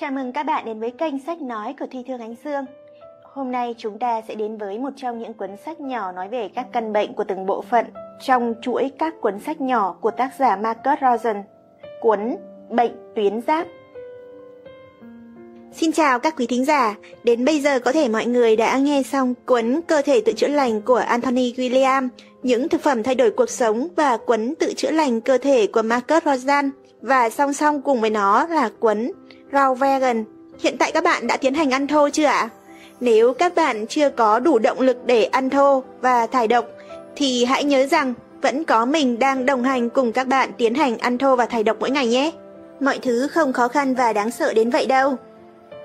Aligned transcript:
Chào 0.00 0.10
mừng 0.10 0.32
các 0.32 0.42
bạn 0.42 0.64
đến 0.64 0.80
với 0.80 0.90
kênh 0.90 1.18
sách 1.18 1.42
nói 1.42 1.74
của 1.80 1.86
Thi 1.90 2.02
Thương 2.08 2.20
Ánh 2.20 2.34
Dương. 2.44 2.64
Hôm 3.22 3.52
nay 3.52 3.74
chúng 3.78 3.98
ta 3.98 4.22
sẽ 4.28 4.34
đến 4.34 4.56
với 4.56 4.78
một 4.78 4.90
trong 4.96 5.18
những 5.18 5.34
cuốn 5.34 5.50
sách 5.64 5.80
nhỏ 5.80 6.12
nói 6.12 6.28
về 6.28 6.48
các 6.54 6.66
căn 6.72 6.92
bệnh 6.92 7.14
của 7.14 7.24
từng 7.24 7.46
bộ 7.46 7.62
phận 7.62 7.86
trong 8.20 8.54
chuỗi 8.62 8.90
các 8.98 9.14
cuốn 9.20 9.40
sách 9.40 9.60
nhỏ 9.60 9.96
của 10.00 10.10
tác 10.10 10.30
giả 10.38 10.56
Marcus 10.56 10.98
Rosen, 11.00 11.42
cuốn 12.00 12.36
Bệnh 12.70 12.92
tuyến 13.14 13.40
giáp. 13.40 13.66
Xin 15.72 15.92
chào 15.92 16.18
các 16.18 16.34
quý 16.36 16.46
thính 16.46 16.64
giả, 16.64 16.94
đến 17.24 17.44
bây 17.44 17.60
giờ 17.60 17.78
có 17.78 17.92
thể 17.92 18.08
mọi 18.08 18.26
người 18.26 18.56
đã 18.56 18.78
nghe 18.78 19.02
xong 19.02 19.34
cuốn 19.46 19.80
Cơ 19.86 20.02
thể 20.02 20.22
tự 20.26 20.32
chữa 20.32 20.48
lành 20.48 20.82
của 20.82 21.02
Anthony 21.06 21.52
William, 21.52 22.08
những 22.42 22.68
thực 22.68 22.80
phẩm 22.80 23.02
thay 23.02 23.14
đổi 23.14 23.30
cuộc 23.30 23.50
sống 23.50 23.88
và 23.96 24.16
cuốn 24.16 24.54
Tự 24.58 24.72
chữa 24.76 24.90
lành 24.90 25.20
cơ 25.20 25.38
thể 25.38 25.66
của 25.66 25.82
Marcus 25.82 26.24
Rosen 26.24 26.70
và 27.02 27.30
song 27.30 27.52
song 27.52 27.82
cùng 27.82 28.00
với 28.00 28.10
nó 28.10 28.46
là 28.46 28.70
cuốn 28.80 29.12
rau 29.54 29.74
vegan. 29.74 30.24
Hiện 30.58 30.78
tại 30.78 30.92
các 30.92 31.04
bạn 31.04 31.26
đã 31.26 31.36
tiến 31.36 31.54
hành 31.54 31.70
ăn 31.70 31.86
thô 31.86 32.08
chưa 32.10 32.24
ạ? 32.24 32.48
Nếu 33.00 33.34
các 33.34 33.54
bạn 33.54 33.86
chưa 33.86 34.10
có 34.10 34.38
đủ 34.38 34.58
động 34.58 34.80
lực 34.80 34.96
để 35.06 35.24
ăn 35.24 35.50
thô 35.50 35.82
và 36.00 36.26
thải 36.26 36.48
độc, 36.48 36.64
thì 37.16 37.44
hãy 37.44 37.64
nhớ 37.64 37.86
rằng 37.86 38.14
vẫn 38.42 38.64
có 38.64 38.84
mình 38.84 39.18
đang 39.18 39.46
đồng 39.46 39.62
hành 39.62 39.90
cùng 39.90 40.12
các 40.12 40.26
bạn 40.26 40.50
tiến 40.58 40.74
hành 40.74 40.98
ăn 40.98 41.18
thô 41.18 41.36
và 41.36 41.46
thải 41.46 41.62
độc 41.62 41.76
mỗi 41.80 41.90
ngày 41.90 42.06
nhé. 42.08 42.30
Mọi 42.80 42.98
thứ 43.02 43.26
không 43.26 43.52
khó 43.52 43.68
khăn 43.68 43.94
và 43.94 44.12
đáng 44.12 44.30
sợ 44.30 44.52
đến 44.54 44.70
vậy 44.70 44.86
đâu. 44.86 45.16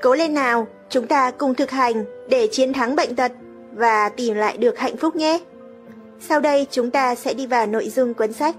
Cố 0.02 0.16
lên 0.16 0.34
nào, 0.34 0.68
chúng 0.90 1.08
ta 1.08 1.32
cùng 1.32 1.55
thực 1.55 1.72
hành 1.72 2.05
để 2.30 2.48
chiến 2.52 2.74
thắng 2.74 2.96
bệnh 2.96 3.16
tật 3.16 3.32
và 3.74 4.10
tìm 4.10 4.36
lại 4.36 4.58
được 4.58 4.80
hạnh 4.80 4.98
phúc 4.98 5.16
nhé. 5.16 5.40
Sau 6.20 6.40
đây 6.40 6.68
chúng 6.72 6.91
ta 6.91 7.16
sẽ 7.16 7.34
đi 7.34 7.48
vào 7.48 7.66
nội 7.66 7.90
dung 7.90 8.13
cuốn 8.13 8.34
sách. 8.34 8.55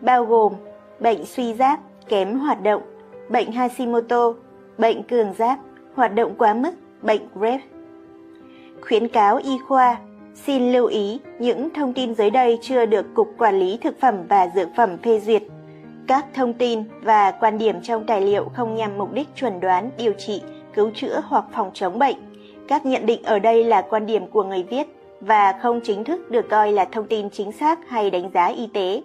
Bao 0.00 0.24
gồm 0.24 0.52
bệnh 1.00 1.26
suy 1.26 1.54
giáp, 1.54 1.80
kém 2.08 2.38
hoạt 2.38 2.62
động, 2.62 2.82
bệnh 3.34 3.52
Hashimoto, 3.52 4.32
bệnh 4.78 5.02
cường 5.02 5.32
giáp, 5.38 5.58
hoạt 5.94 6.14
động 6.14 6.34
quá 6.38 6.54
mức, 6.54 6.70
bệnh 7.02 7.20
Graves. 7.34 7.60
Khuyến 8.80 9.08
cáo 9.08 9.36
y 9.44 9.58
khoa, 9.58 9.96
xin 10.34 10.72
lưu 10.72 10.86
ý 10.86 11.20
những 11.38 11.70
thông 11.70 11.92
tin 11.92 12.14
dưới 12.14 12.30
đây 12.30 12.58
chưa 12.62 12.86
được 12.86 13.06
Cục 13.14 13.34
Quản 13.38 13.58
lý 13.58 13.78
Thực 13.82 14.00
phẩm 14.00 14.14
và 14.28 14.48
Dược 14.54 14.68
phẩm 14.76 14.98
phê 15.02 15.20
duyệt. 15.20 15.42
Các 16.06 16.26
thông 16.34 16.52
tin 16.52 16.82
và 17.02 17.30
quan 17.30 17.58
điểm 17.58 17.82
trong 17.82 18.06
tài 18.06 18.20
liệu 18.20 18.44
không 18.54 18.74
nhằm 18.74 18.98
mục 18.98 19.12
đích 19.12 19.28
chuẩn 19.36 19.60
đoán, 19.60 19.90
điều 19.98 20.12
trị, 20.12 20.42
cứu 20.74 20.90
chữa 20.94 21.22
hoặc 21.24 21.44
phòng 21.52 21.70
chống 21.74 21.98
bệnh. 21.98 22.16
Các 22.68 22.86
nhận 22.86 23.06
định 23.06 23.22
ở 23.22 23.38
đây 23.38 23.64
là 23.64 23.82
quan 23.82 24.06
điểm 24.06 24.26
của 24.26 24.44
người 24.44 24.62
viết 24.62 24.86
và 25.20 25.58
không 25.62 25.80
chính 25.84 26.04
thức 26.04 26.30
được 26.30 26.48
coi 26.50 26.72
là 26.72 26.84
thông 26.84 27.06
tin 27.06 27.30
chính 27.30 27.52
xác 27.52 27.88
hay 27.88 28.10
đánh 28.10 28.30
giá 28.34 28.46
y 28.46 28.66
tế. 28.66 29.02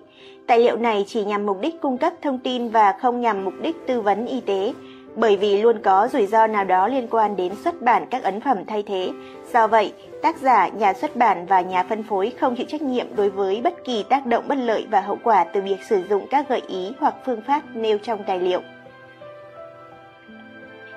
Tài 0.49 0.59
liệu 0.59 0.77
này 0.77 1.03
chỉ 1.07 1.23
nhằm 1.23 1.45
mục 1.45 1.57
đích 1.61 1.81
cung 1.81 1.97
cấp 1.97 2.13
thông 2.21 2.39
tin 2.39 2.69
và 2.69 2.91
không 2.91 3.21
nhằm 3.21 3.45
mục 3.45 3.53
đích 3.61 3.75
tư 3.87 4.01
vấn 4.01 4.25
y 4.25 4.41
tế, 4.41 4.73
bởi 5.15 5.37
vì 5.37 5.61
luôn 5.61 5.81
có 5.83 6.07
rủi 6.11 6.25
ro 6.25 6.47
nào 6.47 6.63
đó 6.63 6.87
liên 6.87 7.07
quan 7.07 7.35
đến 7.35 7.53
xuất 7.63 7.81
bản 7.81 8.05
các 8.11 8.23
ấn 8.23 8.41
phẩm 8.41 8.65
thay 8.67 8.83
thế. 8.83 9.11
Do 9.53 9.67
vậy, 9.67 9.93
tác 10.21 10.37
giả, 10.37 10.67
nhà 10.67 10.93
xuất 10.93 11.15
bản 11.15 11.45
và 11.45 11.61
nhà 11.61 11.83
phân 11.83 12.03
phối 12.03 12.33
không 12.39 12.55
chịu 12.55 12.65
trách 12.69 12.81
nhiệm 12.81 13.15
đối 13.15 13.29
với 13.29 13.61
bất 13.61 13.83
kỳ 13.83 14.03
tác 14.03 14.25
động 14.25 14.43
bất 14.47 14.55
lợi 14.55 14.87
và 14.91 15.01
hậu 15.01 15.17
quả 15.23 15.43
từ 15.43 15.61
việc 15.61 15.83
sử 15.89 16.03
dụng 16.09 16.27
các 16.29 16.49
gợi 16.49 16.61
ý 16.67 16.91
hoặc 16.99 17.15
phương 17.25 17.41
pháp 17.41 17.61
nêu 17.73 17.97
trong 17.97 18.23
tài 18.27 18.39
liệu. 18.39 18.61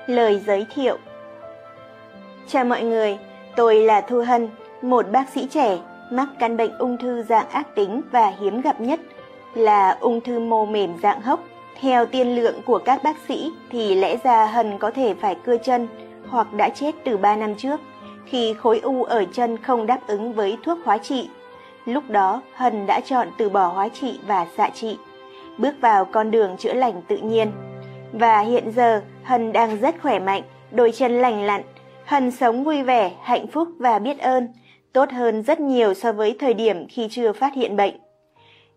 Lời 0.06 0.42
giới 0.46 0.66
thiệu 0.74 0.98
Chào 2.48 2.64
mọi 2.64 2.82
người, 2.82 3.18
tôi 3.56 3.82
là 3.82 4.00
Thu 4.00 4.22
Hân, 4.26 4.48
một 4.82 5.10
bác 5.12 5.28
sĩ 5.28 5.46
trẻ 5.50 5.78
mắc 6.10 6.28
căn 6.38 6.56
bệnh 6.56 6.78
ung 6.78 6.98
thư 6.98 7.22
dạng 7.22 7.48
ác 7.48 7.74
tính 7.74 8.00
và 8.12 8.32
hiếm 8.40 8.60
gặp 8.60 8.80
nhất 8.80 9.00
là 9.54 9.96
ung 10.00 10.20
thư 10.20 10.40
mô 10.40 10.66
mềm 10.66 10.98
dạng 11.02 11.22
hốc. 11.22 11.40
Theo 11.80 12.06
tiên 12.06 12.34
lượng 12.34 12.62
của 12.66 12.78
các 12.78 13.02
bác 13.02 13.16
sĩ 13.28 13.52
thì 13.70 13.94
lẽ 13.94 14.16
ra 14.24 14.46
Hân 14.46 14.78
có 14.78 14.90
thể 14.90 15.14
phải 15.14 15.34
cưa 15.34 15.56
chân 15.56 15.88
hoặc 16.28 16.54
đã 16.54 16.68
chết 16.68 16.94
từ 17.04 17.16
3 17.16 17.36
năm 17.36 17.54
trước 17.54 17.80
khi 18.26 18.54
khối 18.54 18.80
u 18.80 19.04
ở 19.04 19.24
chân 19.32 19.58
không 19.58 19.86
đáp 19.86 20.00
ứng 20.06 20.32
với 20.32 20.58
thuốc 20.64 20.78
hóa 20.84 20.98
trị. 20.98 21.28
Lúc 21.84 22.10
đó 22.10 22.42
Hân 22.54 22.86
đã 22.86 23.00
chọn 23.00 23.28
từ 23.38 23.48
bỏ 23.48 23.66
hóa 23.66 23.88
trị 23.88 24.20
và 24.26 24.46
xạ 24.56 24.70
trị, 24.74 24.98
bước 25.58 25.74
vào 25.80 26.04
con 26.04 26.30
đường 26.30 26.56
chữa 26.56 26.72
lành 26.72 27.02
tự 27.08 27.16
nhiên. 27.16 27.52
Và 28.12 28.40
hiện 28.40 28.72
giờ 28.76 29.02
Hân 29.22 29.52
đang 29.52 29.80
rất 29.80 29.94
khỏe 30.02 30.18
mạnh, 30.18 30.42
đôi 30.70 30.92
chân 30.92 31.20
lành 31.20 31.42
lặn. 31.42 31.62
Hân 32.04 32.30
sống 32.30 32.64
vui 32.64 32.82
vẻ, 32.82 33.12
hạnh 33.22 33.46
phúc 33.46 33.68
và 33.78 33.98
biết 33.98 34.18
ơn, 34.18 34.48
tốt 34.92 35.10
hơn 35.10 35.42
rất 35.42 35.60
nhiều 35.60 35.94
so 35.94 36.12
với 36.12 36.36
thời 36.38 36.54
điểm 36.54 36.86
khi 36.88 37.08
chưa 37.10 37.32
phát 37.32 37.54
hiện 37.54 37.76
bệnh. 37.76 38.01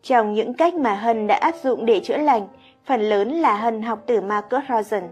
Trong 0.08 0.34
những 0.34 0.54
cách 0.54 0.74
mà 0.74 0.94
Hân 0.94 1.28
đã 1.28 1.36
áp 1.36 1.56
dụng 1.64 1.86
để 1.86 2.00
chữa 2.00 2.18
lành, 2.18 2.48
phần 2.86 3.02
lớn 3.02 3.32
là 3.32 3.56
Hân 3.56 3.82
học 3.82 4.00
từ 4.06 4.22
Marcus 4.22 4.64
Rosen, 4.70 5.04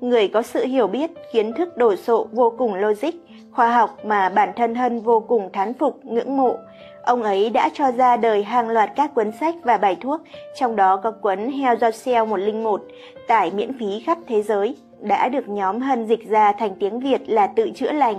người 0.00 0.28
có 0.28 0.42
sự 0.42 0.64
hiểu 0.64 0.86
biết, 0.86 1.10
kiến 1.32 1.52
thức 1.52 1.76
đồ 1.76 1.96
sộ 1.96 2.26
vô 2.32 2.54
cùng 2.58 2.74
logic, 2.74 3.10
khoa 3.52 3.70
học 3.70 3.98
mà 4.04 4.28
bản 4.28 4.52
thân 4.56 4.74
Hân 4.74 5.00
vô 5.00 5.20
cùng 5.20 5.52
thán 5.52 5.74
phục, 5.74 6.04
ngưỡng 6.04 6.36
mộ. 6.36 6.56
Ông 7.02 7.22
ấy 7.22 7.50
đã 7.50 7.68
cho 7.74 7.92
ra 7.92 8.16
đời 8.16 8.42
hàng 8.42 8.68
loạt 8.68 8.90
các 8.96 9.14
cuốn 9.14 9.30
sách 9.40 9.54
và 9.62 9.76
bài 9.76 9.96
thuốc, 10.00 10.20
trong 10.56 10.76
đó 10.76 10.96
có 10.96 11.10
cuốn 11.10 11.50
Heal 11.50 11.76
Yourself 11.76 12.26
101, 12.26 12.82
tải 13.28 13.50
miễn 13.50 13.78
phí 13.78 14.02
khắp 14.06 14.18
thế 14.26 14.42
giới, 14.42 14.76
đã 15.00 15.28
được 15.28 15.48
nhóm 15.48 15.80
Hân 15.80 16.06
dịch 16.06 16.28
ra 16.28 16.52
thành 16.52 16.74
tiếng 16.80 17.00
Việt 17.00 17.28
là 17.28 17.46
tự 17.46 17.70
chữa 17.74 17.92
lành. 17.92 18.16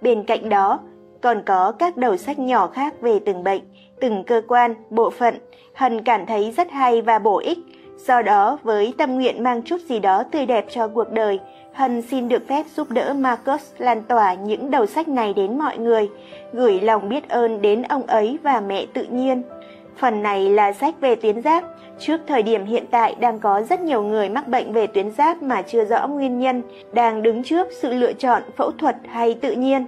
Bên 0.00 0.24
cạnh 0.24 0.48
đó, 0.48 0.80
còn 1.20 1.42
có 1.46 1.72
các 1.72 1.96
đầu 1.96 2.16
sách 2.16 2.38
nhỏ 2.38 2.66
khác 2.66 2.94
về 3.00 3.18
từng 3.18 3.44
bệnh, 3.44 3.62
từng 4.00 4.24
cơ 4.24 4.42
quan, 4.48 4.74
bộ 4.90 5.10
phận, 5.10 5.34
Hân 5.74 6.02
cảm 6.02 6.26
thấy 6.26 6.52
rất 6.56 6.70
hay 6.70 7.02
và 7.02 7.18
bổ 7.18 7.38
ích. 7.38 7.58
Do 7.96 8.22
đó, 8.22 8.58
với 8.62 8.94
tâm 8.98 9.14
nguyện 9.14 9.42
mang 9.42 9.62
chút 9.62 9.80
gì 9.88 9.98
đó 9.98 10.22
tươi 10.22 10.46
đẹp 10.46 10.66
cho 10.70 10.88
cuộc 10.88 11.10
đời, 11.12 11.40
Hân 11.72 12.02
xin 12.02 12.28
được 12.28 12.48
phép 12.48 12.66
giúp 12.76 12.90
đỡ 12.90 13.14
Marcus 13.14 13.72
lan 13.78 14.02
tỏa 14.02 14.34
những 14.34 14.70
đầu 14.70 14.86
sách 14.86 15.08
này 15.08 15.34
đến 15.34 15.58
mọi 15.58 15.78
người, 15.78 16.08
gửi 16.52 16.80
lòng 16.80 17.08
biết 17.08 17.28
ơn 17.28 17.62
đến 17.62 17.82
ông 17.82 18.02
ấy 18.02 18.38
và 18.42 18.60
mẹ 18.60 18.86
tự 18.94 19.02
nhiên. 19.02 19.42
Phần 19.96 20.22
này 20.22 20.48
là 20.48 20.72
sách 20.72 20.94
về 21.00 21.14
tuyến 21.14 21.42
giáp. 21.42 21.64
Trước 21.98 22.20
thời 22.26 22.42
điểm 22.42 22.66
hiện 22.66 22.84
tại 22.90 23.16
đang 23.20 23.38
có 23.38 23.62
rất 23.62 23.80
nhiều 23.80 24.02
người 24.02 24.28
mắc 24.28 24.48
bệnh 24.48 24.72
về 24.72 24.86
tuyến 24.86 25.10
giáp 25.10 25.42
mà 25.42 25.62
chưa 25.62 25.84
rõ 25.84 26.08
nguyên 26.08 26.38
nhân, 26.38 26.62
đang 26.92 27.22
đứng 27.22 27.42
trước 27.42 27.68
sự 27.80 27.92
lựa 27.92 28.12
chọn 28.12 28.42
phẫu 28.56 28.70
thuật 28.70 28.96
hay 29.08 29.34
tự 29.34 29.52
nhiên. 29.52 29.86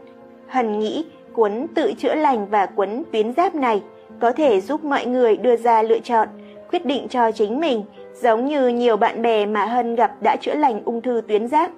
Hân 0.48 0.78
nghĩ 0.78 1.04
cuốn 1.32 1.66
tự 1.74 1.92
chữa 1.92 2.14
lành 2.14 2.46
và 2.46 2.66
cuốn 2.66 3.02
tuyến 3.12 3.32
giáp 3.32 3.54
này 3.54 3.82
có 4.24 4.32
thể 4.32 4.60
giúp 4.60 4.84
mọi 4.84 5.06
người 5.06 5.36
đưa 5.36 5.56
ra 5.56 5.82
lựa 5.82 5.98
chọn, 5.98 6.28
quyết 6.70 6.86
định 6.86 7.08
cho 7.08 7.30
chính 7.30 7.60
mình, 7.60 7.82
giống 8.22 8.46
như 8.46 8.68
nhiều 8.68 8.96
bạn 8.96 9.22
bè 9.22 9.46
mà 9.46 9.66
Hân 9.66 9.94
gặp 9.94 10.22
đã 10.22 10.36
chữa 10.36 10.54
lành 10.54 10.80
ung 10.84 11.02
thư 11.02 11.22
tuyến 11.28 11.48
giáp. 11.48 11.70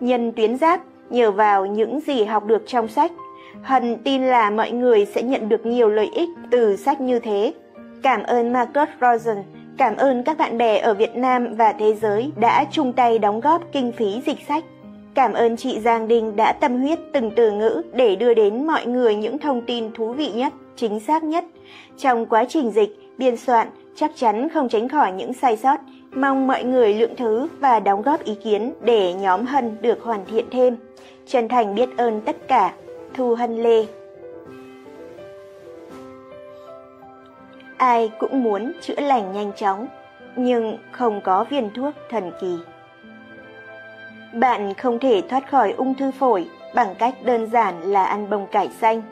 Nhân 0.00 0.32
tuyến 0.32 0.56
giáp, 0.56 0.80
nhờ 1.10 1.30
vào 1.30 1.66
những 1.66 2.00
gì 2.00 2.24
học 2.24 2.46
được 2.46 2.62
trong 2.66 2.88
sách, 2.88 3.12
Hân 3.62 3.96
tin 3.96 4.22
là 4.22 4.50
mọi 4.50 4.70
người 4.70 5.06
sẽ 5.06 5.22
nhận 5.22 5.48
được 5.48 5.66
nhiều 5.66 5.88
lợi 5.88 6.10
ích 6.14 6.28
từ 6.50 6.76
sách 6.76 7.00
như 7.00 7.18
thế. 7.18 7.52
Cảm 8.02 8.22
ơn 8.22 8.52
Marcus 8.52 8.88
Rosen, 9.00 9.36
cảm 9.78 9.96
ơn 9.96 10.22
các 10.24 10.38
bạn 10.38 10.58
bè 10.58 10.78
ở 10.78 10.94
Việt 10.94 11.16
Nam 11.16 11.54
và 11.54 11.72
thế 11.72 11.94
giới 11.94 12.32
đã 12.40 12.64
chung 12.70 12.92
tay 12.92 13.18
đóng 13.18 13.40
góp 13.40 13.62
kinh 13.72 13.92
phí 13.92 14.22
dịch 14.26 14.38
sách. 14.48 14.64
Cảm 15.14 15.32
ơn 15.32 15.56
chị 15.56 15.80
Giang 15.80 16.08
Đình 16.08 16.36
đã 16.36 16.52
tâm 16.52 16.80
huyết 16.80 16.98
từng 17.12 17.30
từ 17.36 17.50
ngữ 17.50 17.82
để 17.94 18.16
đưa 18.16 18.34
đến 18.34 18.66
mọi 18.66 18.86
người 18.86 19.16
những 19.16 19.38
thông 19.38 19.62
tin 19.62 19.92
thú 19.94 20.12
vị 20.12 20.32
nhất, 20.32 20.52
chính 20.76 21.00
xác 21.00 21.24
nhất. 21.24 21.44
Trong 21.98 22.26
quá 22.26 22.44
trình 22.48 22.70
dịch, 22.70 22.98
biên 23.18 23.36
soạn 23.36 23.68
chắc 23.96 24.10
chắn 24.14 24.48
không 24.48 24.68
tránh 24.68 24.88
khỏi 24.88 25.12
những 25.12 25.32
sai 25.32 25.56
sót. 25.56 25.80
Mong 26.14 26.46
mọi 26.46 26.64
người 26.64 26.94
lượng 26.94 27.16
thứ 27.16 27.48
và 27.60 27.80
đóng 27.80 28.02
góp 28.02 28.24
ý 28.24 28.34
kiến 28.44 28.72
để 28.80 29.14
nhóm 29.14 29.46
Hân 29.46 29.76
được 29.80 30.02
hoàn 30.02 30.24
thiện 30.26 30.44
thêm. 30.50 30.76
Chân 31.26 31.48
thành 31.48 31.74
biết 31.74 31.88
ơn 31.96 32.20
tất 32.20 32.36
cả. 32.48 32.74
Thu 33.14 33.34
Hân 33.34 33.62
Lê 33.62 33.86
Ai 37.76 38.12
cũng 38.18 38.42
muốn 38.42 38.72
chữa 38.80 39.00
lành 39.00 39.32
nhanh 39.32 39.52
chóng, 39.56 39.86
nhưng 40.36 40.78
không 40.92 41.20
có 41.20 41.44
viên 41.44 41.70
thuốc 41.74 41.94
thần 42.10 42.32
kỳ. 42.40 42.58
Bạn 44.34 44.74
không 44.74 44.98
thể 44.98 45.22
thoát 45.28 45.50
khỏi 45.50 45.72
ung 45.72 45.94
thư 45.94 46.10
phổi 46.10 46.48
bằng 46.74 46.94
cách 46.98 47.14
đơn 47.24 47.46
giản 47.46 47.82
là 47.82 48.04
ăn 48.04 48.30
bông 48.30 48.46
cải 48.46 48.68
xanh. 48.68 49.02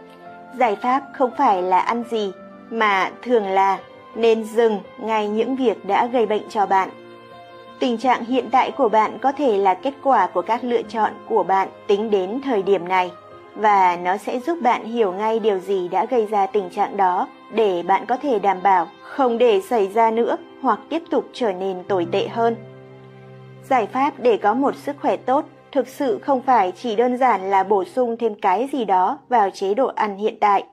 Giải 0.58 0.76
pháp 0.76 1.02
không 1.12 1.30
phải 1.38 1.62
là 1.62 1.78
ăn 1.78 2.04
gì, 2.10 2.32
mà 2.70 3.10
thường 3.22 3.46
là 3.46 3.78
nên 4.14 4.44
dừng 4.44 4.80
ngay 4.98 5.28
những 5.28 5.56
việc 5.56 5.86
đã 5.86 6.06
gây 6.06 6.26
bệnh 6.26 6.48
cho 6.48 6.66
bạn. 6.66 6.88
Tình 7.78 7.98
trạng 7.98 8.24
hiện 8.24 8.50
tại 8.50 8.70
của 8.70 8.88
bạn 8.88 9.18
có 9.18 9.32
thể 9.32 9.56
là 9.56 9.74
kết 9.74 9.94
quả 10.02 10.26
của 10.26 10.42
các 10.42 10.64
lựa 10.64 10.82
chọn 10.82 11.12
của 11.28 11.42
bạn 11.42 11.68
tính 11.86 12.10
đến 12.10 12.40
thời 12.44 12.62
điểm 12.62 12.88
này 12.88 13.10
và 13.54 13.96
nó 13.96 14.16
sẽ 14.16 14.40
giúp 14.40 14.58
bạn 14.62 14.84
hiểu 14.84 15.12
ngay 15.12 15.40
điều 15.40 15.58
gì 15.58 15.88
đã 15.88 16.04
gây 16.04 16.26
ra 16.26 16.46
tình 16.46 16.70
trạng 16.70 16.96
đó 16.96 17.28
để 17.52 17.82
bạn 17.82 18.06
có 18.06 18.16
thể 18.16 18.38
đảm 18.38 18.62
bảo 18.62 18.88
không 19.02 19.38
để 19.38 19.60
xảy 19.60 19.88
ra 19.88 20.10
nữa 20.10 20.36
hoặc 20.62 20.78
tiếp 20.88 21.02
tục 21.10 21.24
trở 21.32 21.52
nên 21.52 21.84
tồi 21.84 22.06
tệ 22.12 22.28
hơn. 22.28 22.56
Giải 23.68 23.86
pháp 23.86 24.14
để 24.18 24.36
có 24.36 24.54
một 24.54 24.76
sức 24.76 24.96
khỏe 25.00 25.16
tốt 25.16 25.44
thực 25.72 25.88
sự 25.88 26.18
không 26.18 26.42
phải 26.42 26.72
chỉ 26.72 26.96
đơn 26.96 27.16
giản 27.16 27.50
là 27.50 27.62
bổ 27.62 27.84
sung 27.84 28.16
thêm 28.16 28.34
cái 28.34 28.68
gì 28.72 28.84
đó 28.84 29.18
vào 29.28 29.50
chế 29.50 29.74
độ 29.74 29.86
ăn 29.86 30.16
hiện 30.16 30.36
tại, 30.40 30.64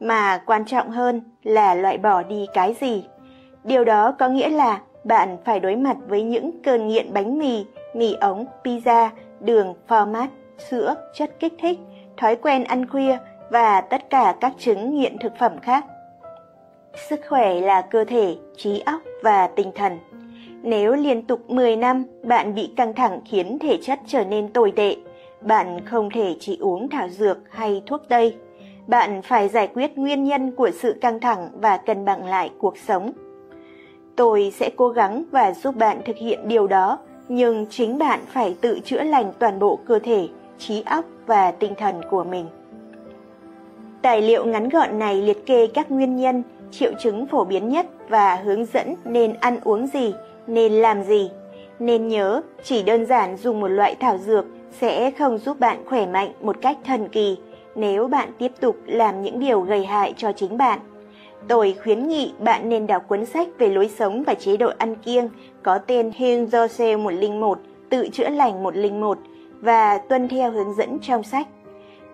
mà 0.00 0.42
quan 0.46 0.64
trọng 0.64 0.90
hơn 0.90 1.22
là 1.42 1.74
loại 1.74 1.98
bỏ 1.98 2.22
đi 2.22 2.46
cái 2.54 2.74
gì. 2.80 3.04
Điều 3.64 3.84
đó 3.84 4.12
có 4.18 4.28
nghĩa 4.28 4.48
là 4.48 4.80
bạn 5.04 5.36
phải 5.44 5.60
đối 5.60 5.76
mặt 5.76 5.96
với 6.08 6.22
những 6.22 6.62
cơn 6.62 6.88
nghiện 6.88 7.12
bánh 7.12 7.38
mì, 7.38 7.64
mì 7.94 8.14
ống, 8.14 8.44
pizza, 8.64 9.08
đường, 9.40 9.74
format, 9.88 10.26
sữa, 10.70 10.94
chất 11.14 11.30
kích 11.40 11.54
thích, 11.60 11.78
thói 12.16 12.36
quen 12.36 12.64
ăn 12.64 12.88
khuya 12.88 13.18
và 13.50 13.80
tất 13.80 14.10
cả 14.10 14.34
các 14.40 14.52
chứng 14.58 14.94
nghiện 14.94 15.18
thực 15.18 15.32
phẩm 15.38 15.58
khác. 15.62 15.84
Sức 17.08 17.20
khỏe 17.28 17.54
là 17.54 17.82
cơ 17.82 18.04
thể, 18.04 18.36
trí 18.56 18.80
óc 18.80 19.00
và 19.22 19.46
tinh 19.46 19.72
thần. 19.74 19.98
Nếu 20.62 20.92
liên 20.92 21.22
tục 21.22 21.50
10 21.50 21.76
năm 21.76 22.04
bạn 22.22 22.54
bị 22.54 22.70
căng 22.76 22.94
thẳng 22.94 23.20
khiến 23.24 23.58
thể 23.58 23.78
chất 23.82 24.00
trở 24.06 24.24
nên 24.24 24.48
tồi 24.48 24.72
tệ, 24.76 24.96
bạn 25.40 25.84
không 25.84 26.10
thể 26.14 26.36
chỉ 26.40 26.58
uống 26.60 26.88
thảo 26.88 27.08
dược 27.08 27.38
hay 27.50 27.82
thuốc 27.86 28.02
tây. 28.08 28.36
Bạn 28.86 29.22
phải 29.22 29.48
giải 29.48 29.66
quyết 29.74 29.98
nguyên 29.98 30.24
nhân 30.24 30.52
của 30.52 30.70
sự 30.70 30.94
căng 31.00 31.20
thẳng 31.20 31.48
và 31.54 31.76
cân 31.76 32.04
bằng 32.04 32.24
lại 32.24 32.50
cuộc 32.58 32.78
sống. 32.78 33.12
Tôi 34.16 34.52
sẽ 34.56 34.70
cố 34.76 34.88
gắng 34.88 35.24
và 35.30 35.52
giúp 35.52 35.76
bạn 35.76 36.00
thực 36.04 36.16
hiện 36.16 36.48
điều 36.48 36.66
đó, 36.66 36.98
nhưng 37.28 37.66
chính 37.70 37.98
bạn 37.98 38.20
phải 38.28 38.56
tự 38.60 38.80
chữa 38.84 39.02
lành 39.02 39.32
toàn 39.38 39.58
bộ 39.58 39.78
cơ 39.86 39.98
thể, 39.98 40.28
trí 40.58 40.82
óc 40.86 41.04
và 41.26 41.50
tinh 41.50 41.74
thần 41.78 42.00
của 42.10 42.24
mình. 42.24 42.46
Tài 44.02 44.22
liệu 44.22 44.44
ngắn 44.44 44.68
gọn 44.68 44.98
này 44.98 45.22
liệt 45.22 45.46
kê 45.46 45.66
các 45.66 45.90
nguyên 45.90 46.16
nhân, 46.16 46.42
triệu 46.70 46.92
chứng 47.00 47.26
phổ 47.26 47.44
biến 47.44 47.68
nhất 47.68 47.86
và 48.08 48.36
hướng 48.36 48.64
dẫn 48.64 48.94
nên 49.04 49.34
ăn 49.40 49.58
uống 49.64 49.86
gì, 49.86 50.14
nên 50.46 50.72
làm 50.72 51.02
gì. 51.02 51.30
Nên 51.78 52.08
nhớ, 52.08 52.42
chỉ 52.62 52.82
đơn 52.82 53.06
giản 53.06 53.36
dùng 53.36 53.60
một 53.60 53.68
loại 53.68 53.94
thảo 54.00 54.18
dược 54.18 54.44
sẽ 54.80 55.10
không 55.10 55.38
giúp 55.38 55.60
bạn 55.60 55.84
khỏe 55.86 56.06
mạnh 56.06 56.32
một 56.40 56.56
cách 56.62 56.78
thần 56.84 57.08
kỳ 57.08 57.36
nếu 57.74 58.08
bạn 58.08 58.28
tiếp 58.38 58.52
tục 58.60 58.76
làm 58.86 59.22
những 59.22 59.40
điều 59.40 59.60
gây 59.60 59.84
hại 59.86 60.14
cho 60.16 60.32
chính 60.32 60.56
bạn. 60.56 60.78
Tôi 61.48 61.74
khuyến 61.82 62.08
nghị 62.08 62.32
bạn 62.38 62.68
nên 62.68 62.86
đọc 62.86 63.08
cuốn 63.08 63.24
sách 63.24 63.48
về 63.58 63.68
lối 63.68 63.88
sống 63.88 64.22
và 64.22 64.34
chế 64.34 64.56
độ 64.56 64.70
ăn 64.78 64.94
kiêng 64.94 65.28
có 65.62 65.78
tên 65.78 66.10
Heal 66.16 66.44
Yourself 66.44 66.98
101, 66.98 67.58
tự 67.90 68.08
chữa 68.08 68.28
lành 68.28 68.62
101 68.62 69.18
và 69.60 69.98
tuân 69.98 70.28
theo 70.28 70.50
hướng 70.50 70.74
dẫn 70.74 70.98
trong 70.98 71.22
sách. 71.22 71.46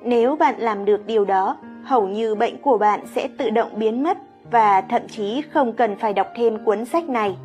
Nếu 0.03 0.37
bạn 0.37 0.55
làm 0.59 0.85
được 0.85 1.07
điều 1.07 1.25
đó, 1.25 1.57
hầu 1.85 2.09
như 2.09 2.35
bệnh 2.35 2.57
của 2.63 2.79
bạn 2.79 3.01
sẽ 3.15 3.29
tự 3.39 3.51
động 3.51 3.71
biến 3.77 4.03
mất 4.03 4.19
và 4.51 4.81
thậm 4.81 5.03
chí 5.09 5.43
không 5.51 5.73
cần 5.73 5.97
phải 5.97 6.13
đọc 6.13 6.27
thêm 6.37 6.65
cuốn 6.65 6.85
sách 6.85 7.09
này. 7.09 7.37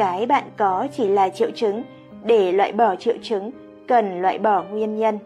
Cái 0.00 0.26
bạn 0.26 0.44
có 0.56 0.86
chỉ 0.96 1.08
là 1.08 1.28
triệu 1.28 1.50
chứng, 1.50 1.82
để 2.24 2.52
loại 2.52 2.72
bỏ 2.72 2.96
triệu 2.96 3.14
chứng, 3.22 3.50
cần 3.88 4.22
loại 4.22 4.38
bỏ 4.38 4.62
nguyên 4.62 4.96
nhân. 4.96 5.18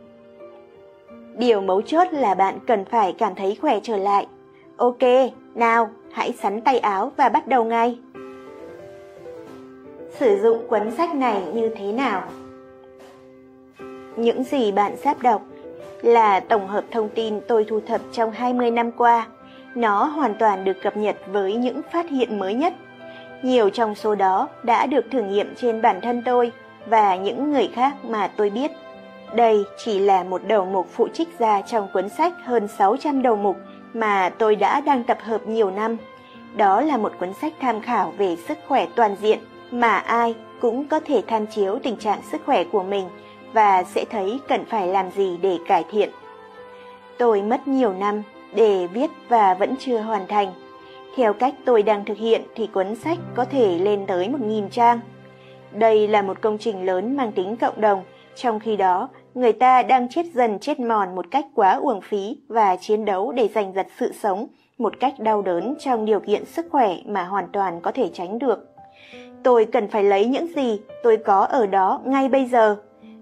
Điều 1.37 1.61
mấu 1.61 1.83
chốt 1.83 2.09
là 2.13 2.35
bạn 2.35 2.59
cần 2.67 2.85
phải 2.85 3.13
cảm 3.13 3.35
thấy 3.35 3.59
khỏe 3.61 3.81
trở 3.83 3.97
lại. 3.97 4.27
Ok, 4.77 5.03
nào, 5.55 5.91
hãy 6.13 6.33
sắn 6.33 6.61
tay 6.61 6.79
áo 6.79 7.13
và 7.17 7.29
bắt 7.29 7.47
đầu 7.47 7.65
ngay. 7.65 7.99
Sử 10.11 10.39
dụng 10.43 10.69
cuốn 10.69 10.91
sách 10.91 11.15
này 11.15 11.43
như 11.55 11.71
thế 11.77 11.93
nào? 11.93 12.23
Những 14.17 14.45
gì 14.45 14.73
bạn 14.73 14.97
sắp 14.97 15.23
đọc 15.23 15.43
là 16.03 16.41
tổng 16.41 16.69
hợp 16.69 16.85
thông 16.91 17.09
tin 17.09 17.41
tôi 17.49 17.65
thu 17.65 17.81
thập 17.81 18.01
trong 18.13 18.31
20 18.31 18.71
năm 18.71 18.91
qua. 18.93 19.27
Nó 19.75 20.05
hoàn 20.05 20.35
toàn 20.39 20.65
được 20.65 20.77
cập 20.83 20.97
nhật 20.97 21.17
với 21.33 21.55
những 21.55 21.81
phát 21.93 22.11
hiện 22.11 22.39
mới 22.39 22.55
nhất. 22.55 22.75
Nhiều 23.45 23.71
trong 23.71 23.95
số 23.95 24.15
đó 24.15 24.49
đã 24.63 24.87
được 24.87 25.05
thử 25.11 25.23
nghiệm 25.23 25.55
trên 25.55 25.83
bản 25.83 26.01
thân 26.01 26.23
tôi 26.25 26.53
và 26.87 27.17
những 27.17 27.53
người 27.53 27.71
khác 27.75 27.95
mà 28.05 28.29
tôi 28.37 28.51
biết. 28.51 28.71
Đây 29.35 29.65
chỉ 29.85 29.99
là 29.99 30.25
một 30.25 30.41
đầu 30.47 30.65
mục 30.65 30.89
phụ 30.93 31.09
trích 31.09 31.39
ra 31.39 31.63
trong 31.63 31.89
cuốn 31.93 32.09
sách 32.09 32.33
hơn 32.45 32.69
600 32.69 33.23
đầu 33.23 33.37
mục 33.37 33.57
mà 33.95 34.31
tôi 34.39 34.57
đã 34.57 34.81
đang 34.81 35.05
tập 35.05 35.19
hợp 35.23 35.47
nhiều 35.47 35.71
năm. 35.71 35.97
Đó 36.57 36.81
là 36.81 36.97
một 36.97 37.13
cuốn 37.21 37.33
sách 37.41 37.53
tham 37.61 37.81
khảo 37.81 38.13
về 38.19 38.37
sức 38.49 38.59
khỏe 38.69 38.87
toàn 38.95 39.17
diện 39.21 39.39
mà 39.71 39.97
ai 39.97 40.35
cũng 40.61 40.87
có 40.87 41.01
thể 41.01 41.23
tham 41.27 41.47
chiếu 41.47 41.79
tình 41.83 41.97
trạng 41.97 42.21
sức 42.33 42.41
khỏe 42.47 42.65
của 42.65 42.83
mình 42.83 43.09
và 43.53 43.83
sẽ 43.83 44.05
thấy 44.11 44.41
cần 44.49 44.65
phải 44.65 44.89
làm 44.89 45.11
gì 45.11 45.39
để 45.43 45.59
cải 45.67 45.85
thiện. 45.91 46.11
Tôi 47.19 47.43
mất 47.43 47.69
nhiều 47.69 47.93
năm 47.93 48.23
để 48.55 48.87
viết 48.87 49.11
và 49.29 49.55
vẫn 49.55 49.75
chưa 49.79 49.99
hoàn 49.99 50.27
thành. 50.27 50.64
Theo 51.17 51.33
cách 51.33 51.55
tôi 51.65 51.83
đang 51.83 52.05
thực 52.05 52.17
hiện 52.19 52.43
thì 52.55 52.67
cuốn 52.67 52.95
sách 52.95 53.19
có 53.35 53.45
thể 53.45 53.79
lên 53.79 54.07
tới 54.07 54.29
1.000 54.29 54.69
trang. 54.69 55.01
Đây 55.73 56.09
là 56.09 56.23
một 56.23 56.41
công 56.41 56.59
trình 56.59 56.87
lớn 56.87 57.17
mang 57.17 57.33
tính 57.33 57.57
cộng 57.57 57.81
đồng, 57.81 58.03
trong 58.35 58.61
khi 58.61 58.77
đó 58.77 59.09
người 59.35 59.53
ta 59.53 59.83
đang 59.83 60.09
chết 60.09 60.27
dần 60.35 60.59
chết 60.59 60.81
mòn 60.81 61.15
một 61.15 61.27
cách 61.31 61.47
quá 61.55 61.73
uổng 61.75 62.01
phí 62.01 62.37
và 62.49 62.77
chiến 62.77 63.05
đấu 63.05 63.33
để 63.33 63.49
giành 63.49 63.73
giật 63.73 63.87
sự 63.99 64.13
sống 64.13 64.47
một 64.79 65.01
cách 65.01 65.15
đau 65.19 65.43
đớn 65.43 65.75
trong 65.79 66.05
điều 66.05 66.21
kiện 66.21 66.45
sức 66.45 66.67
khỏe 66.71 66.97
mà 67.07 67.25
hoàn 67.25 67.49
toàn 67.53 67.81
có 67.81 67.93
thể 67.93 68.11
tránh 68.13 68.39
được. 68.39 68.69
Tôi 69.43 69.65
cần 69.65 69.89
phải 69.89 70.05
lấy 70.05 70.27
những 70.27 70.47
gì 70.57 70.81
tôi 71.03 71.17
có 71.17 71.41
ở 71.41 71.67
đó 71.67 72.01
ngay 72.05 72.29
bây 72.29 72.47
giờ. 72.47 72.77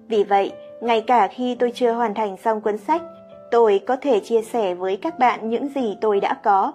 Vì 0.08 0.24
vậy, 0.24 0.52
ngay 0.80 1.00
cả 1.00 1.28
khi 1.28 1.54
tôi 1.54 1.72
chưa 1.74 1.92
hoàn 1.92 2.14
thành 2.14 2.36
xong 2.36 2.60
cuốn 2.60 2.78
sách, 2.78 3.02
tôi 3.50 3.80
có 3.86 3.96
thể 3.96 4.20
chia 4.20 4.42
sẻ 4.42 4.74
với 4.74 4.96
các 4.96 5.18
bạn 5.18 5.50
những 5.50 5.68
gì 5.68 5.96
tôi 6.00 6.20
đã 6.20 6.34
có. 6.34 6.72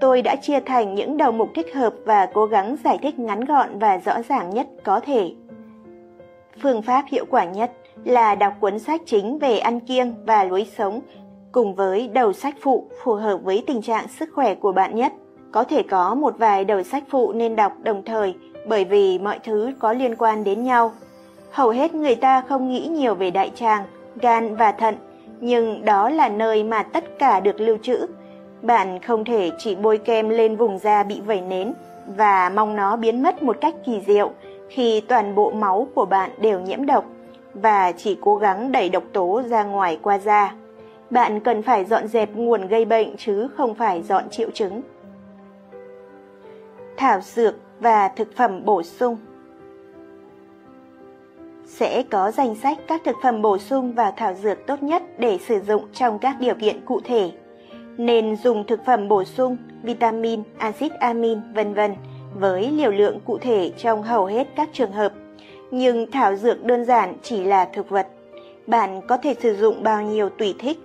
Tôi 0.00 0.22
đã 0.22 0.36
chia 0.36 0.60
thành 0.60 0.94
những 0.94 1.16
đầu 1.16 1.32
mục 1.32 1.48
thích 1.54 1.74
hợp 1.74 1.94
và 2.04 2.26
cố 2.34 2.46
gắng 2.46 2.76
giải 2.84 2.98
thích 3.02 3.18
ngắn 3.18 3.44
gọn 3.44 3.78
và 3.78 3.98
rõ 3.98 4.22
ràng 4.28 4.50
nhất 4.50 4.66
có 4.84 5.00
thể. 5.00 5.32
Phương 6.62 6.82
pháp 6.82 7.04
hiệu 7.08 7.24
quả 7.30 7.44
nhất 7.44 7.72
là 8.04 8.34
đọc 8.34 8.52
cuốn 8.60 8.78
sách 8.78 9.00
chính 9.06 9.38
về 9.38 9.58
ăn 9.58 9.80
kiêng 9.80 10.14
và 10.26 10.44
lối 10.44 10.66
sống 10.76 11.00
cùng 11.52 11.74
với 11.74 12.08
đầu 12.08 12.32
sách 12.32 12.54
phụ 12.60 12.86
phù 13.04 13.14
hợp 13.14 13.38
với 13.44 13.64
tình 13.66 13.82
trạng 13.82 14.08
sức 14.08 14.28
khỏe 14.34 14.54
của 14.54 14.72
bạn 14.72 14.96
nhất. 14.96 15.12
Có 15.52 15.64
thể 15.64 15.82
có 15.82 16.14
một 16.14 16.38
vài 16.38 16.64
đầu 16.64 16.82
sách 16.82 17.04
phụ 17.10 17.32
nên 17.32 17.56
đọc 17.56 17.72
đồng 17.82 18.02
thời 18.04 18.34
bởi 18.66 18.84
vì 18.84 19.18
mọi 19.18 19.38
thứ 19.44 19.72
có 19.78 19.92
liên 19.92 20.16
quan 20.16 20.44
đến 20.44 20.62
nhau. 20.62 20.92
Hầu 21.50 21.70
hết 21.70 21.94
người 21.94 22.14
ta 22.14 22.40
không 22.40 22.68
nghĩ 22.68 22.86
nhiều 22.86 23.14
về 23.14 23.30
đại 23.30 23.50
tràng, 23.54 23.84
gan 24.20 24.56
và 24.56 24.72
thận, 24.72 24.94
nhưng 25.40 25.84
đó 25.84 26.08
là 26.08 26.28
nơi 26.28 26.64
mà 26.64 26.82
tất 26.82 27.18
cả 27.18 27.40
được 27.40 27.60
lưu 27.60 27.76
trữ. 27.82 28.06
Bạn 28.66 29.00
không 29.00 29.24
thể 29.24 29.50
chỉ 29.58 29.74
bôi 29.74 29.98
kem 29.98 30.28
lên 30.28 30.56
vùng 30.56 30.78
da 30.78 31.02
bị 31.02 31.20
vẩy 31.20 31.40
nến 31.40 31.72
và 32.16 32.48
mong 32.48 32.76
nó 32.76 32.96
biến 32.96 33.22
mất 33.22 33.42
một 33.42 33.56
cách 33.60 33.74
kỳ 33.86 34.00
diệu 34.06 34.30
khi 34.68 35.00
toàn 35.00 35.34
bộ 35.34 35.50
máu 35.50 35.88
của 35.94 36.04
bạn 36.04 36.30
đều 36.40 36.60
nhiễm 36.60 36.86
độc 36.86 37.04
và 37.54 37.92
chỉ 37.92 38.18
cố 38.20 38.36
gắng 38.36 38.72
đẩy 38.72 38.88
độc 38.88 39.02
tố 39.12 39.42
ra 39.48 39.64
ngoài 39.64 39.98
qua 40.02 40.18
da. 40.18 40.54
Bạn 41.10 41.40
cần 41.40 41.62
phải 41.62 41.84
dọn 41.84 42.08
dẹp 42.08 42.34
nguồn 42.34 42.68
gây 42.68 42.84
bệnh 42.84 43.16
chứ 43.16 43.48
không 43.56 43.74
phải 43.74 44.02
dọn 44.02 44.30
triệu 44.30 44.50
chứng. 44.50 44.82
Thảo 46.96 47.20
dược 47.20 47.54
và 47.80 48.08
thực 48.08 48.36
phẩm 48.36 48.64
bổ 48.64 48.82
sung 48.82 49.16
Sẽ 51.66 52.02
có 52.10 52.30
danh 52.30 52.54
sách 52.54 52.78
các 52.88 53.00
thực 53.04 53.16
phẩm 53.22 53.42
bổ 53.42 53.58
sung 53.58 53.92
và 53.92 54.10
thảo 54.10 54.34
dược 54.34 54.66
tốt 54.66 54.82
nhất 54.82 55.02
để 55.18 55.38
sử 55.38 55.60
dụng 55.60 55.84
trong 55.92 56.18
các 56.18 56.36
điều 56.40 56.54
kiện 56.54 56.84
cụ 56.84 57.00
thể. 57.04 57.32
Nên 57.98 58.36
dùng 58.36 58.66
thực 58.66 58.84
phẩm 58.84 59.08
bổ 59.08 59.24
sung, 59.24 59.56
vitamin, 59.82 60.42
axit 60.58 60.92
amin, 60.92 61.38
vân 61.54 61.74
vân 61.74 61.94
với 62.34 62.70
liều 62.70 62.90
lượng 62.90 63.18
cụ 63.24 63.38
thể 63.38 63.72
trong 63.78 64.02
hầu 64.02 64.26
hết 64.26 64.46
các 64.56 64.68
trường 64.72 64.92
hợp. 64.92 65.12
Nhưng 65.70 66.10
thảo 66.10 66.36
dược 66.36 66.64
đơn 66.64 66.84
giản 66.84 67.14
chỉ 67.22 67.44
là 67.44 67.64
thực 67.64 67.90
vật. 67.90 68.06
Bạn 68.66 69.00
có 69.08 69.16
thể 69.16 69.34
sử 69.40 69.56
dụng 69.56 69.82
bao 69.82 70.02
nhiêu 70.02 70.28
tùy 70.28 70.54
thích. 70.58 70.78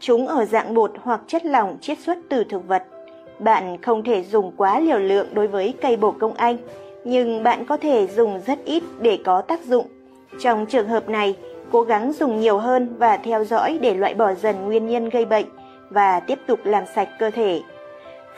Chúng 0.00 0.26
ở 0.26 0.44
dạng 0.44 0.74
bột 0.74 0.92
hoặc 1.02 1.20
chất 1.26 1.44
lỏng 1.44 1.78
chiết 1.80 1.98
xuất 1.98 2.18
từ 2.28 2.44
thực 2.44 2.68
vật. 2.68 2.84
Bạn 3.38 3.82
không 3.82 4.04
thể 4.04 4.22
dùng 4.22 4.52
quá 4.56 4.80
liều 4.80 4.98
lượng 4.98 5.26
đối 5.32 5.46
với 5.48 5.74
cây 5.80 5.96
bổ 5.96 6.10
công 6.10 6.34
anh, 6.34 6.56
nhưng 7.04 7.42
bạn 7.42 7.64
có 7.64 7.76
thể 7.76 8.06
dùng 8.06 8.40
rất 8.46 8.64
ít 8.64 8.82
để 9.00 9.18
có 9.24 9.42
tác 9.42 9.64
dụng. 9.64 9.86
Trong 10.40 10.66
trường 10.66 10.88
hợp 10.88 11.08
này, 11.08 11.36
cố 11.72 11.82
gắng 11.82 12.12
dùng 12.12 12.40
nhiều 12.40 12.58
hơn 12.58 12.94
và 12.98 13.16
theo 13.16 13.44
dõi 13.44 13.78
để 13.80 13.94
loại 13.94 14.14
bỏ 14.14 14.34
dần 14.34 14.64
nguyên 14.64 14.86
nhân 14.86 15.08
gây 15.08 15.24
bệnh 15.24 15.46
và 15.90 16.20
tiếp 16.20 16.38
tục 16.46 16.60
làm 16.64 16.84
sạch 16.94 17.08
cơ 17.18 17.30
thể 17.30 17.62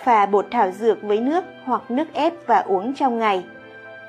pha 0.04 0.26
bột 0.26 0.46
thảo 0.50 0.70
dược 0.70 1.02
với 1.02 1.20
nước 1.20 1.44
hoặc 1.64 1.90
nước 1.90 2.04
ép 2.12 2.32
và 2.46 2.58
uống 2.58 2.94
trong 2.94 3.18
ngày. 3.18 3.44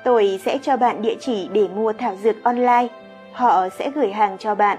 Tôi 0.04 0.40
sẽ 0.44 0.58
cho 0.62 0.76
bạn 0.76 1.02
địa 1.02 1.14
chỉ 1.20 1.48
để 1.52 1.68
mua 1.74 1.92
thảo 1.92 2.16
dược 2.22 2.36
online. 2.42 2.86
Họ 3.32 3.68
sẽ 3.68 3.90
gửi 3.90 4.12
hàng 4.12 4.38
cho 4.38 4.54
bạn. 4.54 4.78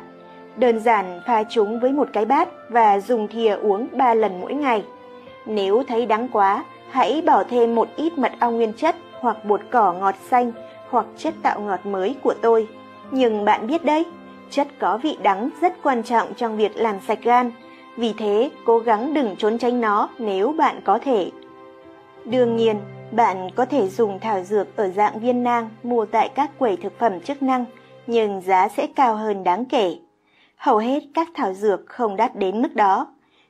Đơn 0.55 0.79
giản 0.79 1.21
pha 1.25 1.43
chúng 1.43 1.79
với 1.79 1.91
một 1.91 2.09
cái 2.13 2.25
bát 2.25 2.49
và 2.69 2.99
dùng 2.99 3.27
thìa 3.27 3.57
uống 3.61 3.87
3 3.91 4.13
lần 4.13 4.41
mỗi 4.41 4.53
ngày. 4.53 4.83
Nếu 5.45 5.83
thấy 5.87 6.05
đắng 6.05 6.27
quá, 6.27 6.65
hãy 6.89 7.23
bỏ 7.25 7.43
thêm 7.43 7.75
một 7.75 7.87
ít 7.95 8.13
mật 8.17 8.31
ong 8.39 8.55
nguyên 8.55 8.73
chất 8.73 8.95
hoặc 9.19 9.45
bột 9.45 9.61
cỏ 9.69 9.93
ngọt 9.93 10.15
xanh 10.29 10.51
hoặc 10.89 11.05
chất 11.17 11.33
tạo 11.43 11.59
ngọt 11.59 11.85
mới 11.85 12.15
của 12.23 12.33
tôi. 12.41 12.67
Nhưng 13.11 13.45
bạn 13.45 13.67
biết 13.67 13.85
đấy, 13.85 14.05
chất 14.49 14.67
có 14.79 14.97
vị 14.97 15.17
đắng 15.21 15.49
rất 15.61 15.73
quan 15.83 16.03
trọng 16.03 16.33
trong 16.33 16.57
việc 16.57 16.71
làm 16.75 16.95
sạch 17.07 17.19
gan 17.23 17.51
vì 17.98 18.13
thế, 18.17 18.50
cố 18.65 18.79
gắng 18.79 19.13
đừng 19.13 19.36
trốn 19.36 19.57
tránh 19.57 19.81
nó 19.81 20.10
nếu 20.17 20.51
bạn 20.51 20.81
có 20.83 21.00
thể. 21.00 21.31
Đương 22.25 22.55
nhiên, 22.55 22.77
bạn 23.12 23.50
có 23.55 23.65
thể 23.65 23.88
dùng 23.88 24.19
thảo 24.19 24.43
dược 24.43 24.75
ở 24.75 24.88
dạng 24.88 25.19
viên 25.19 25.43
nang 25.43 25.69
mua 25.83 26.05
tại 26.05 26.29
các 26.36 26.60
quầy 26.60 26.77
thực 26.77 27.00
phẩm 27.00 27.21
chức 27.21 27.43
năng, 27.43 27.65
nhưng 28.07 28.41
giá 28.41 28.67
sẽ 28.67 28.88
cao 28.95 29.15
hơn 29.15 29.43
đáng 29.43 29.65
kể. 29.65 29.98
Hầu 30.55 30.77
hết 30.77 31.03
các 31.13 31.27
thảo 31.33 31.53
dược 31.53 31.88
không 31.88 32.15
đắt 32.15 32.36
đến 32.36 32.62
mức 32.62 32.75
đó. 32.75 33.07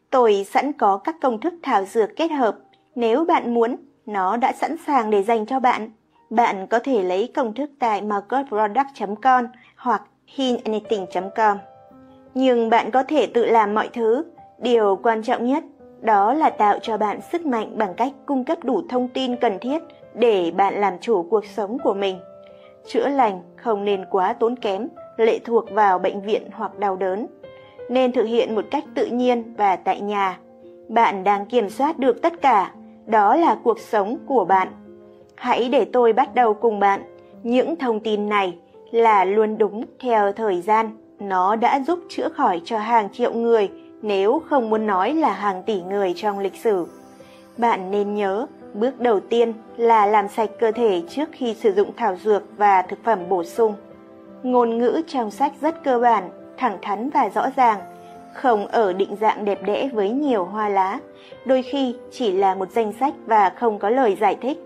Tôi 0.10 0.46
sẵn 0.50 0.74
có 0.74 0.98
các 0.98 1.16
công 1.22 1.40
thức 1.40 1.54
thảo 1.64 1.86
dược 1.86 2.10
kết 2.16 2.32
hợp, 2.32 2.56
nếu 2.96 3.26
bạn 3.26 3.54
muốn, 3.54 3.76
nó 4.06 4.38
đã 4.38 4.54
sẵn 4.54 4.76
sàng 4.88 5.10
để 5.10 5.24
dành 5.24 5.46
cho 5.46 5.60
bạn. 5.60 5.90
Bạn 6.30 6.68
có 6.68 6.80
thể 6.80 7.04
lấy 7.04 7.32
công 7.36 7.54
thức 7.54 7.70
tại 7.80 8.02
marketproduct.com 8.02 9.46
hoặc 9.76 10.02
hinanything.com. 10.28 11.58
Nhưng 12.34 12.70
bạn 12.70 12.92
có 12.92 13.04
thể 13.04 13.28
tự 13.28 13.46
làm 13.46 13.74
mọi 13.74 13.90
thứ. 13.94 14.24
Điều 14.62 15.00
quan 15.04 15.24
trọng 15.24 15.46
nhất 15.46 15.64
đó 16.02 16.34
là 16.34 16.50
tạo 16.50 16.80
cho 16.82 16.98
bạn 16.98 17.20
sức 17.32 17.46
mạnh 17.46 17.78
bằng 17.78 17.94
cách 17.94 18.12
cung 18.26 18.46
cấp 18.46 18.58
đủ 18.64 18.82
thông 18.90 19.08
tin 19.08 19.36
cần 19.36 19.60
thiết 19.60 19.84
để 20.14 20.52
bạn 20.52 20.82
làm 20.82 20.94
chủ 21.02 21.24
cuộc 21.24 21.46
sống 21.46 21.78
của 21.84 21.94
mình. 21.94 22.20
Chữa 22.88 23.08
lành 23.08 23.42
không 23.56 23.86
nên 23.86 24.06
quá 24.06 24.34
tốn 24.34 24.56
kém, 24.56 24.88
lệ 25.18 25.40
thuộc 25.40 25.72
vào 25.72 26.00
bệnh 26.00 26.22
viện 26.22 26.42
hoặc 26.54 26.80
đau 26.80 26.96
đớn. 26.96 27.28
Nên 27.90 28.12
thực 28.12 28.24
hiện 28.24 28.56
một 28.56 28.66
cách 28.72 28.84
tự 28.96 29.06
nhiên 29.06 29.54
và 29.58 29.76
tại 29.76 30.02
nhà. 30.02 30.40
Bạn 30.88 31.24
đang 31.24 31.46
kiểm 31.46 31.70
soát 31.70 32.00
được 32.00 32.22
tất 32.22 32.42
cả, 32.42 32.72
đó 33.06 33.36
là 33.36 33.58
cuộc 33.64 33.80
sống 33.80 34.18
của 34.26 34.46
bạn. 34.46 34.68
Hãy 35.36 35.70
để 35.70 35.86
tôi 35.86 36.14
bắt 36.14 36.36
đầu 36.36 36.54
cùng 36.54 36.80
bạn. 36.80 37.02
Những 37.44 37.76
thông 37.76 38.00
tin 38.00 38.30
này 38.30 38.58
là 38.92 39.26
luôn 39.26 39.58
đúng 39.58 39.84
theo 40.00 40.32
thời 40.32 40.62
gian. 40.62 40.90
Nó 41.20 41.56
đã 41.56 41.80
giúp 41.80 42.00
chữa 42.10 42.30
khỏi 42.30 42.62
cho 42.66 42.78
hàng 42.78 43.10
triệu 43.10 43.34
người 43.34 43.70
nếu 44.02 44.42
không 44.50 44.70
muốn 44.70 44.88
nói 44.88 45.14
là 45.14 45.34
hàng 45.34 45.64
tỷ 45.64 45.82
người 45.82 46.14
trong 46.16 46.40
lịch 46.40 46.56
sử. 46.56 46.88
Bạn 47.58 47.92
nên 47.92 48.16
nhớ, 48.16 48.46
bước 48.74 49.00
đầu 49.00 49.20
tiên 49.20 49.54
là 49.78 50.06
làm 50.06 50.28
sạch 50.28 50.50
cơ 50.60 50.72
thể 50.72 51.02
trước 51.10 51.30
khi 51.32 51.54
sử 51.54 51.74
dụng 51.74 51.92
thảo 51.98 52.16
dược 52.24 52.44
và 52.58 52.82
thực 52.82 53.04
phẩm 53.04 53.20
bổ 53.30 53.44
sung. 53.44 53.74
Ngôn 54.44 54.78
ngữ 54.78 55.02
trong 55.08 55.32
sách 55.32 55.54
rất 55.62 55.84
cơ 55.84 56.00
bản, 56.00 56.30
thẳng 56.58 56.78
thắn 56.82 57.10
và 57.10 57.30
rõ 57.30 57.48
ràng, 57.56 57.80
không 58.34 58.68
ở 58.68 58.94
định 58.94 59.16
dạng 59.22 59.46
đẹp 59.46 59.60
đẽ 59.66 59.90
với 59.94 60.10
nhiều 60.10 60.46
hoa 60.46 60.70
lá, 60.70 61.00
đôi 61.46 61.62
khi 61.62 61.96
chỉ 62.12 62.32
là 62.32 62.56
một 62.56 62.72
danh 62.72 62.94
sách 63.00 63.14
và 63.26 63.50
không 63.50 63.80
có 63.80 63.90
lời 63.90 64.18
giải 64.22 64.38
thích. 64.42 64.58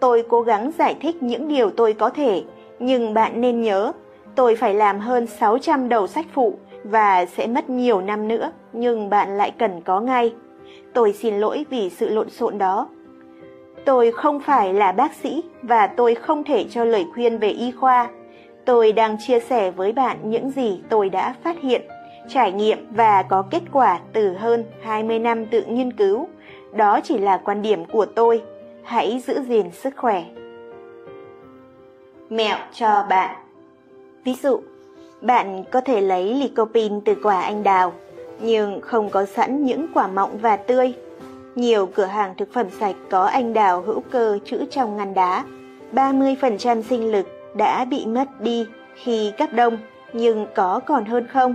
Tôi 0.00 0.24
cố 0.28 0.42
gắng 0.42 0.70
giải 0.78 0.96
thích 1.00 1.22
những 1.22 1.48
điều 1.48 1.70
tôi 1.70 1.92
có 1.92 2.10
thể, 2.10 2.42
nhưng 2.78 3.14
bạn 3.14 3.40
nên 3.40 3.62
nhớ, 3.62 3.92
tôi 4.34 4.56
phải 4.56 4.74
làm 4.74 4.98
hơn 4.98 5.26
600 5.26 5.88
đầu 5.88 6.06
sách 6.06 6.26
phụ 6.32 6.54
và 6.84 7.26
sẽ 7.26 7.46
mất 7.46 7.70
nhiều 7.70 8.00
năm 8.00 8.28
nữa, 8.28 8.52
nhưng 8.72 9.10
bạn 9.10 9.36
lại 9.36 9.50
cần 9.58 9.80
có 9.80 10.00
ngay. 10.00 10.34
Tôi 10.92 11.12
xin 11.12 11.34
lỗi 11.34 11.66
vì 11.70 11.90
sự 11.90 12.08
lộn 12.08 12.30
xộn 12.30 12.58
đó. 12.58 12.88
Tôi 13.84 14.12
không 14.12 14.40
phải 14.40 14.74
là 14.74 14.92
bác 14.92 15.14
sĩ 15.14 15.42
và 15.62 15.86
tôi 15.86 16.14
không 16.14 16.44
thể 16.44 16.66
cho 16.70 16.84
lời 16.84 17.06
khuyên 17.14 17.38
về 17.38 17.48
y 17.48 17.70
khoa. 17.70 18.08
Tôi 18.64 18.92
đang 18.92 19.16
chia 19.26 19.40
sẻ 19.40 19.70
với 19.70 19.92
bạn 19.92 20.18
những 20.24 20.50
gì 20.50 20.80
tôi 20.88 21.08
đã 21.08 21.34
phát 21.42 21.56
hiện, 21.62 21.82
trải 22.28 22.52
nghiệm 22.52 22.86
và 22.90 23.22
có 23.22 23.42
kết 23.50 23.62
quả 23.72 24.00
từ 24.12 24.32
hơn 24.32 24.64
20 24.82 25.18
năm 25.18 25.46
tự 25.46 25.62
nghiên 25.68 25.92
cứu. 25.92 26.28
Đó 26.72 27.00
chỉ 27.04 27.18
là 27.18 27.36
quan 27.36 27.62
điểm 27.62 27.84
của 27.84 28.06
tôi. 28.06 28.42
Hãy 28.82 29.22
giữ 29.26 29.40
gìn 29.48 29.70
sức 29.70 29.94
khỏe. 29.96 30.24
Mẹo 32.30 32.56
cho 32.72 33.06
bạn 33.08 33.42
Ví 34.24 34.34
dụ, 34.42 34.60
bạn 35.20 35.64
có 35.70 35.80
thể 35.80 36.00
lấy 36.00 36.34
lycopene 36.34 37.00
từ 37.04 37.14
quả 37.22 37.40
anh 37.40 37.62
đào, 37.62 37.92
nhưng 38.42 38.80
không 38.80 39.10
có 39.10 39.24
sẵn 39.24 39.64
những 39.64 39.86
quả 39.94 40.06
mọng 40.06 40.38
và 40.38 40.56
tươi. 40.56 40.92
Nhiều 41.54 41.86
cửa 41.86 42.04
hàng 42.04 42.34
thực 42.34 42.52
phẩm 42.52 42.66
sạch 42.80 42.96
có 43.10 43.24
anh 43.24 43.52
đào 43.52 43.82
hữu 43.82 44.00
cơ 44.10 44.38
trữ 44.44 44.64
trong 44.70 44.96
ngăn 44.96 45.14
đá. 45.14 45.44
30% 45.92 46.82
sinh 46.82 47.12
lực 47.12 47.26
đã 47.54 47.84
bị 47.84 48.06
mất 48.06 48.40
đi 48.40 48.66
khi 48.94 49.32
cấp 49.38 49.48
đông, 49.52 49.78
nhưng 50.12 50.46
có 50.54 50.80
còn 50.86 51.04
hơn 51.04 51.26
không? 51.32 51.54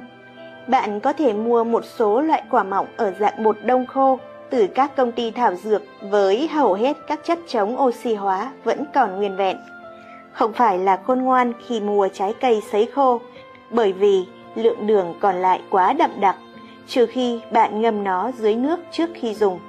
Bạn 0.68 1.00
có 1.00 1.14
thể 1.14 1.34
mua 1.34 1.64
một 1.64 1.86
số 1.86 2.22
loại 2.22 2.44
quả 2.52 2.64
mọng 2.64 2.88
ở 2.98 3.14
dạng 3.20 3.44
bột 3.44 3.58
đông 3.64 3.86
khô 3.86 4.20
từ 4.50 4.68
các 4.68 4.96
công 4.96 5.12
ty 5.12 5.32
thảo 5.32 5.56
dược 5.56 5.82
với 6.02 6.48
hầu 6.48 6.74
hết 6.74 6.98
các 7.08 7.20
chất 7.24 7.40
chống 7.48 7.82
oxy 7.82 8.14
hóa 8.14 8.52
vẫn 8.64 8.86
còn 8.94 9.16
nguyên 9.16 9.36
vẹn. 9.36 9.58
Không 10.32 10.54
phải 10.54 10.80
là 10.80 10.98
khôn 10.98 11.22
ngoan 11.22 11.54
khi 11.68 11.80
mua 11.80 12.08
trái 12.14 12.34
cây 12.42 12.62
sấy 12.72 12.86
khô, 12.86 13.22
bởi 13.70 13.94
vì 13.94 14.26
lượng 14.56 14.88
đường 14.88 15.14
còn 15.20 15.36
lại 15.36 15.62
quá 15.70 15.94
đậm 15.94 16.12
đặc, 16.20 16.36
trừ 16.88 17.06
khi 17.06 17.40
bạn 17.52 17.82
ngâm 17.82 18.04
nó 18.04 18.32
dưới 18.38 18.56
nước 18.56 18.80
trước 18.92 19.10
khi 19.14 19.34
dùng. 19.34 19.60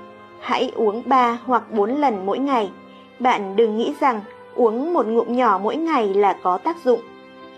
Hãy 0.41 0.73
uống 0.75 1.03
3 1.07 1.39
hoặc 1.45 1.73
4 1.73 1.97
lần 1.97 2.27
mỗi 2.27 2.39
ngày. 2.39 2.71
Bạn 3.19 3.57
đừng 3.57 3.77
nghĩ 3.77 3.95
rằng 4.01 4.21
uống 4.55 4.95
một 4.95 5.07
ngụm 5.07 5.37
nhỏ 5.37 5.61
mỗi 5.63 5.77
ngày 5.77 6.15
là 6.15 6.39
có 6.43 6.59
tác 6.59 6.77
dụng. 6.85 7.01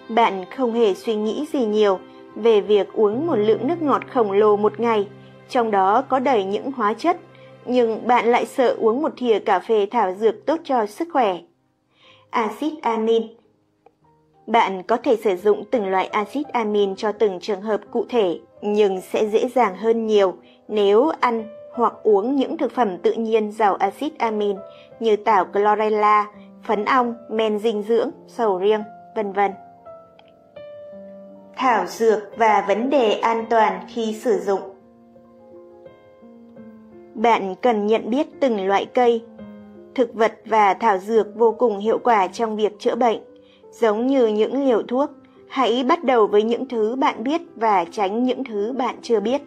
Bạn 0.08 0.44
không 0.56 0.72
hề 0.72 0.94
suy 0.94 1.14
nghĩ 1.14 1.46
gì 1.52 1.64
nhiều 1.64 1.98
về 2.34 2.60
việc 2.60 2.92
uống 2.92 3.26
một 3.26 3.36
lượng 3.36 3.68
nước 3.68 3.82
ngọt 3.82 4.02
khổng 4.12 4.32
lồ 4.32 4.56
một 4.56 4.80
ngày, 4.80 5.08
trong 5.48 5.70
đó 5.70 6.02
có 6.08 6.18
đầy 6.18 6.44
những 6.44 6.72
hóa 6.72 6.94
chất, 6.94 7.16
nhưng 7.64 8.06
bạn 8.06 8.26
lại 8.26 8.46
sợ 8.46 8.76
uống 8.78 9.02
một 9.02 9.12
thìa 9.16 9.38
cà 9.38 9.58
phê 9.58 9.86
thảo 9.90 10.12
dược 10.12 10.46
tốt 10.46 10.60
cho 10.64 10.86
sức 10.86 11.08
khỏe. 11.12 11.38
Axit 12.30 12.72
amin 12.82 13.22
bạn 14.50 14.82
có 14.82 14.96
thể 14.96 15.16
sử 15.16 15.36
dụng 15.36 15.64
từng 15.70 15.86
loại 15.86 16.06
axit 16.06 16.48
amin 16.48 16.96
cho 16.96 17.12
từng 17.12 17.40
trường 17.40 17.62
hợp 17.62 17.80
cụ 17.90 18.06
thể, 18.08 18.38
nhưng 18.62 19.00
sẽ 19.00 19.26
dễ 19.26 19.48
dàng 19.48 19.76
hơn 19.76 20.06
nhiều 20.06 20.34
nếu 20.68 21.08
ăn 21.20 21.44
hoặc 21.72 21.92
uống 22.02 22.36
những 22.36 22.56
thực 22.56 22.72
phẩm 22.72 22.98
tự 22.98 23.12
nhiên 23.12 23.52
giàu 23.52 23.74
axit 23.74 24.18
amin 24.18 24.56
như 25.00 25.16
tảo 25.16 25.46
chlorella, 25.52 26.26
phấn 26.64 26.84
ong, 26.84 27.14
men 27.30 27.58
dinh 27.58 27.82
dưỡng, 27.82 28.10
sầu 28.26 28.58
riêng, 28.58 28.82
vân 29.16 29.32
vân. 29.32 29.50
Thảo 31.56 31.86
dược 31.86 32.22
và 32.36 32.64
vấn 32.68 32.90
đề 32.90 33.12
an 33.12 33.44
toàn 33.50 33.80
khi 33.88 34.14
sử 34.14 34.38
dụng 34.38 34.60
Bạn 37.14 37.54
cần 37.62 37.86
nhận 37.86 38.10
biết 38.10 38.26
từng 38.40 38.66
loại 38.66 38.86
cây, 38.86 39.24
thực 39.94 40.14
vật 40.14 40.32
và 40.46 40.74
thảo 40.74 40.98
dược 40.98 41.26
vô 41.36 41.52
cùng 41.58 41.78
hiệu 41.78 41.98
quả 41.98 42.26
trong 42.26 42.56
việc 42.56 42.72
chữa 42.78 42.94
bệnh 42.94 43.20
Giống 43.70 44.06
như 44.06 44.26
những 44.26 44.64
liều 44.64 44.82
thuốc, 44.82 45.10
hãy 45.50 45.84
bắt 45.88 46.04
đầu 46.04 46.26
với 46.26 46.42
những 46.42 46.68
thứ 46.68 46.96
bạn 46.96 47.24
biết 47.24 47.42
và 47.56 47.84
tránh 47.92 48.24
những 48.24 48.44
thứ 48.44 48.72
bạn 48.76 48.94
chưa 49.02 49.20
biết. 49.20 49.42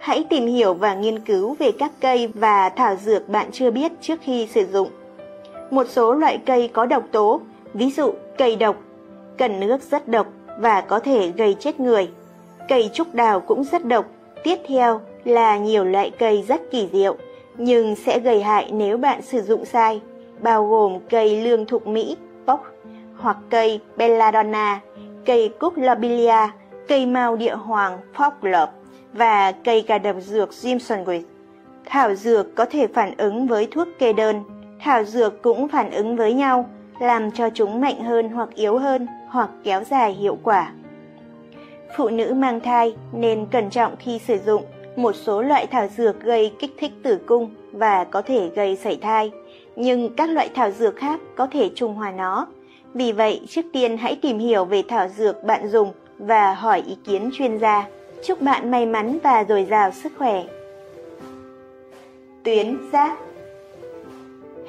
Hãy 0.00 0.24
tìm 0.30 0.46
hiểu 0.46 0.74
và 0.74 0.94
nghiên 0.94 1.18
cứu 1.18 1.56
về 1.58 1.72
các 1.72 1.92
cây 2.00 2.28
và 2.34 2.68
thảo 2.68 2.96
dược 2.96 3.28
bạn 3.28 3.46
chưa 3.52 3.70
biết 3.70 3.92
trước 4.00 4.18
khi 4.22 4.46
sử 4.46 4.66
dụng. 4.66 4.88
Một 5.70 5.86
số 5.88 6.14
loại 6.14 6.38
cây 6.46 6.68
có 6.68 6.86
độc 6.86 7.04
tố, 7.12 7.40
ví 7.74 7.90
dụ 7.90 8.12
cây 8.38 8.56
độc, 8.56 8.76
cần 9.38 9.60
nước 9.60 9.82
rất 9.90 10.08
độc 10.08 10.26
và 10.58 10.80
có 10.80 10.98
thể 10.98 11.32
gây 11.36 11.56
chết 11.60 11.80
người. 11.80 12.10
Cây 12.68 12.90
trúc 12.94 13.14
đào 13.14 13.40
cũng 13.40 13.64
rất 13.64 13.84
độc. 13.84 14.06
Tiếp 14.44 14.58
theo 14.68 15.00
là 15.24 15.58
nhiều 15.58 15.84
loại 15.84 16.10
cây 16.10 16.44
rất 16.48 16.70
kỳ 16.70 16.88
diệu, 16.92 17.16
nhưng 17.56 17.96
sẽ 17.96 18.18
gây 18.18 18.42
hại 18.42 18.70
nếu 18.72 18.96
bạn 18.96 19.22
sử 19.22 19.40
dụng 19.42 19.64
sai, 19.64 20.00
bao 20.40 20.66
gồm 20.66 20.98
cây 21.10 21.40
lương 21.40 21.66
thục 21.66 21.86
Mỹ, 21.86 22.16
bốc 22.46 22.66
hoặc 23.16 23.36
cây 23.50 23.80
belladonna, 23.96 24.80
cây 25.24 25.52
cúc 25.60 25.76
lobelia, 25.76 26.48
cây 26.88 27.06
mao 27.06 27.36
địa 27.36 27.54
hoàng 27.54 27.98
foxglove 28.16 28.66
và 29.12 29.52
cây 29.52 29.82
cà 29.82 29.98
độc 29.98 30.16
dược 30.20 30.50
jimsonweed. 30.50 31.22
Thảo 31.84 32.14
dược 32.14 32.54
có 32.54 32.64
thể 32.64 32.86
phản 32.86 33.16
ứng 33.16 33.46
với 33.46 33.68
thuốc 33.70 33.88
kê 33.98 34.12
đơn. 34.12 34.42
Thảo 34.80 35.04
dược 35.04 35.42
cũng 35.42 35.68
phản 35.68 35.90
ứng 35.90 36.16
với 36.16 36.34
nhau, 36.34 36.70
làm 37.00 37.30
cho 37.30 37.50
chúng 37.54 37.80
mạnh 37.80 38.04
hơn 38.04 38.28
hoặc 38.28 38.48
yếu 38.54 38.78
hơn 38.78 39.06
hoặc 39.28 39.50
kéo 39.64 39.84
dài 39.84 40.12
hiệu 40.12 40.38
quả. 40.42 40.72
Phụ 41.96 42.08
nữ 42.08 42.34
mang 42.34 42.60
thai 42.60 42.96
nên 43.12 43.46
cẩn 43.46 43.70
trọng 43.70 43.96
khi 43.96 44.18
sử 44.18 44.38
dụng 44.46 44.64
một 44.96 45.12
số 45.12 45.42
loại 45.42 45.66
thảo 45.66 45.88
dược 45.96 46.20
gây 46.20 46.52
kích 46.58 46.74
thích 46.78 46.92
tử 47.02 47.18
cung 47.26 47.54
và 47.72 48.04
có 48.04 48.22
thể 48.22 48.50
gây 48.54 48.76
sảy 48.76 48.98
thai, 49.02 49.30
nhưng 49.76 50.14
các 50.16 50.30
loại 50.30 50.50
thảo 50.54 50.70
dược 50.70 50.96
khác 50.96 51.20
có 51.36 51.46
thể 51.46 51.70
trung 51.74 51.94
hòa 51.94 52.10
nó 52.10 52.46
vì 52.94 53.12
vậy, 53.12 53.40
trước 53.48 53.64
tiên 53.72 53.96
hãy 53.96 54.16
tìm 54.22 54.38
hiểu 54.38 54.64
về 54.64 54.82
thảo 54.88 55.08
dược 55.08 55.44
bạn 55.44 55.68
dùng 55.68 55.92
và 56.18 56.54
hỏi 56.54 56.82
ý 56.86 56.96
kiến 57.04 57.30
chuyên 57.32 57.58
gia. 57.58 57.86
Chúc 58.24 58.40
bạn 58.40 58.70
may 58.70 58.86
mắn 58.86 59.18
và 59.22 59.44
dồi 59.48 59.66
dào 59.70 59.90
sức 59.90 60.12
khỏe. 60.18 60.44
Tuyến 62.44 62.78
giáp 62.92 63.18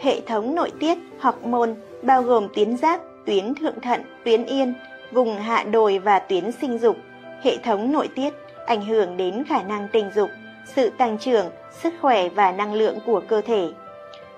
Hệ 0.01 0.21
thống 0.21 0.55
nội 0.55 0.71
tiết 0.79 0.97
hormone 1.19 1.71
bao 2.01 2.21
gồm 2.21 2.47
tuyến 2.55 2.77
giáp, 2.77 3.01
tuyến 3.25 3.55
thượng 3.55 3.79
thận, 3.79 4.01
tuyến 4.25 4.45
yên, 4.45 4.73
vùng 5.11 5.35
hạ 5.35 5.63
đồi 5.63 5.99
và 5.99 6.19
tuyến 6.19 6.51
sinh 6.61 6.77
dục. 6.77 6.97
Hệ 7.41 7.57
thống 7.57 7.91
nội 7.91 8.09
tiết 8.15 8.33
ảnh 8.65 8.85
hưởng 8.85 9.17
đến 9.17 9.43
khả 9.43 9.63
năng 9.63 9.87
tình 9.91 10.11
dục, 10.15 10.29
sự 10.75 10.89
tăng 10.89 11.17
trưởng, 11.17 11.45
sức 11.83 11.93
khỏe 12.01 12.29
và 12.29 12.51
năng 12.51 12.73
lượng 12.73 12.97
của 13.05 13.21
cơ 13.27 13.41
thể. 13.41 13.69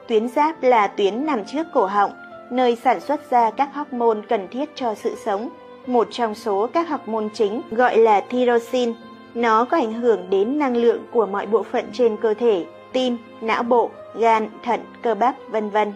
Tuyến 0.07 0.29
giáp 0.29 0.63
là 0.63 0.87
tuyến 0.87 1.25
nằm 1.25 1.45
trước 1.45 1.67
cổ 1.73 1.85
họng, 1.85 2.11
nơi 2.51 2.75
sản 2.75 2.99
xuất 2.99 3.31
ra 3.31 3.51
các 3.51 3.69
hormone 3.73 4.19
cần 4.29 4.47
thiết 4.47 4.69
cho 4.75 4.95
sự 4.95 5.15
sống. 5.25 5.49
Một 5.87 6.07
trong 6.11 6.35
số 6.35 6.67
các 6.73 6.89
hormone 6.89 7.27
chính 7.33 7.61
gọi 7.71 7.97
là 7.97 8.21
thyroxin. 8.21 8.93
Nó 9.33 9.65
có 9.65 9.77
ảnh 9.77 9.93
hưởng 9.93 10.29
đến 10.29 10.59
năng 10.59 10.77
lượng 10.77 11.01
của 11.11 11.25
mọi 11.25 11.45
bộ 11.45 11.63
phận 11.63 11.85
trên 11.93 12.17
cơ 12.17 12.33
thể, 12.33 12.65
tim, 12.93 13.17
não 13.41 13.63
bộ, 13.63 13.89
gan, 14.15 14.49
thận, 14.63 14.79
cơ 15.01 15.15
bắp, 15.15 15.35
vân 15.49 15.69
vân. 15.69 15.93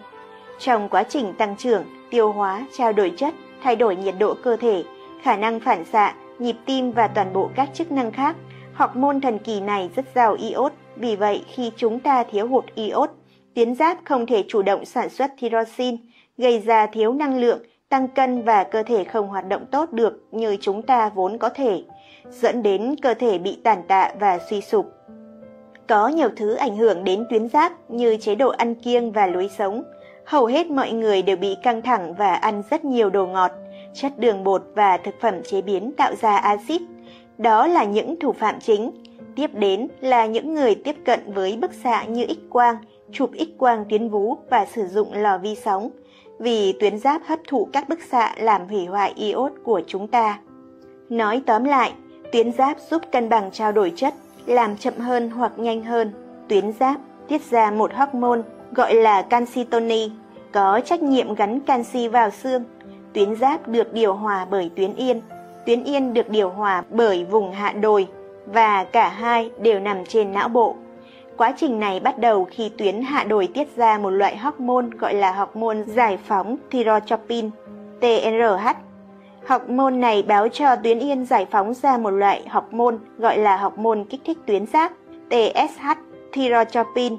Trong 0.58 0.88
quá 0.88 1.02
trình 1.02 1.32
tăng 1.32 1.56
trưởng, 1.56 1.84
tiêu 2.10 2.32
hóa, 2.32 2.66
trao 2.78 2.92
đổi 2.92 3.12
chất, 3.16 3.34
thay 3.62 3.76
đổi 3.76 3.96
nhiệt 3.96 4.14
độ 4.18 4.34
cơ 4.42 4.56
thể, 4.56 4.84
khả 5.22 5.36
năng 5.36 5.60
phản 5.60 5.84
xạ, 5.84 6.14
nhịp 6.38 6.56
tim 6.66 6.92
và 6.92 7.08
toàn 7.08 7.32
bộ 7.32 7.50
các 7.54 7.68
chức 7.74 7.92
năng 7.92 8.12
khác, 8.12 8.36
hormone 8.74 9.18
thần 9.22 9.38
kỳ 9.38 9.60
này 9.60 9.90
rất 9.96 10.04
giàu 10.14 10.34
iốt, 10.34 10.72
vì 10.96 11.16
vậy 11.16 11.44
khi 11.54 11.70
chúng 11.76 12.00
ta 12.00 12.24
thiếu 12.24 12.48
hụt 12.48 12.64
iốt, 12.74 13.10
tuyến 13.54 13.74
giáp 13.74 13.98
không 14.04 14.26
thể 14.26 14.44
chủ 14.48 14.62
động 14.62 14.84
sản 14.84 15.08
xuất 15.08 15.30
thyroxin, 15.38 15.96
gây 16.40 16.58
ra 16.58 16.86
thiếu 16.86 17.12
năng 17.12 17.38
lượng, 17.38 17.58
tăng 17.88 18.08
cân 18.08 18.42
và 18.42 18.64
cơ 18.64 18.82
thể 18.82 19.04
không 19.04 19.28
hoạt 19.28 19.48
động 19.48 19.66
tốt 19.70 19.92
được 19.92 20.24
như 20.30 20.56
chúng 20.60 20.82
ta 20.82 21.08
vốn 21.14 21.38
có 21.38 21.48
thể, 21.48 21.82
dẫn 22.30 22.62
đến 22.62 22.94
cơ 23.02 23.14
thể 23.14 23.38
bị 23.38 23.58
tàn 23.64 23.82
tạ 23.88 24.12
và 24.20 24.38
suy 24.50 24.60
sụp. 24.60 24.86
Có 25.88 26.08
nhiều 26.08 26.28
thứ 26.36 26.54
ảnh 26.54 26.76
hưởng 26.76 27.04
đến 27.04 27.24
tuyến 27.30 27.48
giáp 27.48 27.90
như 27.90 28.16
chế 28.16 28.34
độ 28.34 28.48
ăn 28.48 28.74
kiêng 28.74 29.12
và 29.12 29.26
lối 29.26 29.50
sống. 29.58 29.82
Hầu 30.24 30.46
hết 30.46 30.70
mọi 30.70 30.92
người 30.92 31.22
đều 31.22 31.36
bị 31.36 31.56
căng 31.62 31.82
thẳng 31.82 32.14
và 32.14 32.34
ăn 32.34 32.62
rất 32.70 32.84
nhiều 32.84 33.10
đồ 33.10 33.26
ngọt, 33.26 33.50
chất 33.94 34.18
đường 34.18 34.44
bột 34.44 34.62
và 34.74 34.96
thực 34.96 35.14
phẩm 35.20 35.34
chế 35.42 35.62
biến 35.62 35.92
tạo 35.96 36.14
ra 36.14 36.36
axit. 36.36 36.82
Đó 37.38 37.66
là 37.66 37.84
những 37.84 38.20
thủ 38.20 38.32
phạm 38.32 38.60
chính. 38.60 38.90
Tiếp 39.36 39.50
đến 39.54 39.88
là 40.00 40.26
những 40.26 40.54
người 40.54 40.74
tiếp 40.74 40.96
cận 41.04 41.32
với 41.32 41.56
bức 41.56 41.74
xạ 41.74 42.04
như 42.04 42.26
X-quang, 42.26 42.76
chụp 43.12 43.30
X-quang 43.32 43.84
tuyến 43.88 44.08
vú 44.08 44.36
và 44.50 44.66
sử 44.66 44.86
dụng 44.86 45.14
lò 45.14 45.38
vi 45.38 45.54
sóng, 45.54 45.90
vì 46.40 46.72
tuyến 46.72 46.98
giáp 46.98 47.22
hấp 47.24 47.38
thụ 47.48 47.68
các 47.72 47.88
bức 47.88 47.98
xạ 48.10 48.34
làm 48.36 48.68
hủy 48.68 48.86
hoại 48.86 49.12
iốt 49.16 49.52
của 49.64 49.80
chúng 49.86 50.06
ta. 50.06 50.38
Nói 51.08 51.42
tóm 51.46 51.64
lại, 51.64 51.92
tuyến 52.32 52.52
giáp 52.52 52.76
giúp 52.90 53.02
cân 53.12 53.28
bằng 53.28 53.50
trao 53.52 53.72
đổi 53.72 53.92
chất, 53.96 54.14
làm 54.46 54.76
chậm 54.76 54.94
hơn 54.98 55.30
hoặc 55.30 55.52
nhanh 55.56 55.82
hơn. 55.82 56.12
Tuyến 56.48 56.72
giáp 56.72 57.00
tiết 57.28 57.50
ra 57.50 57.70
một 57.70 57.94
hormone 57.94 58.40
gọi 58.72 58.94
là 58.94 59.22
calcitonin, 59.22 60.10
có 60.52 60.80
trách 60.84 61.02
nhiệm 61.02 61.34
gắn 61.34 61.60
canxi 61.60 62.08
vào 62.08 62.30
xương. 62.30 62.64
Tuyến 63.12 63.36
giáp 63.36 63.68
được 63.68 63.92
điều 63.92 64.14
hòa 64.14 64.46
bởi 64.50 64.70
tuyến 64.76 64.94
yên, 64.94 65.20
tuyến 65.66 65.84
yên 65.84 66.14
được 66.14 66.28
điều 66.28 66.50
hòa 66.50 66.84
bởi 66.90 67.24
vùng 67.24 67.52
hạ 67.52 67.72
đồi 67.72 68.06
và 68.46 68.84
cả 68.84 69.08
hai 69.08 69.50
đều 69.60 69.80
nằm 69.80 70.04
trên 70.04 70.32
não 70.32 70.48
bộ. 70.48 70.76
Quá 71.40 71.52
trình 71.56 71.80
này 71.80 72.00
bắt 72.00 72.18
đầu 72.18 72.44
khi 72.50 72.70
tuyến 72.78 73.02
hạ 73.02 73.24
đồi 73.24 73.48
tiết 73.54 73.76
ra 73.76 73.98
một 73.98 74.10
loại 74.10 74.36
hormone 74.36 74.86
gọi 74.98 75.14
là 75.14 75.32
hormone 75.32 75.82
giải 75.86 76.18
phóng 76.26 76.56
thyrotropin, 76.70 77.50
TNRH. 78.00 78.68
Hormone 79.46 79.96
này 79.96 80.22
báo 80.22 80.48
cho 80.48 80.76
tuyến 80.76 80.98
yên 80.98 81.24
giải 81.24 81.46
phóng 81.50 81.74
ra 81.74 81.98
một 81.98 82.10
loại 82.10 82.42
hormone 82.50 82.96
gọi 83.18 83.38
là 83.38 83.56
hormone 83.56 83.98
kích 84.10 84.20
thích 84.24 84.38
tuyến 84.46 84.66
giáp, 84.66 84.92
TSH, 85.30 85.98
thyrotropin. 86.32 87.16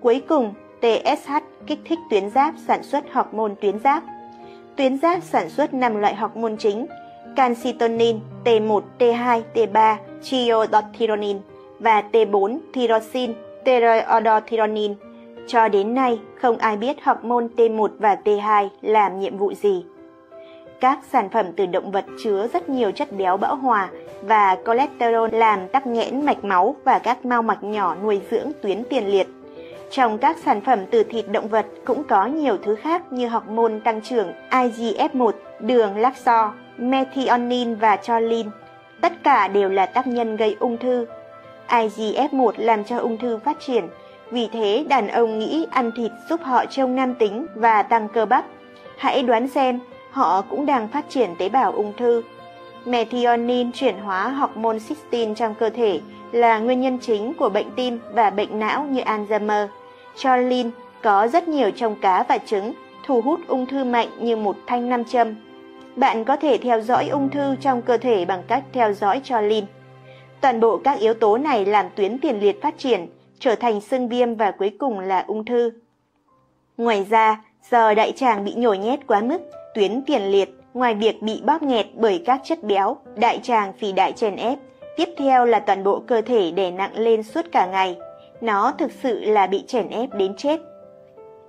Cuối 0.00 0.22
cùng, 0.28 0.54
TSH 0.80 1.32
kích 1.66 1.78
thích 1.84 1.98
tuyến 2.10 2.30
giáp 2.30 2.54
sản 2.66 2.82
xuất 2.82 3.04
hormone 3.12 3.54
tuyến 3.60 3.78
giáp. 3.78 4.02
Tuyến 4.76 4.98
giáp 4.98 5.22
sản 5.22 5.48
xuất 5.48 5.74
5 5.74 6.00
loại 6.00 6.14
hormone 6.14 6.56
chính: 6.58 6.86
calcitonin, 7.36 8.20
T1, 8.44 8.80
T2, 8.98 9.42
T3, 9.54 9.96
triodothyronine 10.22 11.38
và 11.78 12.02
T4, 12.12 12.58
thyroxin, 12.72 13.32
steroidothyronin. 13.62 14.94
Cho 15.46 15.68
đến 15.68 15.94
nay, 15.94 16.20
không 16.40 16.58
ai 16.58 16.76
biết 16.76 16.96
hormone 17.04 17.46
T1 17.56 17.88
và 17.98 18.16
T2 18.24 18.68
làm 18.82 19.20
nhiệm 19.20 19.38
vụ 19.38 19.52
gì. 19.54 19.84
Các 20.80 20.98
sản 21.12 21.28
phẩm 21.28 21.46
từ 21.56 21.66
động 21.66 21.90
vật 21.90 22.04
chứa 22.24 22.48
rất 22.52 22.68
nhiều 22.68 22.90
chất 22.90 23.12
béo 23.12 23.36
bão 23.36 23.56
hòa 23.56 23.88
và 24.22 24.56
cholesterol 24.66 25.34
làm 25.34 25.68
tắc 25.68 25.86
nghẽn 25.86 26.26
mạch 26.26 26.44
máu 26.44 26.76
và 26.84 26.98
các 26.98 27.24
mao 27.24 27.42
mạch 27.42 27.62
nhỏ 27.62 27.96
nuôi 28.02 28.20
dưỡng 28.30 28.52
tuyến 28.62 28.82
tiền 28.90 29.06
liệt. 29.06 29.26
Trong 29.90 30.18
các 30.18 30.36
sản 30.44 30.60
phẩm 30.60 30.78
từ 30.90 31.02
thịt 31.02 31.28
động 31.28 31.48
vật 31.48 31.66
cũng 31.84 32.04
có 32.04 32.26
nhiều 32.26 32.56
thứ 32.62 32.74
khác 32.74 33.12
như 33.12 33.28
hormone 33.28 33.74
tăng 33.84 34.00
trưởng 34.00 34.32
IGF-1, 34.50 35.32
đường 35.60 35.96
lacto, 35.96 36.54
methionine 36.78 37.74
và 37.74 37.96
choline. 37.96 38.50
Tất 39.00 39.12
cả 39.22 39.48
đều 39.48 39.68
là 39.68 39.86
tác 39.86 40.06
nhân 40.06 40.36
gây 40.36 40.56
ung 40.60 40.76
thư 40.76 41.06
IGF-1 41.70 42.52
làm 42.56 42.84
cho 42.84 42.98
ung 42.98 43.18
thư 43.18 43.38
phát 43.38 43.60
triển, 43.60 43.88
vì 44.30 44.48
thế 44.52 44.84
đàn 44.88 45.08
ông 45.08 45.38
nghĩ 45.38 45.66
ăn 45.70 45.90
thịt 45.96 46.12
giúp 46.28 46.40
họ 46.42 46.66
trông 46.66 46.96
nam 46.96 47.14
tính 47.14 47.46
và 47.54 47.82
tăng 47.82 48.08
cơ 48.08 48.26
bắp. 48.26 48.44
Hãy 48.98 49.22
đoán 49.22 49.48
xem, 49.48 49.80
họ 50.10 50.42
cũng 50.42 50.66
đang 50.66 50.88
phát 50.88 51.04
triển 51.08 51.30
tế 51.38 51.48
bào 51.48 51.72
ung 51.72 51.92
thư. 51.96 52.22
Methionine 52.84 53.70
chuyển 53.74 53.98
hóa 53.98 54.28
hormone 54.28 54.78
cysteine 54.78 55.34
trong 55.34 55.54
cơ 55.54 55.70
thể 55.70 56.00
là 56.32 56.58
nguyên 56.58 56.80
nhân 56.80 56.98
chính 56.98 57.34
của 57.34 57.48
bệnh 57.48 57.70
tim 57.76 57.98
và 58.12 58.30
bệnh 58.30 58.58
não 58.58 58.84
như 58.84 59.00
Alzheimer. 59.00 59.66
Choline 60.16 60.70
có 61.02 61.28
rất 61.28 61.48
nhiều 61.48 61.70
trong 61.70 61.96
cá 62.00 62.22
và 62.22 62.38
trứng, 62.38 62.72
thu 63.06 63.20
hút 63.20 63.40
ung 63.46 63.66
thư 63.66 63.84
mạnh 63.84 64.08
như 64.20 64.36
một 64.36 64.56
thanh 64.66 64.88
nam 64.88 65.04
châm. 65.04 65.34
Bạn 65.96 66.24
có 66.24 66.36
thể 66.36 66.58
theo 66.58 66.80
dõi 66.80 67.08
ung 67.08 67.28
thư 67.28 67.56
trong 67.60 67.82
cơ 67.82 67.96
thể 67.96 68.24
bằng 68.24 68.42
cách 68.48 68.64
theo 68.72 68.92
dõi 68.92 69.20
choline. 69.24 69.66
Toàn 70.40 70.60
bộ 70.60 70.80
các 70.84 70.98
yếu 70.98 71.14
tố 71.14 71.38
này 71.38 71.64
làm 71.64 71.86
tuyến 71.96 72.18
tiền 72.18 72.40
liệt 72.40 72.62
phát 72.62 72.78
triển, 72.78 73.06
trở 73.38 73.54
thành 73.54 73.80
sưng 73.80 74.08
viêm 74.08 74.34
và 74.34 74.50
cuối 74.50 74.70
cùng 74.78 74.98
là 74.98 75.24
ung 75.26 75.44
thư. 75.44 75.72
Ngoài 76.76 77.06
ra, 77.10 77.44
do 77.70 77.94
đại 77.94 78.12
tràng 78.12 78.44
bị 78.44 78.54
nhồi 78.54 78.78
nhét 78.78 79.06
quá 79.06 79.20
mức, 79.20 79.38
tuyến 79.74 80.02
tiền 80.06 80.22
liệt 80.22 80.50
ngoài 80.74 80.94
việc 80.94 81.22
bị 81.22 81.40
bóp 81.44 81.62
nghẹt 81.62 81.86
bởi 81.94 82.22
các 82.26 82.40
chất 82.44 82.62
béo, 82.62 82.96
đại 83.16 83.40
tràng 83.42 83.72
phì 83.72 83.92
đại 83.92 84.12
chèn 84.12 84.36
ép, 84.36 84.58
tiếp 84.96 85.08
theo 85.16 85.44
là 85.44 85.60
toàn 85.60 85.84
bộ 85.84 86.02
cơ 86.06 86.22
thể 86.22 86.50
đè 86.50 86.70
nặng 86.70 86.92
lên 86.94 87.22
suốt 87.22 87.46
cả 87.52 87.66
ngày. 87.66 87.96
Nó 88.40 88.72
thực 88.78 88.90
sự 89.02 89.20
là 89.20 89.46
bị 89.46 89.64
chèn 89.66 89.88
ép 89.88 90.14
đến 90.14 90.34
chết. 90.36 90.60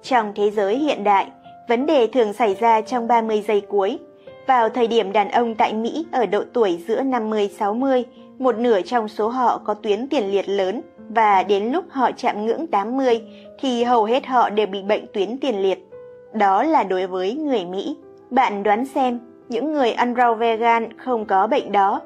Trong 0.04 0.34
thế 0.36 0.52
giới 0.52 0.78
hiện 0.78 1.04
đại, 1.04 1.28
vấn 1.68 1.86
đề 1.86 2.08
thường 2.08 2.34
xảy 2.34 2.56
ra 2.56 2.82
trong 2.82 3.08
30 3.08 3.44
giây 3.48 3.62
cuối. 3.62 4.00
Vào 4.48 4.70
thời 4.70 4.88
điểm 4.88 5.12
đàn 5.12 5.32
ông 5.32 5.56
tại 5.56 5.74
Mỹ 5.74 6.06
ở 6.12 6.26
độ 6.26 6.44
tuổi 6.54 6.84
giữa 6.88 7.02
50-60 7.02 8.04
một 8.42 8.58
nửa 8.58 8.82
trong 8.82 9.08
số 9.08 9.28
họ 9.28 9.58
có 9.58 9.74
tuyến 9.74 10.10
tiền 10.10 10.32
liệt 10.32 10.50
lớn 10.50 10.82
và 11.10 11.44
đến 11.44 11.72
lúc 11.72 11.86
họ 11.90 12.12
chạm 12.18 12.46
ngưỡng 12.46 12.68
80 12.68 13.22
thì 13.60 13.84
hầu 13.84 14.06
hết 14.06 14.26
họ 14.26 14.50
đều 14.50 14.68
bị 14.68 14.82
bệnh 14.84 15.06
tuyến 15.14 15.38
tiền 15.38 15.62
liệt. 15.62 15.88
Đó 16.34 16.64
là 16.64 16.84
đối 16.84 17.08
với 17.08 17.36
người 17.36 17.66
Mỹ. 17.66 17.98
Bạn 18.30 18.64
đoán 18.64 18.86
xem, 18.86 19.20
những 19.50 19.74
người 19.74 19.92
ăn 19.92 20.16
rau 20.16 20.36
vegan 20.36 20.98
không 20.98 21.26
có 21.26 21.48
bệnh 21.48 21.72
đó. 21.72 22.02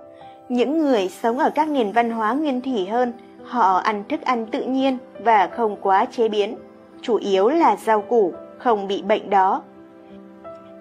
Những 0.49 0.79
người 0.79 1.09
sống 1.09 1.39
ở 1.39 1.49
các 1.49 1.69
nền 1.69 1.91
văn 1.91 2.09
hóa 2.09 2.33
nguyên 2.33 2.61
thủy 2.61 2.85
hơn, 2.85 3.13
họ 3.43 3.77
ăn 3.77 4.03
thức 4.09 4.21
ăn 4.21 4.45
tự 4.45 4.61
nhiên 4.61 4.97
và 5.19 5.47
không 5.47 5.75
quá 5.81 6.05
chế 6.11 6.29
biến. 6.29 6.55
Chủ 7.01 7.15
yếu 7.15 7.49
là 7.49 7.75
rau 7.75 8.01
củ, 8.01 8.33
không 8.57 8.87
bị 8.87 9.01
bệnh 9.01 9.29
đó. 9.29 9.61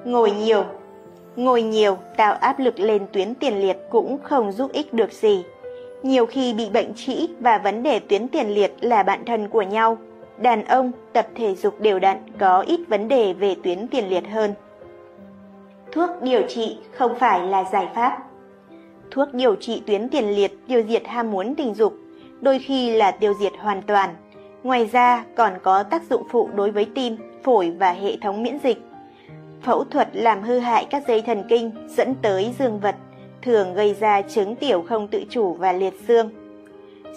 Ngồi 0.04 0.30
nhiều 0.30 0.64
Ngồi 1.36 1.62
nhiều 1.62 1.98
tạo 2.16 2.34
áp 2.34 2.58
lực 2.58 2.80
lên 2.80 3.06
tuyến 3.12 3.34
tiền 3.34 3.60
liệt 3.60 3.76
cũng 3.90 4.18
không 4.22 4.52
giúp 4.52 4.72
ích 4.72 4.94
được 4.94 5.12
gì. 5.12 5.44
Nhiều 6.02 6.26
khi 6.26 6.54
bị 6.54 6.70
bệnh 6.70 6.94
trĩ 6.94 7.28
và 7.40 7.58
vấn 7.58 7.82
đề 7.82 7.98
tuyến 7.98 8.28
tiền 8.28 8.48
liệt 8.48 8.72
là 8.80 9.02
bạn 9.02 9.24
thân 9.24 9.48
của 9.48 9.62
nhau. 9.62 9.98
Đàn 10.38 10.64
ông 10.64 10.92
tập 11.12 11.26
thể 11.34 11.54
dục 11.54 11.80
đều 11.80 11.98
đặn 11.98 12.16
có 12.38 12.60
ít 12.60 12.80
vấn 12.88 13.08
đề 13.08 13.32
về 13.32 13.56
tuyến 13.62 13.88
tiền 13.88 14.08
liệt 14.08 14.28
hơn. 14.28 14.54
Thuốc 15.92 16.10
điều 16.22 16.42
trị 16.48 16.76
không 16.92 17.14
phải 17.18 17.46
là 17.46 17.64
giải 17.72 17.88
pháp. 17.94 18.18
Thuốc 19.10 19.34
điều 19.34 19.54
trị 19.54 19.82
tuyến 19.86 20.08
tiền 20.08 20.30
liệt 20.36 20.52
tiêu 20.68 20.82
diệt 20.88 21.06
ham 21.06 21.30
muốn 21.30 21.54
tình 21.54 21.74
dục, 21.74 21.94
đôi 22.40 22.58
khi 22.58 22.90
là 22.90 23.10
tiêu 23.10 23.34
diệt 23.40 23.52
hoàn 23.58 23.82
toàn. 23.82 24.10
Ngoài 24.62 24.88
ra 24.92 25.24
còn 25.36 25.52
có 25.62 25.82
tác 25.82 26.02
dụng 26.10 26.22
phụ 26.30 26.48
đối 26.54 26.70
với 26.70 26.86
tim, 26.94 27.16
phổi 27.42 27.70
và 27.70 27.92
hệ 27.92 28.16
thống 28.22 28.42
miễn 28.42 28.58
dịch 28.64 28.78
Phẫu 29.64 29.84
thuật 29.84 30.08
làm 30.12 30.42
hư 30.42 30.58
hại 30.58 30.86
các 30.90 31.08
dây 31.08 31.22
thần 31.22 31.42
kinh 31.48 31.70
dẫn 31.88 32.14
tới 32.22 32.54
dương 32.58 32.80
vật, 32.80 32.96
thường 33.42 33.74
gây 33.74 33.94
ra 34.00 34.22
chứng 34.22 34.56
tiểu 34.56 34.84
không 34.88 35.08
tự 35.08 35.24
chủ 35.30 35.52
và 35.52 35.72
liệt 35.72 35.94
xương. 36.08 36.30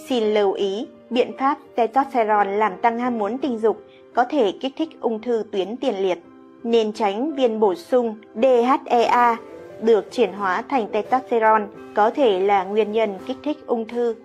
Xin 0.10 0.23
lưu 0.33 0.51
ý, 0.51 0.88
biện 1.10 1.31
pháp 1.39 1.57
testosterone 1.75 2.57
làm 2.57 2.71
tăng 2.81 2.99
ham 2.99 3.17
muốn 3.17 3.38
tình 3.38 3.60
dục 3.60 3.81
có 4.13 4.23
thể 4.23 4.53
kích 4.62 4.73
thích 4.77 4.89
ung 5.01 5.21
thư 5.21 5.43
tuyến 5.51 5.77
tiền 5.77 5.95
liệt. 5.95 6.19
Nên 6.63 6.93
tránh 6.93 7.36
viên 7.36 7.60
bổ 7.60 7.75
sung 7.75 8.15
DHEA 8.36 9.38
được 9.81 10.12
chuyển 10.12 10.33
hóa 10.33 10.63
thành 10.69 10.88
testosterone 10.88 11.65
có 11.95 12.10
thể 12.10 12.39
là 12.39 12.63
nguyên 12.63 12.91
nhân 12.91 13.17
kích 13.27 13.38
thích 13.43 13.57
ung 13.67 13.88
thư. 13.88 14.15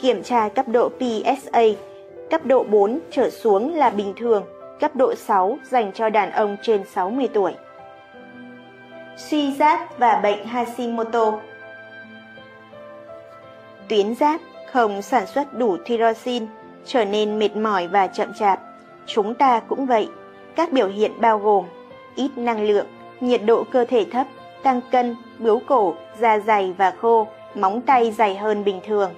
Kiểm 0.00 0.22
tra 0.22 0.48
cấp 0.48 0.68
độ 0.68 0.88
PSA, 0.88 1.62
cấp 2.30 2.46
độ 2.46 2.64
4 2.64 2.98
trở 3.10 3.30
xuống 3.30 3.74
là 3.74 3.90
bình 3.90 4.12
thường, 4.16 4.44
cấp 4.80 4.96
độ 4.96 5.14
6 5.14 5.58
dành 5.64 5.92
cho 5.92 6.10
đàn 6.10 6.30
ông 6.30 6.56
trên 6.62 6.84
60 6.84 7.28
tuổi. 7.34 7.54
Suy 9.16 9.52
giáp 9.52 9.98
và 9.98 10.20
bệnh 10.22 10.44
Hashimoto 10.46 11.32
Tuyến 13.88 14.14
giáp 14.14 14.40
không 14.72 15.02
sản 15.02 15.26
xuất 15.26 15.54
đủ 15.54 15.76
thyroxin, 15.84 16.46
trở 16.84 17.04
nên 17.04 17.38
mệt 17.38 17.56
mỏi 17.56 17.88
và 17.88 18.06
chậm 18.06 18.32
chạp. 18.34 18.60
Chúng 19.06 19.34
ta 19.34 19.60
cũng 19.60 19.86
vậy. 19.86 20.08
Các 20.54 20.72
biểu 20.72 20.88
hiện 20.88 21.12
bao 21.20 21.38
gồm 21.38 21.64
ít 22.14 22.30
năng 22.36 22.62
lượng, 22.62 22.86
nhiệt 23.20 23.44
độ 23.44 23.64
cơ 23.64 23.84
thể 23.84 24.06
thấp, 24.12 24.26
tăng 24.62 24.80
cân, 24.90 25.16
bướu 25.38 25.60
cổ, 25.66 25.94
da 26.20 26.38
dày 26.38 26.74
và 26.78 26.90
khô, 26.90 27.26
móng 27.54 27.80
tay 27.80 28.12
dày 28.12 28.36
hơn 28.36 28.64
bình 28.64 28.80
thường, 28.86 29.10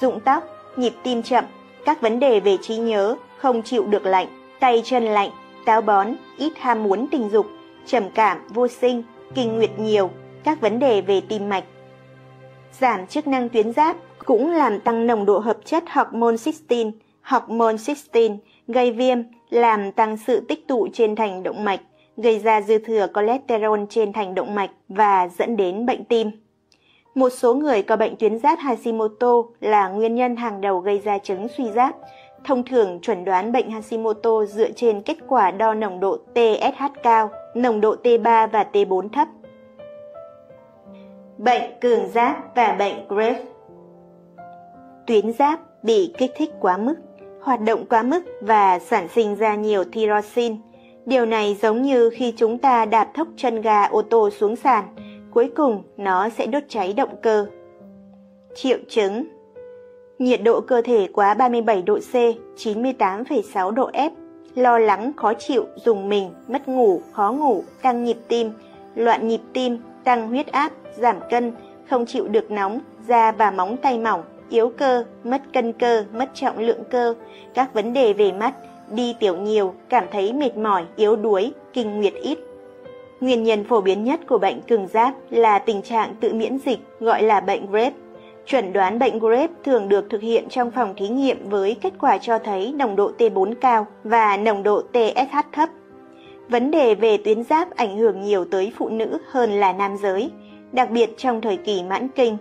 rụng 0.00 0.20
tóc, 0.20 0.44
nhịp 0.76 0.92
tim 1.02 1.22
chậm, 1.22 1.44
các 1.84 2.00
vấn 2.00 2.20
đề 2.20 2.40
về 2.40 2.56
trí 2.62 2.76
nhớ, 2.76 3.16
không 3.38 3.62
chịu 3.62 3.86
được 3.86 4.06
lạnh, 4.06 4.43
tay 4.64 4.82
chân 4.84 5.04
lạnh, 5.04 5.30
táo 5.64 5.80
bón, 5.80 6.06
ít 6.38 6.52
ham 6.58 6.82
muốn 6.82 7.06
tình 7.10 7.28
dục, 7.28 7.46
trầm 7.86 8.04
cảm, 8.14 8.38
vô 8.48 8.68
sinh, 8.68 9.02
kinh 9.34 9.56
nguyệt 9.56 9.78
nhiều, 9.78 10.10
các 10.44 10.60
vấn 10.60 10.78
đề 10.78 11.00
về 11.00 11.20
tim 11.20 11.48
mạch. 11.48 11.64
Giảm 12.72 13.06
chức 13.06 13.26
năng 13.26 13.48
tuyến 13.48 13.72
giáp 13.72 13.96
cũng 14.24 14.50
làm 14.50 14.80
tăng 14.80 15.06
nồng 15.06 15.26
độ 15.26 15.38
hợp 15.38 15.56
chất 15.64 15.84
hormone 15.90 16.36
cystine, 16.44 16.90
hormone 17.22 17.76
cystine 17.86 18.36
gây 18.68 18.92
viêm, 18.92 19.18
làm 19.50 19.92
tăng 19.92 20.16
sự 20.16 20.40
tích 20.40 20.68
tụ 20.68 20.88
trên 20.92 21.16
thành 21.16 21.42
động 21.42 21.64
mạch 21.64 21.80
gây 22.16 22.38
ra 22.38 22.60
dư 22.60 22.78
thừa 22.78 23.06
cholesterol 23.14 23.80
trên 23.90 24.12
thành 24.12 24.34
động 24.34 24.54
mạch 24.54 24.70
và 24.88 25.28
dẫn 25.38 25.56
đến 25.56 25.86
bệnh 25.86 26.04
tim. 26.04 26.30
Một 27.14 27.30
số 27.30 27.54
người 27.54 27.82
có 27.82 27.96
bệnh 27.96 28.16
tuyến 28.16 28.38
giáp 28.38 28.58
Hashimoto 28.58 29.32
là 29.60 29.88
nguyên 29.88 30.14
nhân 30.14 30.36
hàng 30.36 30.60
đầu 30.60 30.78
gây 30.78 30.98
ra 30.98 31.18
chứng 31.18 31.48
suy 31.56 31.70
giáp. 31.70 31.96
Thông 32.44 32.64
thường 32.64 33.00
chuẩn 33.00 33.24
đoán 33.24 33.52
bệnh 33.52 33.70
Hashimoto 33.70 34.44
dựa 34.44 34.70
trên 34.70 35.02
kết 35.02 35.16
quả 35.28 35.50
đo 35.50 35.74
nồng 35.74 36.00
độ 36.00 36.16
TSH 36.34 37.02
cao, 37.02 37.30
nồng 37.54 37.80
độ 37.80 37.96
T3 38.02 38.48
và 38.48 38.66
T4 38.72 39.08
thấp. 39.08 39.28
Bệnh 41.38 41.62
cường 41.80 42.08
giáp 42.08 42.54
và 42.54 42.72
bệnh 42.78 43.08
Graves 43.08 43.46
Tuyến 45.06 45.32
giáp 45.32 45.60
bị 45.82 46.14
kích 46.18 46.32
thích 46.36 46.50
quá 46.60 46.76
mức, 46.76 46.94
hoạt 47.42 47.60
động 47.60 47.86
quá 47.90 48.02
mức 48.02 48.20
và 48.40 48.78
sản 48.78 49.08
sinh 49.08 49.34
ra 49.34 49.54
nhiều 49.54 49.84
thyroxine. 49.84 50.56
Điều 51.06 51.26
này 51.26 51.56
giống 51.62 51.82
như 51.82 52.10
khi 52.10 52.34
chúng 52.36 52.58
ta 52.58 52.84
đạp 52.84 53.10
thốc 53.14 53.28
chân 53.36 53.60
ga 53.60 53.84
ô 53.84 54.02
tô 54.02 54.30
xuống 54.30 54.56
sàn, 54.56 54.84
cuối 55.30 55.50
cùng 55.56 55.82
nó 55.96 56.28
sẽ 56.28 56.46
đốt 56.46 56.62
cháy 56.68 56.92
động 56.92 57.16
cơ. 57.22 57.46
Triệu 58.54 58.78
chứng 58.88 59.24
Nhiệt 60.24 60.42
độ 60.42 60.60
cơ 60.60 60.82
thể 60.82 61.08
quá 61.12 61.34
37 61.34 61.82
độ 61.82 61.98
C, 61.98 62.14
98,6 62.56 63.70
độ 63.70 63.90
F, 63.90 64.10
lo 64.54 64.78
lắng, 64.78 65.12
khó 65.16 65.34
chịu, 65.34 65.64
dùng 65.84 66.08
mình, 66.08 66.30
mất 66.48 66.68
ngủ, 66.68 67.02
khó 67.12 67.32
ngủ, 67.32 67.64
tăng 67.82 68.04
nhịp 68.04 68.16
tim, 68.28 68.50
loạn 68.94 69.28
nhịp 69.28 69.40
tim, 69.52 69.78
tăng 70.04 70.28
huyết 70.28 70.46
áp, 70.46 70.72
giảm 70.96 71.16
cân, 71.30 71.52
không 71.90 72.06
chịu 72.06 72.28
được 72.28 72.50
nóng, 72.50 72.80
da 73.08 73.32
và 73.32 73.50
móng 73.50 73.76
tay 73.76 73.98
mỏng, 73.98 74.22
yếu 74.50 74.68
cơ, 74.68 75.04
mất 75.24 75.42
cân 75.52 75.72
cơ, 75.72 76.04
mất 76.12 76.30
trọng 76.34 76.58
lượng 76.58 76.84
cơ, 76.90 77.14
các 77.54 77.74
vấn 77.74 77.92
đề 77.92 78.12
về 78.12 78.32
mắt, 78.32 78.54
đi 78.90 79.16
tiểu 79.20 79.36
nhiều, 79.36 79.74
cảm 79.88 80.04
thấy 80.12 80.32
mệt 80.32 80.56
mỏi, 80.56 80.84
yếu 80.96 81.16
đuối, 81.16 81.52
kinh 81.72 82.00
nguyệt 82.00 82.14
ít. 82.14 82.38
Nguyên 83.20 83.42
nhân 83.42 83.64
phổ 83.64 83.80
biến 83.80 84.04
nhất 84.04 84.20
của 84.28 84.38
bệnh 84.38 84.60
cường 84.60 84.88
giáp 84.88 85.14
là 85.30 85.58
tình 85.58 85.82
trạng 85.82 86.14
tự 86.20 86.34
miễn 86.34 86.58
dịch 86.58 86.78
gọi 87.00 87.22
là 87.22 87.40
bệnh 87.40 87.66
Graves. 87.70 88.03
Chuẩn 88.46 88.72
đoán 88.72 88.98
bệnh 88.98 89.18
Graves 89.18 89.50
thường 89.64 89.88
được 89.88 90.10
thực 90.10 90.20
hiện 90.20 90.48
trong 90.48 90.70
phòng 90.70 90.94
thí 90.96 91.08
nghiệm 91.08 91.48
với 91.48 91.76
kết 91.80 91.92
quả 92.00 92.18
cho 92.18 92.38
thấy 92.38 92.72
nồng 92.72 92.96
độ 92.96 93.10
T4 93.18 93.54
cao 93.60 93.86
và 94.04 94.36
nồng 94.36 94.62
độ 94.62 94.82
TSH 94.92 95.36
thấp. 95.52 95.68
Vấn 96.48 96.70
đề 96.70 96.94
về 96.94 97.16
tuyến 97.16 97.44
giáp 97.44 97.70
ảnh 97.70 97.98
hưởng 97.98 98.22
nhiều 98.22 98.44
tới 98.44 98.72
phụ 98.76 98.88
nữ 98.88 99.18
hơn 99.30 99.50
là 99.50 99.72
nam 99.72 99.96
giới, 100.02 100.30
đặc 100.72 100.90
biệt 100.90 101.10
trong 101.16 101.40
thời 101.40 101.56
kỳ 101.56 101.82
mãn 101.82 102.08
kinh. 102.08 102.36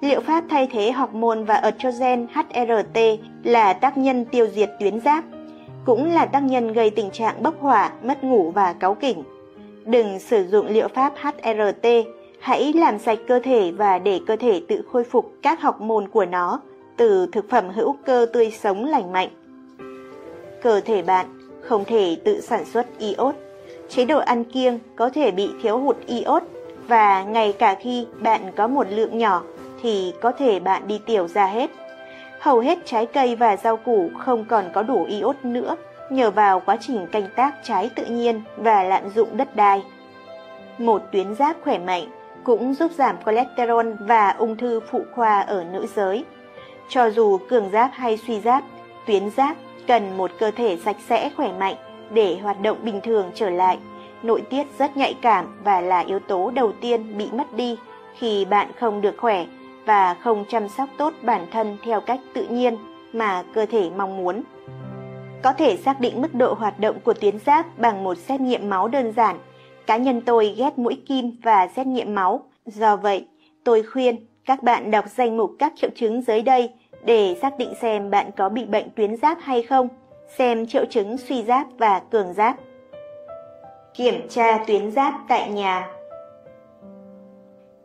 Liệu 0.00 0.20
pháp 0.20 0.44
thay 0.50 0.68
thế 0.72 0.92
hormone 0.92 1.42
và 1.42 1.54
estrogen 1.54 2.26
HRT 2.34 2.98
là 3.44 3.72
tác 3.72 3.98
nhân 3.98 4.24
tiêu 4.24 4.46
diệt 4.46 4.70
tuyến 4.80 5.00
giáp, 5.00 5.24
cũng 5.86 6.12
là 6.12 6.26
tác 6.26 6.40
nhân 6.42 6.72
gây 6.72 6.90
tình 6.90 7.10
trạng 7.10 7.42
bốc 7.42 7.60
hỏa, 7.60 7.90
mất 8.02 8.24
ngủ 8.24 8.50
và 8.50 8.72
cáu 8.72 8.94
kỉnh. 8.94 9.22
Đừng 9.84 10.18
sử 10.18 10.46
dụng 10.46 10.66
liệu 10.66 10.88
pháp 10.88 11.12
HRT, 11.16 11.86
hãy 12.40 12.72
làm 12.72 12.98
sạch 12.98 13.18
cơ 13.28 13.40
thể 13.44 13.72
và 13.72 13.98
để 13.98 14.20
cơ 14.26 14.36
thể 14.36 14.62
tự 14.68 14.82
khôi 14.92 15.04
phục 15.04 15.32
các 15.42 15.60
học 15.60 15.80
môn 15.80 16.08
của 16.08 16.24
nó, 16.24 16.60
từ 16.96 17.26
thực 17.32 17.50
phẩm 17.50 17.70
hữu 17.70 17.96
cơ 18.06 18.26
tươi 18.32 18.50
sống 18.50 18.84
lành 18.84 19.12
mạnh. 19.12 19.28
Cơ 20.62 20.80
thể 20.80 21.02
bạn 21.02 21.26
không 21.60 21.84
thể 21.84 22.16
tự 22.24 22.40
sản 22.40 22.64
xuất 22.64 22.86
iốt. 22.98 23.34
Chế 23.88 24.04
độ 24.04 24.18
ăn 24.18 24.44
kiêng 24.44 24.78
có 24.96 25.10
thể 25.10 25.30
bị 25.30 25.50
thiếu 25.62 25.78
hụt 25.78 25.96
iốt 26.06 26.42
và 26.88 27.24
ngay 27.24 27.52
cả 27.52 27.74
khi 27.80 28.06
bạn 28.18 28.52
có 28.56 28.66
một 28.66 28.86
lượng 28.90 29.18
nhỏ 29.18 29.42
thì 29.82 30.12
có 30.20 30.32
thể 30.32 30.60
bạn 30.60 30.88
đi 30.88 31.00
tiểu 31.06 31.28
ra 31.28 31.46
hết. 31.46 31.70
Hầu 32.40 32.60
hết 32.60 32.78
trái 32.84 33.06
cây 33.06 33.36
và 33.36 33.56
rau 33.56 33.76
củ 33.76 34.10
không 34.18 34.44
còn 34.44 34.64
có 34.74 34.82
đủ 34.82 35.04
iốt 35.04 35.36
nữa 35.42 35.76
nhờ 36.10 36.30
vào 36.30 36.60
quá 36.66 36.76
trình 36.80 37.06
canh 37.06 37.28
tác 37.36 37.54
trái 37.64 37.90
tự 37.96 38.04
nhiên 38.04 38.42
và 38.56 38.82
lạm 38.82 39.10
dụng 39.10 39.36
đất 39.36 39.56
đai. 39.56 39.82
Một 40.78 41.02
tuyến 41.12 41.34
giáp 41.34 41.56
khỏe 41.62 41.78
mạnh 41.78 42.19
cũng 42.44 42.74
giúp 42.74 42.90
giảm 42.92 43.16
cholesterol 43.26 43.86
và 44.00 44.30
ung 44.30 44.56
thư 44.56 44.80
phụ 44.90 45.02
khoa 45.14 45.40
ở 45.40 45.64
nữ 45.72 45.86
giới. 45.96 46.24
Cho 46.88 47.10
dù 47.10 47.38
cường 47.48 47.70
giáp 47.70 47.90
hay 47.94 48.16
suy 48.26 48.40
giáp, 48.40 48.64
tuyến 49.06 49.30
giáp 49.30 49.56
cần 49.86 50.16
một 50.16 50.30
cơ 50.38 50.50
thể 50.50 50.78
sạch 50.84 50.96
sẽ 51.08 51.30
khỏe 51.36 51.52
mạnh 51.52 51.74
để 52.10 52.38
hoạt 52.42 52.60
động 52.60 52.76
bình 52.82 53.00
thường 53.00 53.30
trở 53.34 53.50
lại. 53.50 53.78
Nội 54.22 54.42
tiết 54.50 54.66
rất 54.78 54.96
nhạy 54.96 55.14
cảm 55.22 55.60
và 55.64 55.80
là 55.80 55.98
yếu 55.98 56.18
tố 56.18 56.50
đầu 56.50 56.72
tiên 56.80 57.18
bị 57.18 57.28
mất 57.32 57.54
đi 57.54 57.78
khi 58.18 58.44
bạn 58.44 58.70
không 58.80 59.00
được 59.00 59.14
khỏe 59.18 59.46
và 59.86 60.14
không 60.14 60.44
chăm 60.48 60.68
sóc 60.68 60.88
tốt 60.98 61.14
bản 61.22 61.46
thân 61.52 61.76
theo 61.84 62.00
cách 62.00 62.20
tự 62.34 62.46
nhiên 62.46 62.76
mà 63.12 63.42
cơ 63.54 63.66
thể 63.66 63.90
mong 63.96 64.16
muốn. 64.16 64.42
Có 65.42 65.52
thể 65.52 65.76
xác 65.76 66.00
định 66.00 66.22
mức 66.22 66.34
độ 66.34 66.54
hoạt 66.54 66.80
động 66.80 67.00
của 67.04 67.14
tuyến 67.14 67.38
giáp 67.38 67.78
bằng 67.78 68.04
một 68.04 68.18
xét 68.18 68.40
nghiệm 68.40 68.70
máu 68.70 68.88
đơn 68.88 69.12
giản. 69.12 69.38
Cá 69.90 69.96
nhân 69.96 70.20
tôi 70.20 70.54
ghét 70.58 70.78
mũi 70.78 71.02
kim 71.06 71.36
và 71.42 71.68
xét 71.76 71.86
nghiệm 71.86 72.14
máu. 72.14 72.42
Do 72.66 72.96
vậy, 72.96 73.26
tôi 73.64 73.82
khuyên 73.82 74.26
các 74.44 74.62
bạn 74.62 74.90
đọc 74.90 75.04
danh 75.08 75.36
mục 75.36 75.50
các 75.58 75.72
triệu 75.76 75.90
chứng 75.94 76.22
dưới 76.22 76.42
đây 76.42 76.70
để 77.04 77.36
xác 77.42 77.58
định 77.58 77.72
xem 77.80 78.10
bạn 78.10 78.30
có 78.36 78.48
bị 78.48 78.64
bệnh 78.64 78.90
tuyến 78.96 79.16
giáp 79.16 79.38
hay 79.40 79.62
không, 79.62 79.88
xem 80.36 80.66
triệu 80.66 80.84
chứng 80.84 81.16
suy 81.18 81.42
giáp 81.42 81.66
và 81.78 82.00
cường 82.10 82.32
giáp. 82.32 82.56
Kiểm 83.94 84.28
tra 84.28 84.64
tuyến 84.66 84.90
giáp 84.90 85.14
tại 85.28 85.50
nhà 85.50 85.88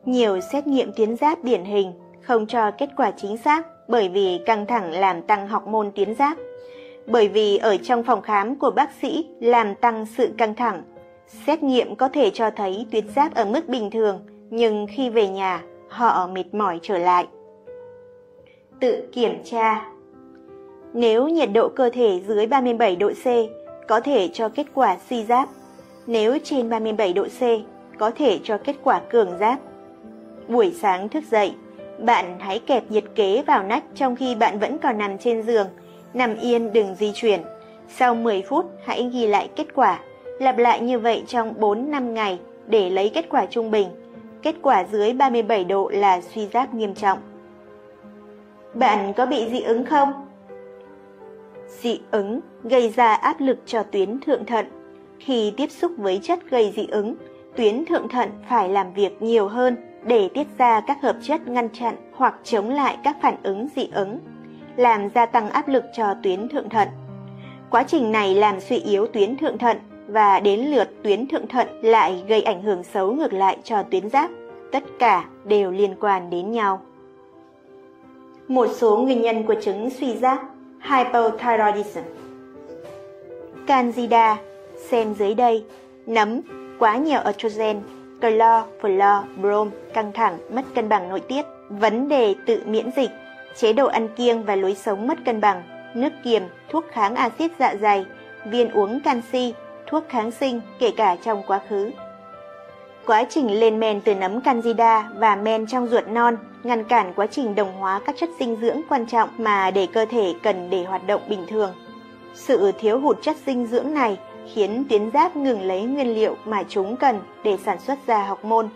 Nhiều 0.05 0.39
xét 0.51 0.67
nghiệm 0.67 0.91
tuyến 0.95 1.15
giáp 1.15 1.43
điển 1.43 1.63
hình 1.63 1.93
không 2.21 2.47
cho 2.47 2.71
kết 2.71 2.89
quả 2.97 3.11
chính 3.11 3.37
xác 3.37 3.65
bởi 3.87 4.09
vì 4.09 4.39
căng 4.45 4.65
thẳng 4.65 4.91
làm 4.91 5.21
tăng 5.21 5.47
học 5.47 5.67
môn 5.67 5.91
tuyến 5.95 6.15
giáp 6.15 6.37
bởi 7.07 7.27
vì 7.27 7.57
ở 7.57 7.77
trong 7.77 8.03
phòng 8.03 8.21
khám 8.21 8.55
của 8.55 8.71
bác 8.71 8.91
sĩ 9.01 9.27
làm 9.39 9.75
tăng 9.75 10.05
sự 10.17 10.33
căng 10.37 10.55
thẳng. 10.55 10.83
Xét 11.27 11.63
nghiệm 11.63 11.95
có 11.95 12.09
thể 12.09 12.29
cho 12.33 12.49
thấy 12.49 12.85
tuyến 12.91 13.07
giáp 13.15 13.35
ở 13.35 13.45
mức 13.45 13.67
bình 13.67 13.91
thường, 13.91 14.19
nhưng 14.49 14.87
khi 14.89 15.09
về 15.09 15.27
nhà, 15.27 15.63
họ 15.89 16.27
mệt 16.27 16.53
mỏi 16.53 16.79
trở 16.81 16.97
lại. 16.97 17.27
Tự 18.79 19.07
kiểm 19.11 19.43
tra 19.43 19.85
Nếu 20.93 21.27
nhiệt 21.27 21.49
độ 21.53 21.69
cơ 21.69 21.89
thể 21.93 22.21
dưới 22.27 22.47
37 22.47 22.95
độ 22.95 23.09
C, 23.09 23.25
có 23.87 23.99
thể 23.99 24.29
cho 24.33 24.49
kết 24.49 24.67
quả 24.73 24.97
suy 25.09 25.23
giáp. 25.23 25.49
Nếu 26.07 26.37
trên 26.43 26.69
37 26.69 27.13
độ 27.13 27.23
C, 27.23 27.41
có 27.97 28.11
thể 28.11 28.39
cho 28.43 28.57
kết 28.57 28.75
quả 28.83 29.01
cường 29.09 29.37
giáp. 29.39 29.59
Buổi 30.47 30.75
sáng 30.81 31.09
thức 31.09 31.23
dậy, 31.31 31.53
bạn 31.99 32.39
hãy 32.39 32.59
kẹp 32.59 32.91
nhiệt 32.91 33.03
kế 33.15 33.43
vào 33.47 33.63
nách 33.63 33.83
trong 33.95 34.15
khi 34.15 34.35
bạn 34.35 34.59
vẫn 34.59 34.77
còn 34.77 34.97
nằm 34.97 35.17
trên 35.17 35.43
giường– 35.43 35.67
Nằm 36.15 36.35
yên 36.35 36.73
đừng 36.73 36.95
di 36.95 37.11
chuyển. 37.15 37.41
Sau 37.89 38.15
10 38.15 38.43
phút 38.49 38.71
hãy 38.85 39.09
ghi 39.13 39.27
lại 39.27 39.49
kết 39.55 39.67
quả. 39.75 39.99
Lặp 40.39 40.57
lại 40.57 40.81
như 40.81 40.99
vậy 40.99 41.23
trong 41.27 41.53
4-5 41.59 42.11
ngày 42.11 42.39
để 42.67 42.89
lấy 42.89 43.09
kết 43.09 43.25
quả 43.29 43.45
trung 43.45 43.71
bình. 43.71 43.87
Kết 44.41 44.55
quả 44.61 44.83
dưới 44.91 45.13
37 45.13 45.63
độ 45.63 45.89
là 45.93 46.21
suy 46.21 46.47
giáp 46.47 46.73
nghiêm 46.73 46.93
trọng. 46.93 47.19
Bạn 48.73 49.13
có 49.13 49.25
bị 49.25 49.47
dị 49.51 49.61
ứng 49.61 49.85
không? 49.85 50.13
Dị 51.67 51.99
ứng 52.11 52.39
gây 52.63 52.89
ra 52.89 53.13
áp 53.13 53.35
lực 53.39 53.57
cho 53.65 53.83
tuyến 53.83 54.19
thượng 54.19 54.45
thận. 54.45 54.65
Khi 55.19 55.53
tiếp 55.57 55.71
xúc 55.71 55.91
với 55.97 56.19
chất 56.23 56.39
gây 56.49 56.73
dị 56.75 56.87
ứng, 56.87 57.15
tuyến 57.55 57.85
thượng 57.85 58.09
thận 58.09 58.29
phải 58.49 58.69
làm 58.69 58.93
việc 58.93 59.21
nhiều 59.21 59.47
hơn 59.47 59.75
để 60.03 60.29
tiết 60.33 60.47
ra 60.57 60.81
các 60.81 61.01
hợp 61.01 61.15
chất 61.21 61.47
ngăn 61.47 61.69
chặn 61.69 61.95
hoặc 62.13 62.35
chống 62.43 62.69
lại 62.69 62.97
các 63.03 63.17
phản 63.21 63.35
ứng 63.43 63.67
dị 63.75 63.89
ứng 63.93 64.19
làm 64.75 65.09
gia 65.15 65.25
tăng 65.25 65.49
áp 65.49 65.67
lực 65.67 65.83
cho 65.93 66.13
tuyến 66.23 66.49
thượng 66.49 66.69
thận. 66.69 66.87
Quá 67.69 67.83
trình 67.83 68.11
này 68.11 68.35
làm 68.35 68.59
suy 68.59 68.77
yếu 68.77 69.07
tuyến 69.07 69.37
thượng 69.37 69.57
thận 69.57 69.77
và 70.07 70.39
đến 70.39 70.59
lượt 70.59 70.89
tuyến 71.03 71.27
thượng 71.27 71.47
thận 71.47 71.67
lại 71.81 72.23
gây 72.27 72.41
ảnh 72.41 72.61
hưởng 72.61 72.83
xấu 72.83 73.11
ngược 73.11 73.33
lại 73.33 73.57
cho 73.63 73.83
tuyến 73.83 74.09
giáp. 74.09 74.29
Tất 74.71 74.83
cả 74.99 75.25
đều 75.45 75.71
liên 75.71 75.95
quan 75.99 76.29
đến 76.29 76.51
nhau. 76.51 76.81
Một 78.47 78.67
số 78.75 78.97
nguyên 78.97 79.21
nhân 79.21 79.43
của 79.43 79.55
chứng 79.61 79.89
suy 79.89 80.17
giáp 80.17 80.39
hypothyroidism 80.81 82.01
Candida, 83.67 84.37
xem 84.89 85.13
dưới 85.13 85.33
đây, 85.33 85.63
nấm, 86.05 86.41
quá 86.79 86.97
nhiều 86.97 87.19
estrogen, 87.25 87.81
clo, 88.21 88.65
flo, 88.81 89.23
brom, 89.41 89.69
căng 89.93 90.11
thẳng, 90.11 90.37
mất 90.51 90.61
cân 90.75 90.89
bằng 90.89 91.09
nội 91.09 91.19
tiết, 91.19 91.45
vấn 91.69 92.07
đề 92.07 92.35
tự 92.45 92.61
miễn 92.65 92.89
dịch, 92.95 93.09
chế 93.57 93.73
độ 93.73 93.87
ăn 93.87 94.07
kiêng 94.15 94.43
và 94.43 94.55
lối 94.55 94.75
sống 94.75 95.07
mất 95.07 95.17
cân 95.25 95.41
bằng, 95.41 95.63
nước 95.95 96.09
kiềm, 96.23 96.43
thuốc 96.69 96.85
kháng 96.91 97.15
axit 97.15 97.51
dạ 97.59 97.75
dày, 97.81 98.05
viên 98.45 98.69
uống 98.71 98.99
canxi, 98.99 99.53
thuốc 99.87 100.03
kháng 100.09 100.31
sinh 100.31 100.61
kể 100.79 100.91
cả 100.91 101.15
trong 101.15 101.43
quá 101.47 101.59
khứ. 101.69 101.91
Quá 103.05 103.25
trình 103.29 103.59
lên 103.59 103.79
men 103.79 104.01
từ 104.01 104.15
nấm 104.15 104.41
candida 104.41 105.09
và 105.15 105.35
men 105.35 105.67
trong 105.67 105.87
ruột 105.87 106.07
non 106.07 106.37
ngăn 106.63 106.83
cản 106.83 107.13
quá 107.15 107.27
trình 107.27 107.55
đồng 107.55 107.73
hóa 107.73 108.01
các 108.05 108.15
chất 108.19 108.29
dinh 108.39 108.55
dưỡng 108.55 108.81
quan 108.89 109.05
trọng 109.05 109.29
mà 109.37 109.71
để 109.71 109.87
cơ 109.93 110.05
thể 110.05 110.33
cần 110.43 110.69
để 110.69 110.83
hoạt 110.83 111.07
động 111.07 111.21
bình 111.29 111.45
thường. 111.47 111.73
Sự 112.33 112.71
thiếu 112.79 112.99
hụt 112.99 113.21
chất 113.21 113.37
dinh 113.45 113.67
dưỡng 113.67 113.93
này 113.93 114.17
khiến 114.53 114.83
tuyến 114.89 115.11
giáp 115.11 115.35
ngừng 115.35 115.61
lấy 115.61 115.83
nguyên 115.83 116.13
liệu 116.13 116.35
mà 116.45 116.63
chúng 116.69 116.97
cần 116.97 117.19
để 117.43 117.57
sản 117.57 117.79
xuất 117.79 117.99
ra 118.07 118.23
học 118.23 118.45
môn. 118.45 118.69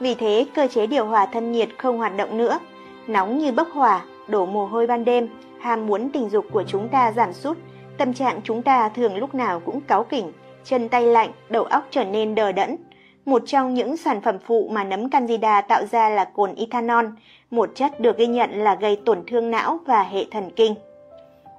Vì 0.00 0.14
thế, 0.14 0.46
cơ 0.54 0.66
chế 0.66 0.86
điều 0.86 1.06
hòa 1.06 1.26
thân 1.26 1.52
nhiệt 1.52 1.68
không 1.78 1.98
hoạt 1.98 2.16
động 2.16 2.38
nữa, 2.38 2.58
nóng 3.06 3.38
như 3.38 3.52
bốc 3.52 3.68
hỏa 3.72 4.00
đổ 4.28 4.46
mồ 4.46 4.66
hôi 4.66 4.86
ban 4.86 5.04
đêm, 5.04 5.28
ham 5.60 5.86
muốn 5.86 6.10
tình 6.10 6.28
dục 6.28 6.46
của 6.52 6.62
chúng 6.66 6.88
ta 6.88 7.12
giảm 7.12 7.32
sút, 7.32 7.58
tâm 7.98 8.14
trạng 8.14 8.40
chúng 8.44 8.62
ta 8.62 8.88
thường 8.88 9.16
lúc 9.16 9.34
nào 9.34 9.60
cũng 9.60 9.80
cáu 9.80 10.04
kỉnh, 10.04 10.32
chân 10.64 10.88
tay 10.88 11.06
lạnh, 11.06 11.30
đầu 11.48 11.64
óc 11.64 11.86
trở 11.90 12.04
nên 12.04 12.34
đờ 12.34 12.52
đẫn. 12.52 12.76
Một 13.24 13.42
trong 13.46 13.74
những 13.74 13.96
sản 13.96 14.20
phẩm 14.20 14.38
phụ 14.46 14.68
mà 14.72 14.84
nấm 14.84 15.10
candida 15.10 15.60
tạo 15.60 15.86
ra 15.86 16.08
là 16.08 16.24
cồn 16.24 16.54
ethanol, 16.54 17.06
một 17.50 17.70
chất 17.74 18.00
được 18.00 18.18
ghi 18.18 18.26
nhận 18.26 18.50
là 18.50 18.74
gây 18.74 18.96
tổn 18.96 19.22
thương 19.26 19.50
não 19.50 19.78
và 19.86 20.02
hệ 20.02 20.24
thần 20.30 20.50
kinh. 20.56 20.74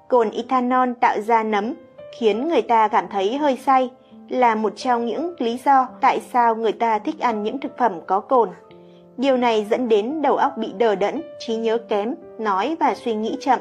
Cồn 0.08 0.30
ethanol 0.32 0.90
tạo 1.02 1.22
ra 1.22 1.44
nấm 1.44 1.74
khiến 2.20 2.48
người 2.48 2.62
ta 2.62 2.88
cảm 2.88 3.08
thấy 3.08 3.38
hơi 3.38 3.58
say, 3.58 3.90
là 4.30 4.56
một 4.56 4.74
trong 4.76 5.06
những 5.06 5.36
lý 5.40 5.60
do 5.66 5.88
tại 6.02 6.20
sao 6.34 6.56
người 6.56 6.72
ta 6.72 7.00
thích 7.00 7.20
ăn 7.20 7.44
những 7.44 7.60
thực 7.60 7.78
phẩm 7.78 8.00
có 8.08 8.20
cồn. 8.20 8.50
Điều 9.18 9.38
này 9.38 9.66
dẫn 9.70 9.90
đến 9.90 10.22
đầu 10.22 10.36
óc 10.36 10.58
bị 10.58 10.74
đờ 10.78 10.96
đẫn, 10.96 11.22
trí 11.40 11.56
nhớ 11.56 11.78
kém, 11.78 12.16
nói 12.40 12.78
và 12.80 12.96
suy 12.96 13.16
nghĩ 13.16 13.38
chậm. 13.42 13.60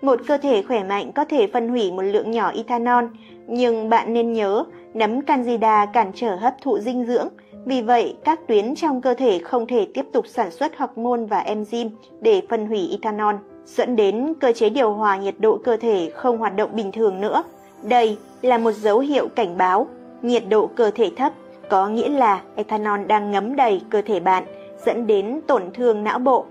Một 0.00 0.20
cơ 0.28 0.38
thể 0.38 0.62
khỏe 0.62 0.84
mạnh 0.84 1.12
có 1.12 1.24
thể 1.24 1.46
phân 1.46 1.68
hủy 1.68 1.92
một 1.92 2.02
lượng 2.02 2.30
nhỏ 2.30 2.52
ethanol, 2.54 3.04
nhưng 3.50 3.88
bạn 3.88 4.12
nên 4.12 4.32
nhớ 4.32 4.64
nấm 4.94 5.22
candida 5.22 5.86
cản 5.86 6.12
trở 6.14 6.36
hấp 6.36 6.54
thụ 6.62 6.78
dinh 6.78 7.06
dưỡng, 7.06 7.28
vì 7.64 7.82
vậy 7.82 8.16
các 8.24 8.46
tuyến 8.46 8.74
trong 8.74 9.00
cơ 9.00 9.14
thể 9.14 9.38
không 9.38 9.66
thể 9.66 9.86
tiếp 9.94 10.06
tục 10.12 10.26
sản 10.26 10.50
xuất 10.50 10.78
hormone 10.78 11.22
và 11.28 11.42
enzyme 11.42 11.90
để 12.20 12.42
phân 12.48 12.66
hủy 12.66 12.88
ethanol, 12.90 13.34
dẫn 13.66 13.96
đến 13.96 14.34
cơ 14.40 14.52
chế 14.52 14.70
điều 14.70 14.92
hòa 14.92 15.16
nhiệt 15.16 15.34
độ 15.38 15.58
cơ 15.64 15.76
thể 15.76 16.10
không 16.14 16.38
hoạt 16.38 16.56
động 16.56 16.70
bình 16.72 16.92
thường 16.92 17.20
nữa. 17.20 17.42
Đây 17.82 18.18
là 18.42 18.58
một 18.58 18.72
dấu 18.72 18.98
hiệu 18.98 19.28
cảnh 19.28 19.58
báo, 19.58 19.86
nhiệt 20.22 20.42
độ 20.48 20.66
cơ 20.66 20.90
thể 20.94 21.10
thấp 21.16 21.32
có 21.68 21.88
nghĩa 21.88 22.08
là 22.08 22.40
ethanol 22.56 23.04
đang 23.04 23.30
ngấm 23.30 23.56
đầy 23.56 23.80
cơ 23.90 24.02
thể 24.02 24.20
bạn, 24.20 24.44
dẫn 24.86 25.06
đến 25.06 25.40
tổn 25.46 25.62
thương 25.74 26.04
não 26.04 26.18
bộ. 26.18 26.44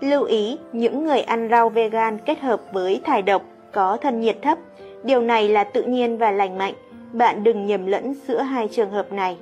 Lưu 0.00 0.24
ý, 0.24 0.58
những 0.72 1.04
người 1.04 1.20
ăn 1.20 1.48
rau 1.50 1.68
vegan 1.68 2.18
kết 2.18 2.40
hợp 2.40 2.60
với 2.72 3.00
thải 3.04 3.22
độc 3.22 3.42
có 3.72 3.96
thân 3.96 4.20
nhiệt 4.20 4.36
thấp, 4.42 4.58
điều 5.04 5.20
này 5.20 5.48
là 5.48 5.64
tự 5.64 5.82
nhiên 5.82 6.18
và 6.18 6.30
lành 6.30 6.58
mạnh, 6.58 6.74
bạn 7.12 7.44
đừng 7.44 7.66
nhầm 7.66 7.86
lẫn 7.86 8.14
giữa 8.28 8.40
hai 8.40 8.68
trường 8.68 8.90
hợp 8.90 9.12
này. 9.12 9.38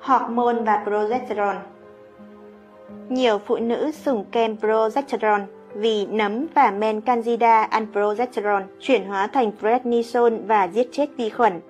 Hormone 0.00 0.62
và 0.62 0.82
progesterone 0.84 1.58
Nhiều 3.08 3.38
phụ 3.38 3.56
nữ 3.56 3.90
dùng 4.04 4.24
kem 4.32 4.56
progesterone 4.56 5.44
vì 5.74 6.06
nấm 6.06 6.46
và 6.54 6.70
men 6.70 7.00
candida 7.00 7.62
ăn 7.62 7.86
progesterone 7.92 8.64
chuyển 8.80 9.04
hóa 9.04 9.26
thành 9.26 9.52
prednisone 9.60 10.36
và 10.46 10.68
giết 10.68 10.88
chết 10.92 11.06
vi 11.16 11.30
khuẩn. 11.30 11.60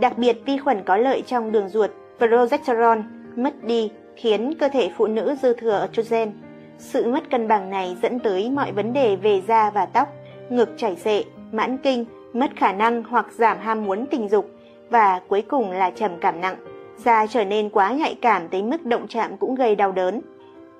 Đặc 0.00 0.18
biệt 0.18 0.36
vi 0.46 0.58
khuẩn 0.58 0.82
có 0.84 0.96
lợi 0.96 1.22
trong 1.26 1.52
đường 1.52 1.68
ruột, 1.68 1.90
progesterone 2.18 3.02
mất 3.36 3.64
đi 3.64 3.90
khiến 4.16 4.54
cơ 4.58 4.68
thể 4.68 4.90
phụ 4.96 5.06
nữ 5.06 5.34
dư 5.42 5.54
thừa 5.54 5.80
estrogen. 5.80 6.32
Sự 6.78 7.12
mất 7.12 7.30
cân 7.30 7.48
bằng 7.48 7.70
này 7.70 7.96
dẫn 8.02 8.18
tới 8.18 8.50
mọi 8.50 8.72
vấn 8.72 8.92
đề 8.92 9.16
về 9.16 9.42
da 9.48 9.70
và 9.70 9.86
tóc, 9.86 10.08
ngực 10.50 10.68
chảy 10.76 10.96
xệ, 10.96 11.24
mãn 11.52 11.78
kinh, 11.78 12.04
mất 12.32 12.50
khả 12.56 12.72
năng 12.72 13.02
hoặc 13.04 13.26
giảm 13.32 13.58
ham 13.58 13.84
muốn 13.84 14.06
tình 14.06 14.28
dục 14.28 14.50
và 14.90 15.20
cuối 15.28 15.42
cùng 15.42 15.70
là 15.70 15.90
trầm 15.90 16.10
cảm 16.20 16.40
nặng. 16.40 16.56
Da 17.04 17.26
trở 17.26 17.44
nên 17.44 17.70
quá 17.70 17.92
nhạy 17.92 18.14
cảm 18.22 18.48
tới 18.48 18.62
mức 18.62 18.84
động 18.84 19.06
chạm 19.08 19.36
cũng 19.36 19.54
gây 19.54 19.76
đau 19.76 19.92
đớn. 19.92 20.20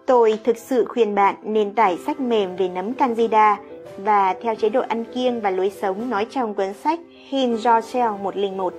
Tôi 0.06 0.38
thực 0.44 0.56
sự 0.56 0.84
khuyên 0.84 1.14
bạn 1.14 1.34
nên 1.42 1.74
tải 1.74 1.98
sách 1.98 2.20
mềm 2.20 2.56
về 2.56 2.68
nấm 2.68 2.94
candida 2.94 3.58
và 3.98 4.34
theo 4.42 4.54
chế 4.54 4.68
độ 4.68 4.80
ăn 4.88 5.04
kiêng 5.04 5.40
và 5.40 5.50
lối 5.50 5.70
sống 5.70 6.10
nói 6.10 6.26
trong 6.30 6.54
cuốn 6.54 6.72
sách 6.72 7.00
Heal 7.30 7.54
Yourself 7.54 8.18
101. 8.18 8.74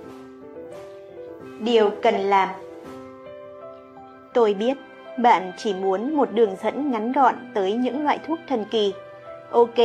Điều 1.60 1.89
cần 2.02 2.15
làm 2.15 2.50
Tôi 4.34 4.54
biết 4.54 4.78
bạn 5.17 5.52
chỉ 5.58 5.74
muốn 5.74 6.13
một 6.15 6.32
đường 6.32 6.56
dẫn 6.63 6.91
ngắn 6.91 7.12
gọn 7.12 7.36
tới 7.54 7.74
những 7.74 8.04
loại 8.04 8.19
thuốc 8.28 8.39
thần 8.48 8.65
kỳ. 8.71 8.93
Ok, 9.52 9.78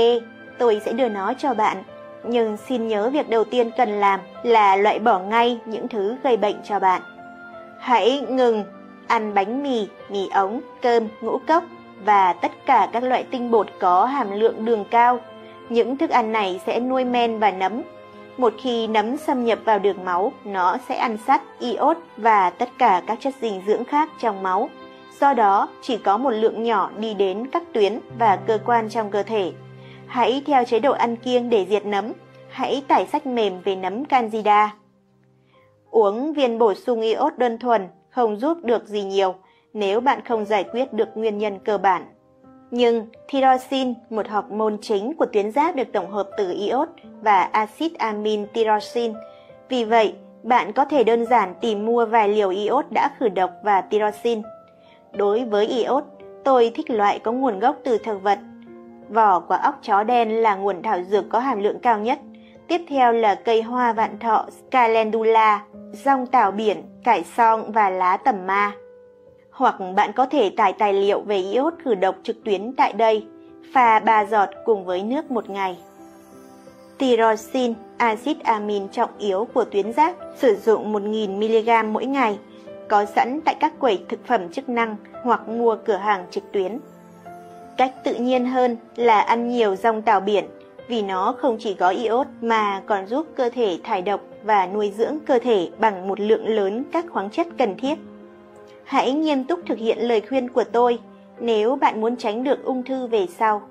tôi 0.61 0.81
sẽ 0.85 0.93
đưa 0.93 1.09
nó 1.09 1.33
cho 1.39 1.55
bạn. 1.55 1.83
Nhưng 2.25 2.57
xin 2.57 2.89
nhớ 2.89 3.11
việc 3.11 3.29
đầu 3.29 3.45
tiên 3.45 3.71
cần 3.77 4.01
làm 4.01 4.21
là 4.43 4.77
loại 4.77 4.99
bỏ 4.99 5.19
ngay 5.19 5.59
những 5.67 5.89
thứ 5.89 6.17
gây 6.23 6.37
bệnh 6.37 6.57
cho 6.65 6.81
bạn. 6.81 7.03
Hãy 7.79 8.21
ngừng 8.29 8.65
ăn 9.07 9.35
bánh 9.35 9.63
mì, 9.63 9.89
mì 10.09 10.29
ống, 10.35 10.61
cơm, 10.83 11.09
ngũ 11.21 11.39
cốc 11.49 11.65
và 12.05 12.33
tất 12.33 12.53
cả 12.67 12.89
các 12.93 13.03
loại 13.03 13.25
tinh 13.31 13.51
bột 13.51 13.67
có 13.81 14.05
hàm 14.05 14.41
lượng 14.41 14.65
đường 14.65 14.85
cao. 14.91 15.19
Những 15.69 15.97
thức 15.97 16.11
ăn 16.11 16.33
này 16.33 16.61
sẽ 16.67 16.81
nuôi 16.81 17.05
men 17.05 17.39
và 17.39 17.51
nấm. 17.51 17.83
Một 18.37 18.55
khi 18.63 18.87
nấm 18.87 19.17
xâm 19.17 19.45
nhập 19.45 19.59
vào 19.65 19.79
đường 19.79 20.05
máu, 20.05 20.33
nó 20.45 20.77
sẽ 20.89 20.97
ăn 20.97 21.17
sắt, 21.27 21.43
iốt 21.59 21.97
và 22.17 22.51
tất 22.51 22.69
cả 22.79 23.03
các 23.07 23.19
chất 23.21 23.35
dinh 23.41 23.63
dưỡng 23.67 23.85
khác 23.85 24.09
trong 24.21 24.43
máu. 24.43 24.69
Do 25.21 25.35
đó, 25.35 25.69
chỉ 25.83 25.97
có 25.97 26.17
một 26.19 26.31
lượng 26.31 26.63
nhỏ 26.63 26.91
đi 26.99 27.15
đến 27.15 27.47
các 27.47 27.63
tuyến 27.73 28.01
và 28.19 28.37
cơ 28.37 28.59
quan 28.67 28.89
trong 28.89 29.11
cơ 29.11 29.23
thể. 29.23 29.53
Hãy 30.11 30.43
theo 30.47 30.65
chế 30.65 30.81
độ 30.81 30.93
ăn 30.93 31.17
kiêng 31.17 31.51
để 31.51 31.67
diệt 31.69 31.87
nấm. 31.87 32.13
Hãy 32.49 32.83
tải 32.89 33.07
sách 33.07 33.27
mềm 33.27 33.61
về 33.65 33.77
nấm 33.77 34.05
candida. 34.05 34.75
Uống 35.91 36.33
viên 36.33 36.59
bổ 36.59 36.75
sung 36.75 37.01
iốt 37.01 37.39
đơn 37.39 37.59
thuần 37.59 37.89
không 38.11 38.37
giúp 38.37 38.59
được 38.63 38.87
gì 38.87 39.03
nhiều 39.03 39.35
nếu 39.73 40.01
bạn 40.01 40.21
không 40.25 40.45
giải 40.45 40.65
quyết 40.65 40.93
được 40.93 41.09
nguyên 41.15 41.39
nhân 41.39 41.59
cơ 41.65 41.79
bản. 41.79 42.07
Nhưng 42.71 43.07
tyrosin, 43.33 43.95
một 44.11 44.29
hormone 44.29 44.77
chính 44.83 45.15
của 45.15 45.27
tuyến 45.27 45.53
giáp 45.53 45.77
được 45.77 45.93
tổng 45.93 46.11
hợp 46.11 46.29
từ 46.39 46.53
iốt 46.53 46.89
và 47.23 47.43
axit 47.43 47.99
amin 47.99 48.47
tyrosin. 48.47 49.13
Vì 49.69 49.85
vậy, 49.85 50.15
bạn 50.43 50.73
có 50.73 50.85
thể 50.85 51.05
đơn 51.05 51.27
giản 51.27 51.55
tìm 51.61 51.87
mua 51.87 52.07
vài 52.07 52.29
liều 52.29 52.51
iốt 52.51 52.85
đã 52.91 53.11
khử 53.19 53.29
độc 53.29 53.51
và 53.63 53.81
tyrosin. 53.81 54.43
Đối 55.13 55.45
với 55.45 55.67
iốt, 55.67 56.05
tôi 56.45 56.73
thích 56.75 56.91
loại 56.91 57.19
có 57.19 57.33
nguồn 57.33 57.59
gốc 57.59 57.77
từ 57.85 57.99
thực 57.99 58.23
vật. 58.23 58.39
Vỏ 59.11 59.41
quả 59.41 59.57
óc 59.57 59.79
chó 59.83 60.03
đen 60.03 60.43
là 60.43 60.55
nguồn 60.55 60.83
thảo 60.83 61.03
dược 61.03 61.29
có 61.29 61.39
hàm 61.39 61.63
lượng 61.63 61.79
cao 61.83 61.99
nhất. 61.99 62.19
Tiếp 62.69 62.81
theo 62.89 63.13
là 63.13 63.35
cây 63.35 63.63
hoa 63.63 63.93
vạn 63.93 64.19
thọ 64.19 64.47
Calendula, 64.71 65.65
rong 65.93 66.27
tảo 66.27 66.51
biển, 66.51 66.83
cải 67.05 67.25
song 67.37 67.73
và 67.73 67.91
lá 67.91 68.17
tầm 68.17 68.47
ma. 68.47 68.73
Hoặc 69.51 69.75
bạn 69.97 70.13
có 70.13 70.27
thể 70.27 70.51
tải 70.57 70.73
tài 70.73 70.93
liệu 70.93 71.21
về 71.21 71.37
iốt 71.37 71.75
khử 71.85 71.95
độc 71.95 72.15
trực 72.23 72.45
tuyến 72.45 72.73
tại 72.77 72.93
đây, 72.93 73.27
pha 73.75 73.99
3 74.01 74.25
giọt 74.25 74.49
cùng 74.65 74.85
với 74.85 75.03
nước 75.03 75.31
một 75.31 75.51
ngày. 75.51 75.79
Tyrosine, 76.99 77.75
axit 77.97 78.41
amin 78.45 78.89
trọng 78.89 79.11
yếu 79.19 79.49
của 79.55 79.65
tuyến 79.65 79.93
giáp, 79.93 80.15
sử 80.37 80.57
dụng 80.57 80.93
1.000mg 80.93 81.93
mỗi 81.93 82.07
ngày, 82.07 82.39
có 82.89 83.05
sẵn 83.05 83.41
tại 83.45 83.55
các 83.61 83.73
quầy 83.79 84.05
thực 84.09 84.27
phẩm 84.27 84.49
chức 84.49 84.69
năng 84.69 84.97
hoặc 85.25 85.49
mua 85.49 85.77
cửa 85.87 85.97
hàng 85.97 86.27
trực 86.31 86.53
tuyến. 86.53 86.79
Cách 87.81 88.05
tự 88.05 88.15
nhiên 88.15 88.47
hơn 88.47 88.77
là 88.97 89.21
ăn 89.21 89.49
nhiều 89.49 89.77
rong 89.77 90.03
tảo 90.03 90.21
biển 90.21 90.45
vì 90.89 91.03
nó 91.03 91.35
không 91.39 91.57
chỉ 91.61 91.75
có 91.75 91.89
iốt 91.89 92.27
mà 92.41 92.83
còn 92.87 93.07
giúp 93.07 93.27
cơ 93.37 93.51
thể 93.51 93.79
thải 93.85 94.03
độc 94.03 94.21
và 94.43 94.67
nuôi 94.67 94.93
dưỡng 94.97 95.19
cơ 95.27 95.39
thể 95.39 95.69
bằng 95.79 96.09
một 96.09 96.21
lượng 96.21 96.49
lớn 96.49 96.85
các 96.93 97.05
khoáng 97.11 97.31
chất 97.31 97.47
cần 97.59 97.77
thiết. 97.77 97.95
Hãy 98.85 99.13
nghiêm 99.13 99.45
túc 99.45 99.61
thực 99.67 99.79
hiện 99.79 99.99
lời 99.99 100.21
khuyên 100.29 100.49
của 100.49 100.65
tôi 100.65 100.99
nếu 101.41 101.77
bạn 101.77 102.01
muốn 102.01 102.17
tránh 102.17 102.45
được 102.45 102.65
ung 102.65 102.83
thư 102.83 103.07
về 103.07 103.27
sau. 103.39 103.63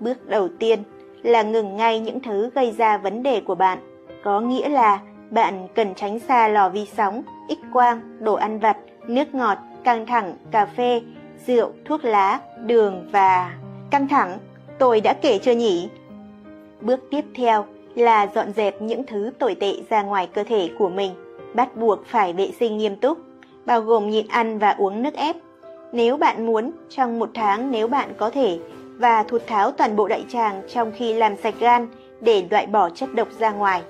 Bước 0.00 0.28
đầu 0.28 0.48
tiên 0.58 0.82
là 1.22 1.42
ngừng 1.42 1.76
ngay 1.76 2.00
những 2.00 2.20
thứ 2.20 2.50
gây 2.54 2.74
ra 2.78 2.98
vấn 2.98 3.22
đề 3.22 3.40
của 3.40 3.54
bạn, 3.54 3.78
có 4.24 4.40
nghĩa 4.40 4.68
là 4.68 5.00
bạn 5.30 5.68
cần 5.74 5.94
tránh 5.94 6.18
xa 6.18 6.48
lò 6.48 6.68
vi 6.68 6.86
sóng, 6.96 7.22
x 7.48 7.72
quang, 7.72 8.00
đồ 8.20 8.34
ăn 8.34 8.58
vặt, 8.58 8.76
nước 9.06 9.34
ngọt, 9.34 9.58
căng 9.84 10.06
thẳng, 10.06 10.36
cà 10.50 10.66
phê, 10.66 11.02
rượu, 11.46 11.72
thuốc 11.84 12.04
lá, 12.04 12.40
đường 12.64 13.08
và 13.12 13.54
căng 13.90 14.08
thẳng. 14.08 14.38
Tôi 14.78 15.00
đã 15.00 15.12
kể 15.12 15.38
chưa 15.38 15.52
nhỉ? 15.52 15.88
Bước 16.80 17.00
tiếp 17.10 17.24
theo 17.34 17.64
là 17.94 18.26
dọn 18.34 18.52
dẹp 18.52 18.82
những 18.82 19.06
thứ 19.06 19.30
tồi 19.38 19.54
tệ 19.54 19.74
ra 19.90 20.02
ngoài 20.02 20.28
cơ 20.34 20.44
thể 20.44 20.70
của 20.78 20.88
mình, 20.88 21.12
bắt 21.54 21.76
buộc 21.76 22.06
phải 22.06 22.32
vệ 22.32 22.50
sinh 22.60 22.78
nghiêm 22.78 22.96
túc, 22.96 23.18
bao 23.66 23.80
gồm 23.80 24.10
nhịn 24.10 24.28
ăn 24.28 24.58
và 24.58 24.74
uống 24.78 25.02
nước 25.02 25.14
ép. 25.14 25.36
Nếu 25.92 26.16
bạn 26.16 26.46
muốn, 26.46 26.70
trong 26.90 27.18
một 27.18 27.30
tháng 27.34 27.70
nếu 27.70 27.88
bạn 27.88 28.08
có 28.16 28.30
thể, 28.30 28.58
và 28.96 29.22
thụt 29.22 29.46
tháo 29.46 29.70
toàn 29.70 29.96
bộ 29.96 30.08
đại 30.08 30.24
tràng 30.28 30.62
trong 30.74 30.92
khi 30.96 31.12
làm 31.12 31.36
sạch 31.36 31.54
gan 31.60 31.88
để 32.20 32.44
loại 32.50 32.66
bỏ 32.66 32.90
chất 32.90 33.14
độc 33.14 33.28
ra 33.38 33.50
ngoài. 33.50 33.82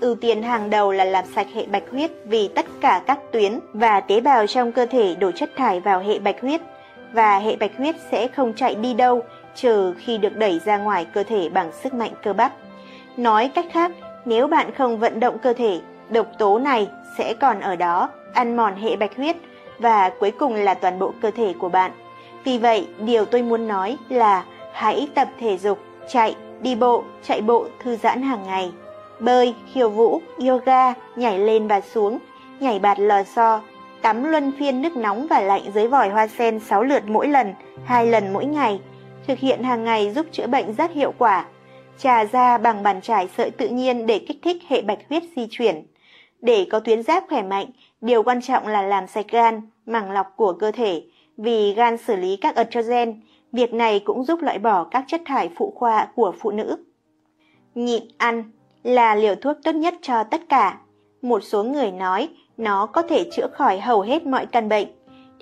Ưu 0.00 0.14
tiên 0.14 0.42
hàng 0.42 0.70
đầu 0.70 0.92
là 0.92 1.04
làm 1.04 1.24
sạch 1.34 1.46
hệ 1.54 1.66
bạch 1.66 1.90
huyết 1.90 2.10
vì 2.24 2.48
tất 2.48 2.66
cả 2.80 3.02
các 3.06 3.18
tuyến 3.32 3.58
và 3.72 4.00
tế 4.00 4.20
bào 4.20 4.46
trong 4.46 4.72
cơ 4.72 4.86
thể 4.86 5.14
đổ 5.14 5.30
chất 5.30 5.50
thải 5.56 5.80
vào 5.80 6.00
hệ 6.00 6.18
bạch 6.18 6.40
huyết 6.40 6.60
và 7.12 7.38
hệ 7.38 7.56
bạch 7.56 7.76
huyết 7.78 7.96
sẽ 8.10 8.28
không 8.28 8.54
chạy 8.54 8.74
đi 8.74 8.94
đâu 8.94 9.22
trừ 9.54 9.94
khi 9.98 10.18
được 10.18 10.36
đẩy 10.36 10.60
ra 10.64 10.78
ngoài 10.78 11.04
cơ 11.04 11.22
thể 11.22 11.48
bằng 11.48 11.72
sức 11.82 11.94
mạnh 11.94 12.12
cơ 12.22 12.32
bắp. 12.32 12.52
Nói 13.16 13.50
cách 13.54 13.66
khác, 13.72 13.92
nếu 14.24 14.46
bạn 14.46 14.74
không 14.74 14.98
vận 14.98 15.20
động 15.20 15.38
cơ 15.38 15.52
thể, 15.52 15.80
độc 16.10 16.26
tố 16.38 16.58
này 16.58 16.88
sẽ 17.18 17.34
còn 17.40 17.60
ở 17.60 17.76
đó, 17.76 18.08
ăn 18.32 18.56
mòn 18.56 18.76
hệ 18.76 18.96
bạch 18.96 19.16
huyết 19.16 19.36
và 19.78 20.10
cuối 20.20 20.30
cùng 20.30 20.54
là 20.54 20.74
toàn 20.74 20.98
bộ 20.98 21.12
cơ 21.22 21.30
thể 21.30 21.54
của 21.58 21.68
bạn. 21.68 21.92
Vì 22.44 22.58
vậy, 22.58 22.88
điều 22.98 23.24
tôi 23.24 23.42
muốn 23.42 23.68
nói 23.68 23.96
là 24.08 24.44
hãy 24.72 25.08
tập 25.14 25.28
thể 25.40 25.58
dục, 25.58 25.78
chạy, 26.08 26.36
đi 26.60 26.74
bộ, 26.74 27.04
chạy 27.26 27.40
bộ 27.40 27.66
thư 27.82 27.96
giãn 27.96 28.22
hàng 28.22 28.42
ngày, 28.46 28.72
bơi, 29.20 29.54
khiêu 29.72 29.90
vũ, 29.90 30.20
yoga, 30.48 30.92
nhảy 31.16 31.38
lên 31.38 31.68
và 31.68 31.80
xuống, 31.80 32.18
nhảy 32.60 32.78
bạt 32.78 32.98
lò 33.00 33.22
xo, 33.22 33.60
tắm 34.06 34.24
luân 34.24 34.52
phiên 34.58 34.82
nước 34.82 34.96
nóng 34.96 35.26
và 35.26 35.40
lạnh 35.40 35.62
dưới 35.74 35.86
vòi 35.86 36.08
hoa 36.08 36.26
sen 36.26 36.60
6 36.60 36.82
lượt 36.82 37.02
mỗi 37.06 37.28
lần, 37.28 37.54
hai 37.84 38.06
lần 38.06 38.32
mỗi 38.32 38.44
ngày. 38.44 38.80
Thực 39.26 39.38
hiện 39.38 39.62
hàng 39.62 39.84
ngày 39.84 40.10
giúp 40.10 40.26
chữa 40.32 40.46
bệnh 40.46 40.74
rất 40.74 40.92
hiệu 40.92 41.12
quả. 41.18 41.46
trà 41.98 42.24
da 42.24 42.58
bằng 42.58 42.82
bàn 42.82 43.00
chải 43.00 43.28
sợi 43.36 43.50
tự 43.50 43.68
nhiên 43.68 44.06
để 44.06 44.18
kích 44.18 44.38
thích 44.42 44.56
hệ 44.68 44.82
bạch 44.82 44.98
huyết 45.08 45.22
di 45.36 45.46
chuyển. 45.50 45.86
Để 46.40 46.66
có 46.70 46.80
tuyến 46.80 47.02
giáp 47.02 47.24
khỏe 47.28 47.42
mạnh, 47.42 47.66
điều 48.00 48.22
quan 48.22 48.42
trọng 48.42 48.66
là 48.66 48.82
làm 48.82 49.06
sạch 49.06 49.26
gan, 49.30 49.60
màng 49.86 50.10
lọc 50.10 50.26
của 50.36 50.52
cơ 50.52 50.70
thể, 50.70 51.02
vì 51.36 51.74
gan 51.74 51.96
xử 51.96 52.16
lý 52.16 52.36
các 52.36 52.56
estrogen, 52.56 53.20
việc 53.52 53.74
này 53.74 54.00
cũng 54.04 54.24
giúp 54.24 54.42
loại 54.42 54.58
bỏ 54.58 54.84
các 54.84 55.04
chất 55.06 55.22
thải 55.24 55.50
phụ 55.56 55.72
khoa 55.76 56.08
của 56.14 56.34
phụ 56.38 56.50
nữ. 56.50 56.84
Nhịn 57.74 58.02
ăn 58.18 58.50
là 58.82 59.14
liều 59.14 59.34
thuốc 59.34 59.56
tốt 59.64 59.72
nhất 59.72 59.94
cho 60.02 60.24
tất 60.24 60.40
cả. 60.48 60.78
Một 61.22 61.40
số 61.40 61.64
người 61.64 61.90
nói 61.90 62.28
nó 62.56 62.86
có 62.86 63.02
thể 63.02 63.24
chữa 63.32 63.46
khỏi 63.52 63.80
hầu 63.80 64.00
hết 64.00 64.26
mọi 64.26 64.46
căn 64.46 64.68
bệnh. 64.68 64.88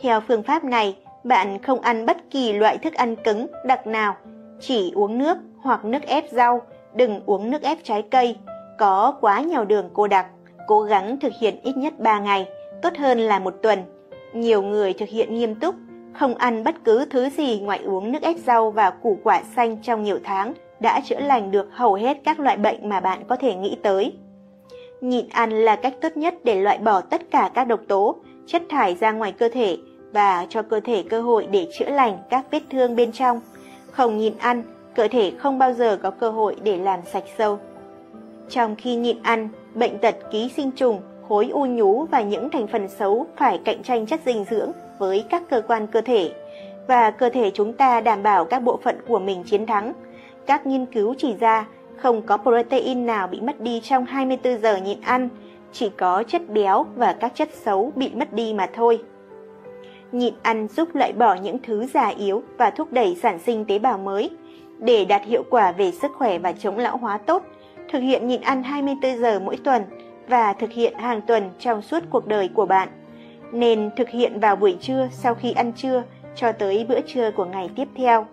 Theo 0.03 0.21
phương 0.21 0.43
pháp 0.43 0.65
này, 0.65 0.97
bạn 1.25 1.63
không 1.63 1.81
ăn 1.81 2.07
bất 2.07 2.17
kỳ 2.31 2.53
loại 2.53 2.79
thức 2.79 2.95
ăn 2.95 3.17
cứng, 3.17 3.47
đặc 3.67 3.87
nào, 3.87 4.17
chỉ 4.61 4.93
uống 4.95 5.19
nước 5.19 5.39
hoặc 5.59 5.85
nước 5.85 6.03
ép 6.03 6.25
rau, 6.31 6.63
đừng 6.95 7.21
uống 7.27 7.51
nước 7.51 7.63
ép 7.63 7.79
trái 7.83 8.03
cây, 8.11 8.37
có 8.79 9.15
quá 9.21 9.41
nhiều 9.41 9.65
đường 9.65 9.91
cô 9.93 10.07
đặc. 10.07 10.27
Cố 10.67 10.81
gắng 10.83 11.21
thực 11.21 11.33
hiện 11.41 11.61
ít 11.63 11.77
nhất 11.77 11.99
3 11.99 12.19
ngày, 12.19 12.49
tốt 12.83 12.93
hơn 12.99 13.19
là 13.19 13.39
một 13.39 13.55
tuần. 13.63 13.79
Nhiều 14.35 14.63
người 14.63 14.93
thực 14.93 15.09
hiện 15.09 15.35
nghiêm 15.35 15.55
túc, 15.55 15.75
không 16.15 16.35
ăn 16.35 16.65
bất 16.65 16.75
cứ 16.85 17.07
thứ 17.11 17.29
gì 17.29 17.61
ngoài 17.61 17.81
uống 17.85 18.13
nước 18.13 18.23
ép 18.23 18.37
rau 18.37 18.71
và 18.71 18.91
củ 18.91 19.19
quả 19.23 19.43
xanh 19.57 19.77
trong 19.83 20.03
nhiều 20.03 20.19
tháng 20.25 20.53
đã 20.81 21.01
chữa 21.05 21.21
lành 21.21 21.51
được 21.51 21.69
hầu 21.73 21.95
hết 21.95 22.19
các 22.25 22.41
loại 22.41 22.57
bệnh 22.57 22.89
mà 22.89 23.01
bạn 23.01 23.25
có 23.29 23.37
thể 23.37 23.55
nghĩ 23.55 23.77
tới. 23.83 24.13
Nhịn 25.05 25.29
ăn 25.29 25.51
là 25.51 25.77
cách 25.77 25.95
tốt 26.01 26.17
nhất 26.17 26.35
để 26.45 26.61
loại 26.61 26.79
bỏ 26.79 27.01
tất 27.01 27.31
cả 27.31 27.51
các 27.55 27.65
độc 27.65 27.81
tố, 27.89 28.17
chất 28.47 28.63
thải 28.69 28.95
ra 28.95 29.13
ngoài 29.13 29.33
cơ 29.33 29.49
thể 29.49 29.77
và 30.13 30.47
cho 30.49 30.63
cơ 30.63 30.81
thể 30.81 31.05
cơ 31.11 31.21
hội 31.21 31.47
để 31.51 31.67
chữa 31.79 31.89
lành 31.89 32.19
các 32.31 32.45
vết 32.51 32.63
thương 32.71 32.97
bên 32.97 33.13
trong. 33.13 33.41
Không 33.91 34.19
nhịn 34.19 34.33
ăn, 34.39 34.63
cơ 34.95 35.09
thể 35.09 35.33
không 35.39 35.59
bao 35.59 35.73
giờ 35.73 35.99
có 36.03 36.11
cơ 36.11 36.31
hội 36.31 36.57
để 36.63 36.77
làm 36.77 37.01
sạch 37.13 37.25
sâu. 37.39 37.59
Trong 38.49 38.77
khi 38.77 38.97
nhịn 38.97 39.23
ăn, 39.23 39.49
bệnh 39.75 39.99
tật 39.99 40.15
ký 40.33 40.49
sinh 40.57 40.71
trùng, 40.71 41.01
khối 41.29 41.49
u 41.49 41.67
nhú 41.67 42.05
và 42.05 42.23
những 42.23 42.51
thành 42.51 42.67
phần 42.67 42.89
xấu 42.89 43.27
phải 43.37 43.61
cạnh 43.65 43.83
tranh 43.83 44.07
chất 44.07 44.21
dinh 44.27 44.45
dưỡng 44.51 44.73
với 44.99 45.25
các 45.31 45.43
cơ 45.51 45.63
quan 45.69 45.87
cơ 45.87 46.01
thể 46.01 46.33
và 46.89 47.11
cơ 47.11 47.29
thể 47.29 47.51
chúng 47.55 47.73
ta 47.73 48.01
đảm 48.01 48.23
bảo 48.23 48.45
các 48.45 48.59
bộ 48.59 48.79
phận 48.83 48.97
của 49.09 49.19
mình 49.19 49.45
chiến 49.45 49.67
thắng. 49.67 49.93
Các 50.47 50.67
nghiên 50.67 50.87
cứu 50.87 51.15
chỉ 51.19 51.35
ra 51.41 51.67
không 51.97 52.23
có 52.23 52.37
protein 52.37 53.07
nào 53.07 53.27
bị 53.27 53.41
mất 53.41 53.61
đi 53.61 53.81
trong 53.81 54.05
24 54.05 54.59
giờ 54.59 54.77
nhịn 54.77 55.01
ăn, 55.01 55.29
chỉ 55.73 55.91
có 55.97 56.23
chất 56.23 56.43
béo 56.49 56.87
và 56.97 57.13
các 57.13 57.33
chất 57.35 57.49
xấu 57.53 57.93
bị 57.97 58.11
mất 58.15 58.33
đi 58.33 58.53
mà 58.53 58.69
thôi. 58.75 59.03
Nhịn 60.13 60.35
ăn 60.43 60.69
giúp 60.69 60.95
loại 60.95 61.13
bỏ 61.13 61.35
những 61.35 61.59
thứ 61.63 61.87
già 61.87 62.07
yếu 62.07 62.43
và 62.59 62.71
thúc 62.71 62.93
đẩy 62.93 63.17
sản 63.23 63.39
sinh 63.39 63.65
tế 63.65 63.79
bào 63.79 63.99
mới. 63.99 64.31
Để 64.79 65.05
đạt 65.05 65.23
hiệu 65.25 65.45
quả 65.51 65.73
về 65.73 65.91
sức 65.91 66.11
khỏe 66.19 66.39
và 66.39 66.53
chống 66.53 66.79
lão 66.79 66.97
hóa 66.97 67.19
tốt, 67.19 67.43
thực 67.93 67.99
hiện 67.99 68.29
nhịn 68.29 68.41
ăn 68.41 68.63
24 68.63 69.19
giờ 69.19 69.41
mỗi 69.41 69.57
tuần 69.65 69.83
và 70.29 70.53
thực 70.53 70.73
hiện 70.73 70.95
hàng 70.95 71.21
tuần 71.21 71.51
trong 71.59 71.83
suốt 71.83 72.03
cuộc 72.11 72.27
đời 72.27 72.49
của 72.55 72.67
bạn. 72.67 72.89
Nên 73.53 73.91
thực 73.97 74.09
hiện 74.09 74.41
vào 74.41 74.57
buổi 74.57 74.77
trưa 74.81 75.09
sau 75.13 75.35
khi 75.35 75.53
ăn 75.53 75.73
trưa 75.73 76.03
cho 76.37 76.53
tới 76.53 76.87
bữa 76.89 77.01
trưa 77.01 77.31
của 77.31 77.45
ngày 77.45 77.71
tiếp 77.77 77.89
theo. 77.97 78.27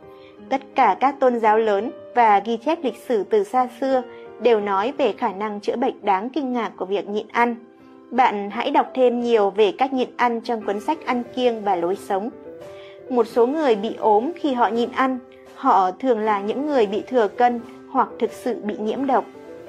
Tất 0.49 0.61
cả 0.75 0.97
các 0.99 1.19
tôn 1.19 1.39
giáo 1.39 1.57
lớn 1.57 1.91
và 2.15 2.39
ghi 2.39 2.57
chép 2.57 2.83
lịch 2.83 2.97
sử 3.07 3.23
từ 3.23 3.43
xa 3.43 3.67
xưa 3.79 4.01
đều 4.41 4.59
nói 4.59 4.93
về 4.97 5.13
khả 5.17 5.31
năng 5.31 5.59
chữa 5.59 5.75
bệnh 5.75 6.05
đáng 6.05 6.29
kinh 6.29 6.53
ngạc 6.53 6.71
của 6.77 6.85
việc 6.85 7.09
nhịn 7.09 7.27
ăn. 7.31 7.55
Bạn 8.11 8.49
hãy 8.49 8.71
đọc 8.71 8.91
thêm 8.93 9.21
nhiều 9.21 9.49
về 9.49 9.71
cách 9.77 9.93
nhịn 9.93 10.09
ăn 10.17 10.41
trong 10.41 10.61
cuốn 10.65 10.79
sách 10.79 11.05
Ăn 11.05 11.23
kiêng 11.35 11.63
và 11.63 11.75
lối 11.75 11.95
sống. 11.95 12.29
Một 13.09 13.27
số 13.27 13.47
người 13.47 13.75
bị 13.75 13.95
ốm 13.99 14.31
khi 14.35 14.53
họ 14.53 14.67
nhịn 14.67 14.91
ăn, 14.91 15.19
họ 15.55 15.91
thường 15.91 16.19
là 16.19 16.41
những 16.41 16.65
người 16.65 16.85
bị 16.85 17.03
thừa 17.07 17.27
cân 17.27 17.61
hoặc 17.91 18.09
thực 18.19 18.31
sự 18.31 18.61
bị 18.63 18.77
nhiễm 18.77 19.05
độc. 19.05 19.25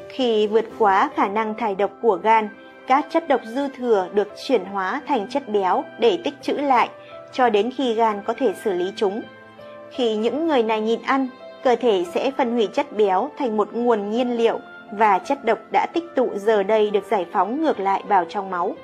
Khi 0.08 0.46
vượt 0.46 0.64
quá 0.78 1.10
khả 1.16 1.28
năng 1.28 1.54
thải 1.54 1.74
độc 1.74 1.90
của 2.02 2.18
gan, 2.22 2.48
các 2.86 3.06
chất 3.10 3.28
độc 3.28 3.40
dư 3.44 3.68
thừa 3.68 4.08
được 4.14 4.28
chuyển 4.46 4.64
hóa 4.64 5.00
thành 5.06 5.26
chất 5.30 5.48
béo 5.48 5.84
để 5.98 6.18
tích 6.24 6.34
trữ 6.42 6.52
lại 6.52 6.88
cho 7.32 7.50
đến 7.50 7.70
khi 7.76 7.94
gan 7.94 8.20
có 8.24 8.34
thể 8.34 8.54
xử 8.64 8.72
lý 8.72 8.92
chúng. 8.96 9.22
Khi 9.90 10.16
những 10.16 10.48
người 10.48 10.62
này 10.62 10.80
nhịn 10.80 11.02
ăn, 11.02 11.28
cơ 11.64 11.76
thể 11.76 12.04
sẽ 12.14 12.30
phân 12.38 12.52
hủy 12.52 12.68
chất 12.72 12.92
béo 12.96 13.30
thành 13.38 13.56
một 13.56 13.68
nguồn 13.72 14.10
nhiên 14.10 14.36
liệu 14.36 14.58
và 14.92 15.18
chất 15.18 15.44
độc 15.44 15.58
đã 15.72 15.86
tích 15.92 16.04
tụ 16.16 16.28
giờ 16.34 16.62
đây 16.62 16.90
được 16.90 17.04
giải 17.10 17.26
phóng 17.32 17.62
ngược 17.62 17.80
lại 17.80 18.02
vào 18.08 18.24
trong 18.24 18.50
máu. 18.50 18.74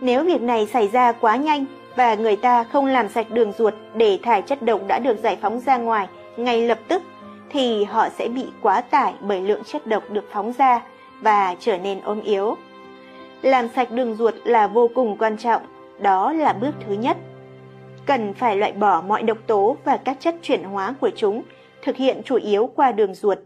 Nếu 0.00 0.24
việc 0.24 0.42
này 0.42 0.66
xảy 0.66 0.88
ra 0.88 1.12
quá 1.12 1.36
nhanh 1.36 1.64
và 1.96 2.14
người 2.14 2.36
ta 2.36 2.64
không 2.64 2.86
làm 2.86 3.08
sạch 3.08 3.30
đường 3.30 3.52
ruột 3.58 3.74
để 3.94 4.18
thải 4.22 4.42
chất 4.42 4.62
độc 4.62 4.80
đã 4.86 4.98
được 4.98 5.18
giải 5.22 5.38
phóng 5.42 5.60
ra 5.60 5.76
ngoài 5.76 6.08
ngay 6.36 6.66
lập 6.66 6.78
tức, 6.88 7.02
thì 7.50 7.84
họ 7.84 8.08
sẽ 8.08 8.28
bị 8.28 8.46
quá 8.62 8.80
tải 8.80 9.14
bởi 9.20 9.40
lượng 9.40 9.64
chất 9.64 9.86
độc 9.86 10.10
được 10.10 10.24
phóng 10.32 10.52
ra 10.58 10.80
và 11.20 11.54
trở 11.60 11.78
nên 11.78 12.00
ốm 12.00 12.20
yếu. 12.22 12.56
Làm 13.42 13.68
sạch 13.68 13.90
đường 13.90 14.14
ruột 14.14 14.34
là 14.44 14.66
vô 14.66 14.88
cùng 14.94 15.16
quan 15.18 15.36
trọng, 15.36 15.62
đó 15.98 16.32
là 16.32 16.52
bước 16.52 16.74
thứ 16.86 16.94
nhất. 16.94 17.16
Cần 18.06 18.34
phải 18.34 18.56
loại 18.56 18.72
bỏ 18.72 19.02
mọi 19.06 19.22
độc 19.22 19.38
tố 19.46 19.76
và 19.84 19.96
các 19.96 20.16
chất 20.20 20.34
chuyển 20.42 20.64
hóa 20.64 20.94
của 21.00 21.10
chúng, 21.16 21.42
thực 21.82 21.96
hiện 21.96 22.22
chủ 22.24 22.36
yếu 22.36 22.66
qua 22.76 22.92
đường 22.92 23.14
ruột. 23.14 23.38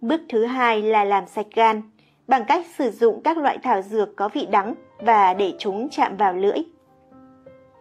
Bước 0.00 0.20
thứ 0.28 0.44
hai 0.44 0.82
là 0.82 1.04
làm 1.04 1.26
sạch 1.26 1.46
gan, 1.54 1.82
bằng 2.26 2.44
cách 2.48 2.66
sử 2.78 2.90
dụng 2.90 3.20
các 3.22 3.38
loại 3.38 3.58
thảo 3.62 3.82
dược 3.82 4.16
có 4.16 4.28
vị 4.28 4.46
đắng 4.50 4.74
và 4.98 5.34
để 5.34 5.52
chúng 5.58 5.88
chạm 5.88 6.16
vào 6.16 6.34
lưỡi. 6.34 6.58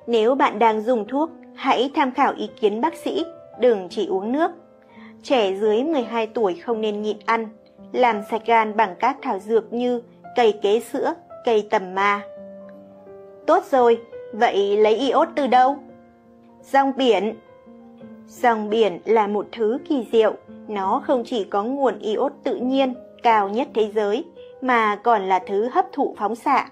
Nếu 0.08 0.36
bạn 0.36 0.60
đang 0.60 0.82
dùng 0.82 1.08
thuốc, 1.08 1.30
hãy 1.56 1.92
tham 1.96 2.12
khảo 2.12 2.34
ý 2.38 2.50
kiến 2.60 2.82
bác 2.82 2.96
sĩ, 2.96 3.26
đừng 3.60 3.88
chỉ 3.90 4.08
uống 4.08 4.32
nước. 4.32 4.52
Trẻ 5.24 5.54
dưới 5.54 5.84
12 5.84 6.28
tuổi 6.28 6.56
không 6.56 6.82
nên 6.82 7.02
nhịn 7.02 7.18
ăn, 7.26 7.48
làm 7.92 8.22
sạch 8.32 8.42
gan 8.46 8.76
bằng 8.76 8.96
các 9.00 9.18
thảo 9.22 9.40
dược 9.40 9.74
như 9.74 10.02
cây 10.36 10.60
kế 10.62 10.80
sữa, 10.80 11.14
cây 11.46 11.68
tầm 11.70 11.96
ma. 11.96 12.22
Tốt 13.48 13.64
rồi, 13.72 14.02
vậy 14.34 14.78
lấy 14.78 14.96
iốt 14.96 15.28
từ 15.36 15.48
đâu? 15.48 15.78
Rong 16.62 16.92
biển 16.98 17.36
Dòng 18.30 18.70
biển 18.70 19.00
là 19.06 19.28
một 19.28 19.46
thứ 19.52 19.78
kỳ 19.90 20.08
diệu, 20.12 20.34
nó 20.68 21.02
không 21.06 21.24
chỉ 21.26 21.44
có 21.44 21.64
nguồn 21.64 22.00
iốt 22.00 22.32
tự 22.44 22.56
nhiên 22.56 22.94
cao 23.24 23.50
nhất 23.50 23.68
thế 23.74 23.92
giới, 23.96 24.26
mà 24.62 24.96
còn 24.96 25.22
là 25.22 25.40
thứ 25.48 25.70
hấp 25.72 25.86
thụ 25.94 26.16
phóng 26.18 26.36
xạ. 26.36 26.70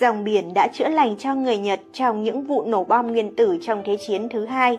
Dòng 0.00 0.24
biển 0.24 0.54
đã 0.54 0.68
chữa 0.72 0.88
lành 0.88 1.16
cho 1.18 1.34
người 1.34 1.58
Nhật 1.58 1.80
trong 1.92 2.22
những 2.22 2.42
vụ 2.42 2.64
nổ 2.64 2.84
bom 2.84 3.12
nguyên 3.12 3.36
tử 3.36 3.58
trong 3.62 3.82
Thế 3.84 3.96
chiến 3.96 4.28
thứ 4.28 4.44
hai. 4.44 4.78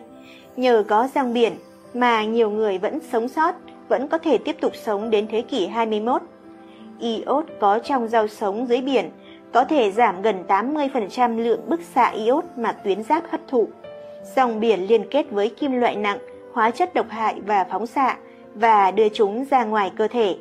Nhờ 0.56 0.84
có 0.88 1.08
dòng 1.14 1.32
biển 1.32 1.52
mà 1.94 2.24
nhiều 2.24 2.50
người 2.50 2.78
vẫn 2.78 2.98
sống 3.12 3.28
sót, 3.28 3.54
vẫn 3.88 4.08
có 4.08 4.18
thể 4.18 4.38
tiếp 4.38 4.56
tục 4.60 4.72
sống 4.76 5.10
đến 5.10 5.26
thế 5.30 5.42
kỷ 5.42 5.66
21. 5.66 6.22
Iốt 7.00 7.44
có 7.60 7.78
trong 7.78 8.08
rau 8.08 8.26
sống 8.26 8.66
dưới 8.68 8.80
biển 8.80 9.10
có 9.52 9.64
thể 9.64 9.90
giảm 9.90 10.22
gần 10.22 10.44
80% 10.48 11.38
lượng 11.38 11.60
bức 11.68 11.80
xạ 11.94 12.08
iốt 12.08 12.44
mà 12.56 12.72
tuyến 12.72 13.02
giáp 13.02 13.24
hấp 13.30 13.40
thụ. 13.48 13.68
Dòng 14.36 14.60
biển 14.60 14.86
liên 14.86 15.04
kết 15.10 15.30
với 15.30 15.48
kim 15.48 15.72
loại 15.72 15.96
nặng, 15.96 16.18
hóa 16.52 16.70
chất 16.70 16.94
độc 16.94 17.06
hại 17.08 17.40
và 17.46 17.64
phóng 17.64 17.86
xạ 17.86 18.16
và 18.54 18.90
đưa 18.90 19.08
chúng 19.08 19.44
ra 19.50 19.64
ngoài 19.64 19.92
cơ 19.96 20.08
thể. 20.08 20.36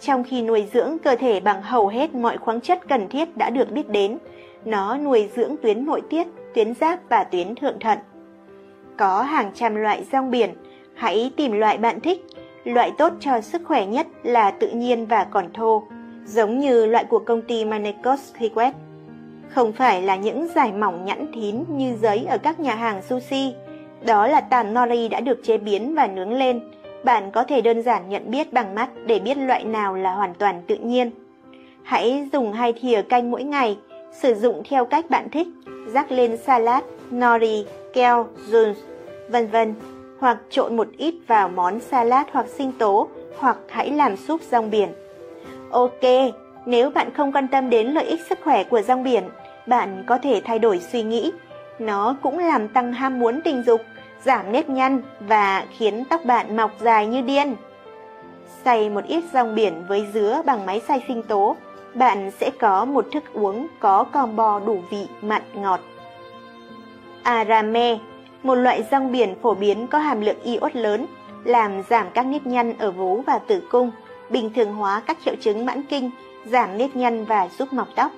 Trong 0.00 0.24
khi 0.24 0.42
nuôi 0.42 0.66
dưỡng 0.72 0.98
cơ 0.98 1.16
thể 1.16 1.40
bằng 1.40 1.62
hầu 1.62 1.88
hết 1.88 2.14
mọi 2.14 2.38
khoáng 2.38 2.60
chất 2.60 2.88
cần 2.88 3.08
thiết 3.08 3.36
đã 3.36 3.50
được 3.50 3.70
biết 3.70 3.88
đến, 3.88 4.18
nó 4.64 4.98
nuôi 4.98 5.28
dưỡng 5.36 5.56
tuyến 5.62 5.86
nội 5.86 6.02
tiết, 6.10 6.26
tuyến 6.54 6.74
giáp 6.74 6.98
và 7.08 7.24
tuyến 7.24 7.54
thượng 7.54 7.78
thận. 7.80 7.98
Có 8.96 9.22
hàng 9.22 9.50
trăm 9.54 9.74
loại 9.74 10.04
rong 10.12 10.30
biển, 10.30 10.50
hãy 10.94 11.32
tìm 11.36 11.52
loại 11.52 11.78
bạn 11.78 12.00
thích. 12.00 12.24
Loại 12.64 12.92
tốt 12.98 13.12
cho 13.20 13.40
sức 13.40 13.62
khỏe 13.64 13.86
nhất 13.86 14.06
là 14.22 14.50
tự 14.50 14.68
nhiên 14.68 15.06
và 15.06 15.24
còn 15.24 15.52
thô, 15.52 15.82
giống 16.24 16.58
như 16.58 16.86
loại 16.86 17.04
của 17.04 17.18
công 17.18 17.42
ty 17.42 17.64
Manecos 17.64 18.34
Request 18.40 18.74
không 19.48 19.72
phải 19.72 20.02
là 20.02 20.16
những 20.16 20.48
giải 20.54 20.72
mỏng 20.72 21.04
nhẵn 21.04 21.32
thín 21.32 21.64
như 21.68 21.96
giấy 22.02 22.26
ở 22.28 22.38
các 22.38 22.60
nhà 22.60 22.74
hàng 22.74 23.02
sushi. 23.02 23.54
Đó 24.02 24.26
là 24.26 24.40
tàn 24.40 24.74
nori 24.74 25.08
đã 25.08 25.20
được 25.20 25.40
chế 25.44 25.58
biến 25.58 25.94
và 25.94 26.06
nướng 26.06 26.32
lên. 26.32 26.60
Bạn 27.04 27.30
có 27.30 27.44
thể 27.44 27.60
đơn 27.60 27.82
giản 27.82 28.08
nhận 28.08 28.30
biết 28.30 28.52
bằng 28.52 28.74
mắt 28.74 28.88
để 29.06 29.18
biết 29.18 29.38
loại 29.38 29.64
nào 29.64 29.94
là 29.94 30.12
hoàn 30.12 30.34
toàn 30.34 30.62
tự 30.66 30.76
nhiên. 30.76 31.10
Hãy 31.82 32.28
dùng 32.32 32.52
hai 32.52 32.72
thìa 32.72 33.02
canh 33.02 33.30
mỗi 33.30 33.44
ngày, 33.44 33.78
sử 34.12 34.34
dụng 34.34 34.62
theo 34.70 34.84
cách 34.84 35.10
bạn 35.10 35.28
thích, 35.30 35.48
rắc 35.86 36.12
lên 36.12 36.36
salad, 36.36 36.84
nori, 37.10 37.66
keo, 37.92 38.28
juice, 38.50 38.74
vân 39.28 39.46
vân, 39.46 39.74
hoặc 40.18 40.38
trộn 40.50 40.76
một 40.76 40.88
ít 40.96 41.14
vào 41.26 41.48
món 41.48 41.80
salad 41.80 42.26
hoặc 42.32 42.46
sinh 42.48 42.72
tố, 42.72 43.08
hoặc 43.38 43.56
hãy 43.68 43.90
làm 43.90 44.16
súp 44.16 44.42
rong 44.42 44.70
biển. 44.70 44.88
Ok, 45.70 46.02
nếu 46.66 46.90
bạn 46.90 47.10
không 47.14 47.32
quan 47.32 47.48
tâm 47.48 47.70
đến 47.70 47.86
lợi 47.86 48.04
ích 48.04 48.20
sức 48.28 48.38
khỏe 48.44 48.64
của 48.64 48.80
rong 48.80 49.02
biển, 49.02 49.24
bạn 49.66 50.04
có 50.06 50.18
thể 50.18 50.42
thay 50.44 50.58
đổi 50.58 50.80
suy 50.80 51.02
nghĩ. 51.02 51.32
Nó 51.78 52.16
cũng 52.22 52.38
làm 52.38 52.68
tăng 52.68 52.92
ham 52.92 53.18
muốn 53.18 53.40
tình 53.44 53.62
dục, 53.62 53.80
giảm 54.24 54.52
nếp 54.52 54.68
nhăn 54.68 55.02
và 55.20 55.64
khiến 55.78 56.04
tóc 56.10 56.24
bạn 56.24 56.56
mọc 56.56 56.70
dài 56.80 57.06
như 57.06 57.20
điên. 57.20 57.56
Xay 58.64 58.90
một 58.90 59.04
ít 59.04 59.24
rong 59.32 59.54
biển 59.54 59.84
với 59.88 60.06
dứa 60.14 60.42
bằng 60.46 60.66
máy 60.66 60.80
xay 60.88 61.04
sinh 61.08 61.22
tố, 61.22 61.56
bạn 61.94 62.30
sẽ 62.30 62.50
có 62.58 62.84
một 62.84 63.06
thức 63.12 63.24
uống 63.32 63.66
có 63.80 64.04
combo 64.04 64.60
đủ 64.66 64.78
vị 64.90 65.06
mặn 65.22 65.42
ngọt. 65.54 65.80
Arame, 67.22 67.98
một 68.42 68.54
loại 68.54 68.84
rong 68.90 69.12
biển 69.12 69.34
phổ 69.42 69.54
biến 69.54 69.86
có 69.86 69.98
hàm 69.98 70.20
lượng 70.20 70.42
iốt 70.42 70.76
lớn, 70.76 71.06
làm 71.44 71.82
giảm 71.90 72.06
các 72.14 72.26
nếp 72.26 72.46
nhăn 72.46 72.78
ở 72.78 72.90
vú 72.90 73.20
và 73.20 73.38
tử 73.38 73.62
cung, 73.70 73.90
bình 74.30 74.50
thường 74.54 74.74
hóa 74.74 75.02
các 75.06 75.18
triệu 75.24 75.34
chứng 75.40 75.66
mãn 75.66 75.82
kinh, 75.82 76.10
giảm 76.44 76.78
nếp 76.78 76.96
nhăn 76.96 77.24
và 77.24 77.48
giúp 77.58 77.72
mọc 77.72 77.88
tóc. 77.96 78.10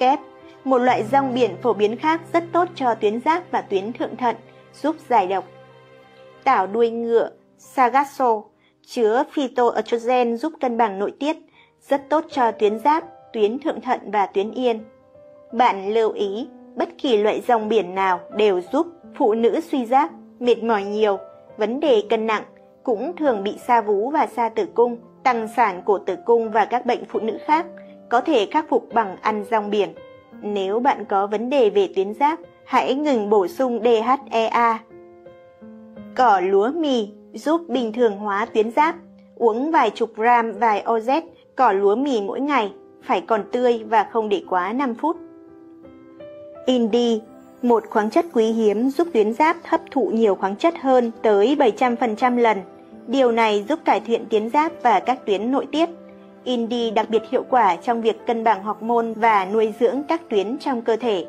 Kép, 0.00 0.20
một 0.64 0.78
loại 0.78 1.04
rong 1.12 1.34
biển 1.34 1.50
phổ 1.62 1.72
biến 1.72 1.96
khác 1.96 2.20
rất 2.32 2.44
tốt 2.52 2.68
cho 2.74 2.94
tuyến 2.94 3.20
giáp 3.20 3.42
và 3.50 3.60
tuyến 3.60 3.92
thượng 3.92 4.16
thận, 4.16 4.36
giúp 4.82 4.96
giải 5.08 5.26
độc. 5.26 5.44
Tảo 6.44 6.66
đuôi 6.66 6.90
ngựa, 6.90 7.30
Sagasso, 7.58 8.42
chứa 8.86 9.24
phytoestrogen 9.32 10.36
giúp 10.36 10.52
cân 10.60 10.76
bằng 10.76 10.98
nội 10.98 11.12
tiết, 11.18 11.36
rất 11.88 12.08
tốt 12.08 12.24
cho 12.30 12.50
tuyến 12.50 12.78
giáp, 12.78 13.04
tuyến 13.32 13.58
thượng 13.58 13.80
thận 13.80 14.10
và 14.10 14.26
tuyến 14.26 14.50
yên. 14.50 14.84
Bạn 15.52 15.94
lưu 15.94 16.12
ý, 16.12 16.48
bất 16.74 16.88
kỳ 16.98 17.16
loại 17.16 17.40
rong 17.48 17.68
biển 17.68 17.94
nào 17.94 18.20
đều 18.36 18.60
giúp 18.72 18.86
phụ 19.18 19.34
nữ 19.34 19.60
suy 19.60 19.86
giáp, 19.86 20.10
mệt 20.40 20.62
mỏi 20.62 20.82
nhiều, 20.82 21.18
vấn 21.56 21.80
đề 21.80 22.02
cân 22.10 22.26
nặng, 22.26 22.44
cũng 22.82 23.16
thường 23.16 23.42
bị 23.42 23.58
sa 23.66 23.80
vú 23.80 24.10
và 24.10 24.26
sa 24.26 24.48
tử 24.48 24.66
cung, 24.74 24.96
tăng 25.22 25.48
sản 25.56 25.82
của 25.84 25.98
tử 25.98 26.16
cung 26.24 26.50
và 26.50 26.64
các 26.64 26.86
bệnh 26.86 27.04
phụ 27.04 27.20
nữ 27.20 27.38
khác, 27.44 27.66
có 28.10 28.20
thể 28.20 28.46
khắc 28.46 28.68
phục 28.68 28.88
bằng 28.94 29.16
ăn 29.20 29.44
rong 29.50 29.70
biển. 29.70 29.88
Nếu 30.42 30.80
bạn 30.80 31.04
có 31.04 31.26
vấn 31.26 31.50
đề 31.50 31.70
về 31.70 31.88
tuyến 31.96 32.14
giáp, 32.14 32.38
hãy 32.64 32.94
ngừng 32.94 33.30
bổ 33.30 33.46
sung 33.46 33.80
DHEA. 33.84 34.78
Cỏ 36.16 36.40
lúa 36.44 36.70
mì 36.70 37.08
giúp 37.32 37.68
bình 37.68 37.92
thường 37.92 38.16
hóa 38.16 38.46
tuyến 38.46 38.70
giáp, 38.70 38.94
uống 39.36 39.70
vài 39.70 39.90
chục 39.90 40.16
gram 40.16 40.52
vài 40.52 40.82
OZ 40.86 41.22
cỏ 41.56 41.72
lúa 41.72 41.94
mì 41.94 42.20
mỗi 42.20 42.40
ngày, 42.40 42.72
phải 43.02 43.20
còn 43.20 43.44
tươi 43.52 43.84
và 43.88 44.04
không 44.04 44.28
để 44.28 44.42
quá 44.48 44.72
5 44.72 44.94
phút. 44.94 45.16
Indi, 46.66 47.20
một 47.62 47.84
khoáng 47.90 48.10
chất 48.10 48.26
quý 48.32 48.44
hiếm 48.52 48.90
giúp 48.90 49.08
tuyến 49.12 49.34
giáp 49.34 49.56
hấp 49.64 49.80
thụ 49.90 50.10
nhiều 50.14 50.34
khoáng 50.34 50.56
chất 50.56 50.74
hơn 50.80 51.10
tới 51.22 51.56
700% 51.58 52.36
lần. 52.36 52.58
Điều 53.06 53.32
này 53.32 53.64
giúp 53.68 53.78
cải 53.84 54.00
thiện 54.00 54.24
tuyến 54.30 54.50
giáp 54.50 54.72
và 54.82 55.00
các 55.00 55.26
tuyến 55.26 55.50
nội 55.50 55.66
tiết. 55.72 55.88
Indi 56.44 56.90
đặc 56.90 57.10
biệt 57.10 57.22
hiệu 57.30 57.44
quả 57.50 57.76
trong 57.76 58.02
việc 58.02 58.26
cân 58.26 58.44
bằng 58.44 58.64
hormone 58.64 59.12
và 59.16 59.44
nuôi 59.44 59.74
dưỡng 59.80 60.02
các 60.08 60.28
tuyến 60.28 60.58
trong 60.58 60.82
cơ 60.82 60.96
thể. 60.96 61.26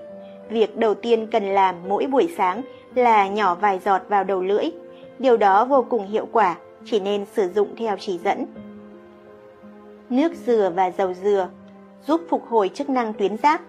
Việc 0.50 0.78
đầu 0.78 0.94
tiên 0.94 1.28
cần 1.28 1.44
làm 1.44 1.76
mỗi 1.88 2.08
buổi 2.08 2.34
sáng 2.38 2.62
là 2.96 3.28
nhỏ 3.28 3.56
vài 3.56 3.80
giọt 3.86 4.02
vào 4.10 4.24
đầu 4.24 4.42
lưỡi. 4.42 4.66
Điều 5.20 5.38
đó 5.38 5.66
vô 5.66 5.86
cùng 5.90 6.08
hiệu 6.08 6.28
quả, 6.32 6.56
chỉ 6.86 7.00
nên 7.00 7.26
sử 7.34 7.50
dụng 7.56 7.76
theo 7.78 7.96
chỉ 8.00 8.20
dẫn. 8.24 8.46
Nước 10.10 10.34
dừa 10.46 10.72
và 10.76 10.92
dầu 10.92 11.14
dừa 11.14 11.50
giúp 12.08 12.22
phục 12.30 12.48
hồi 12.48 12.70
chức 12.70 12.90
năng 12.90 13.14
tuyến 13.14 13.38
giáp. 13.38 13.62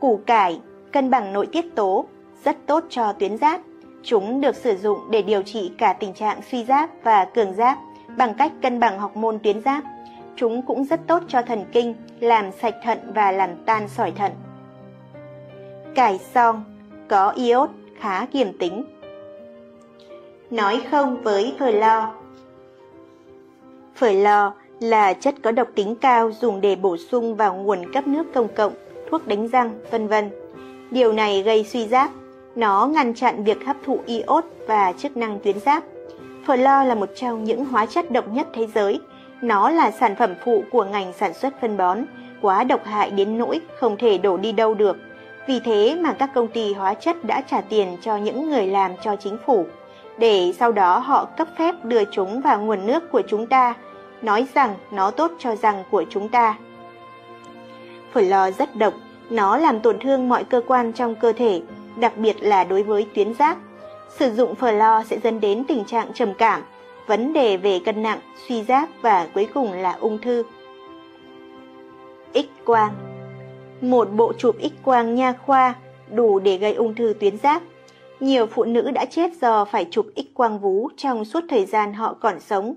Củ 0.00 0.20
cải 0.26 0.60
cân 0.92 1.10
bằng 1.10 1.32
nội 1.32 1.46
tiết 1.46 1.74
tố, 1.74 2.04
rất 2.44 2.56
tốt 2.66 2.84
cho 2.88 3.12
tuyến 3.12 3.38
giáp. 3.38 3.60
Chúng 4.02 4.40
được 4.40 4.56
sử 4.56 4.76
dụng 4.76 4.98
để 5.10 5.22
điều 5.22 5.42
trị 5.42 5.72
cả 5.78 5.92
tình 5.92 6.14
trạng 6.14 6.40
suy 6.50 6.64
giáp 6.64 6.90
và 7.02 7.24
cường 7.24 7.54
giáp 7.54 7.78
bằng 8.16 8.34
cách 8.34 8.52
cân 8.62 8.80
bằng 8.80 8.98
học 8.98 9.16
môn 9.16 9.38
tuyến 9.38 9.60
giáp. 9.60 9.84
Chúng 10.36 10.62
cũng 10.62 10.84
rất 10.84 11.00
tốt 11.06 11.22
cho 11.28 11.42
thần 11.42 11.64
kinh, 11.72 11.94
làm 12.20 12.52
sạch 12.62 12.74
thận 12.84 12.98
và 13.14 13.32
làm 13.32 13.50
tan 13.66 13.88
sỏi 13.88 14.10
thận. 14.10 14.32
Cải 15.94 16.18
song 16.34 16.64
có 17.08 17.30
iốt 17.30 17.70
khá 17.98 18.26
kiềm 18.26 18.58
tính. 18.58 18.84
Nói 20.50 20.80
không 20.90 21.22
với 21.22 21.54
phở 21.58 21.70
lo 21.70 22.14
Phở 23.94 24.12
lo 24.12 24.54
là 24.80 25.14
chất 25.14 25.34
có 25.42 25.52
độc 25.52 25.68
tính 25.74 25.94
cao 25.94 26.30
dùng 26.40 26.60
để 26.60 26.76
bổ 26.76 26.96
sung 26.96 27.36
vào 27.36 27.54
nguồn 27.54 27.92
cấp 27.92 28.06
nước 28.06 28.24
công 28.34 28.48
cộng, 28.54 28.72
thuốc 29.10 29.26
đánh 29.26 29.48
răng, 29.48 29.70
vân 29.90 30.08
vân. 30.08 30.30
Điều 30.90 31.12
này 31.12 31.42
gây 31.42 31.64
suy 31.64 31.86
giáp, 31.86 32.10
nó 32.54 32.86
ngăn 32.86 33.14
chặn 33.14 33.44
việc 33.44 33.64
hấp 33.64 33.76
thụ 33.84 34.00
iốt 34.06 34.44
và 34.66 34.92
chức 34.92 35.16
năng 35.16 35.38
tuyến 35.40 35.60
giáp. 35.60 35.82
Phở 36.46 36.56
lo 36.56 36.84
là 36.84 36.94
một 36.94 37.08
trong 37.14 37.44
những 37.44 37.64
hóa 37.64 37.86
chất 37.86 38.10
độc 38.10 38.28
nhất 38.28 38.46
thế 38.54 38.66
giới. 38.74 39.00
Nó 39.42 39.70
là 39.70 39.90
sản 39.90 40.16
phẩm 40.16 40.34
phụ 40.44 40.64
của 40.70 40.84
ngành 40.84 41.12
sản 41.12 41.34
xuất 41.34 41.60
phân 41.60 41.76
bón, 41.76 41.98
quá 42.40 42.64
độc 42.64 42.84
hại 42.84 43.10
đến 43.10 43.38
nỗi 43.38 43.60
không 43.80 43.96
thể 43.96 44.18
đổ 44.18 44.36
đi 44.36 44.52
đâu 44.52 44.74
được. 44.74 44.96
Vì 45.46 45.60
thế 45.60 45.98
mà 46.00 46.12
các 46.12 46.30
công 46.34 46.48
ty 46.48 46.72
hóa 46.72 46.94
chất 46.94 47.24
đã 47.24 47.40
trả 47.50 47.60
tiền 47.60 47.96
cho 48.02 48.16
những 48.16 48.50
người 48.50 48.66
làm 48.66 48.92
cho 49.02 49.16
chính 49.16 49.36
phủ, 49.46 49.66
để 50.18 50.52
sau 50.58 50.72
đó 50.72 50.98
họ 50.98 51.24
cấp 51.24 51.48
phép 51.58 51.74
đưa 51.82 52.04
chúng 52.04 52.40
vào 52.40 52.60
nguồn 52.60 52.86
nước 52.86 53.10
của 53.12 53.22
chúng 53.28 53.46
ta, 53.46 53.74
nói 54.22 54.46
rằng 54.54 54.74
nó 54.90 55.10
tốt 55.10 55.32
cho 55.38 55.56
răng 55.56 55.84
của 55.90 56.04
chúng 56.10 56.28
ta. 56.28 56.54
Flo 58.14 58.50
rất 58.50 58.76
độc, 58.76 58.94
nó 59.30 59.56
làm 59.56 59.80
tổn 59.80 59.98
thương 59.98 60.28
mọi 60.28 60.44
cơ 60.44 60.60
quan 60.66 60.92
trong 60.92 61.14
cơ 61.14 61.32
thể, 61.32 61.62
đặc 61.96 62.16
biệt 62.16 62.36
là 62.40 62.64
đối 62.64 62.82
với 62.82 63.06
tuyến 63.14 63.34
giáp. 63.34 63.56
Sử 64.18 64.30
dụng 64.30 64.54
phở 64.54 64.70
lo 64.70 65.04
sẽ 65.04 65.18
dẫn 65.22 65.40
đến 65.40 65.64
tình 65.68 65.84
trạng 65.84 66.12
trầm 66.14 66.34
cảm, 66.34 66.62
vấn 67.06 67.32
đề 67.32 67.56
về 67.56 67.78
cân 67.84 68.02
nặng, 68.02 68.18
suy 68.48 68.62
giáp 68.62 68.88
và 69.02 69.28
cuối 69.34 69.48
cùng 69.54 69.72
là 69.72 69.92
ung 69.92 70.18
thư. 70.18 70.42
X-quang 72.34 72.90
Một 73.80 74.08
bộ 74.16 74.32
chụp 74.38 74.56
X-quang 74.60 75.14
nha 75.14 75.32
khoa 75.32 75.74
đủ 76.10 76.38
để 76.38 76.56
gây 76.56 76.74
ung 76.74 76.94
thư 76.94 77.14
tuyến 77.20 77.38
giáp. 77.38 77.62
Nhiều 78.20 78.46
phụ 78.46 78.64
nữ 78.64 78.90
đã 78.90 79.04
chết 79.04 79.30
do 79.40 79.64
phải 79.64 79.86
chụp 79.90 80.06
X-quang 80.16 80.58
vú 80.58 80.88
trong 80.96 81.24
suốt 81.24 81.44
thời 81.48 81.64
gian 81.66 81.92
họ 81.92 82.16
còn 82.20 82.40
sống. 82.40 82.74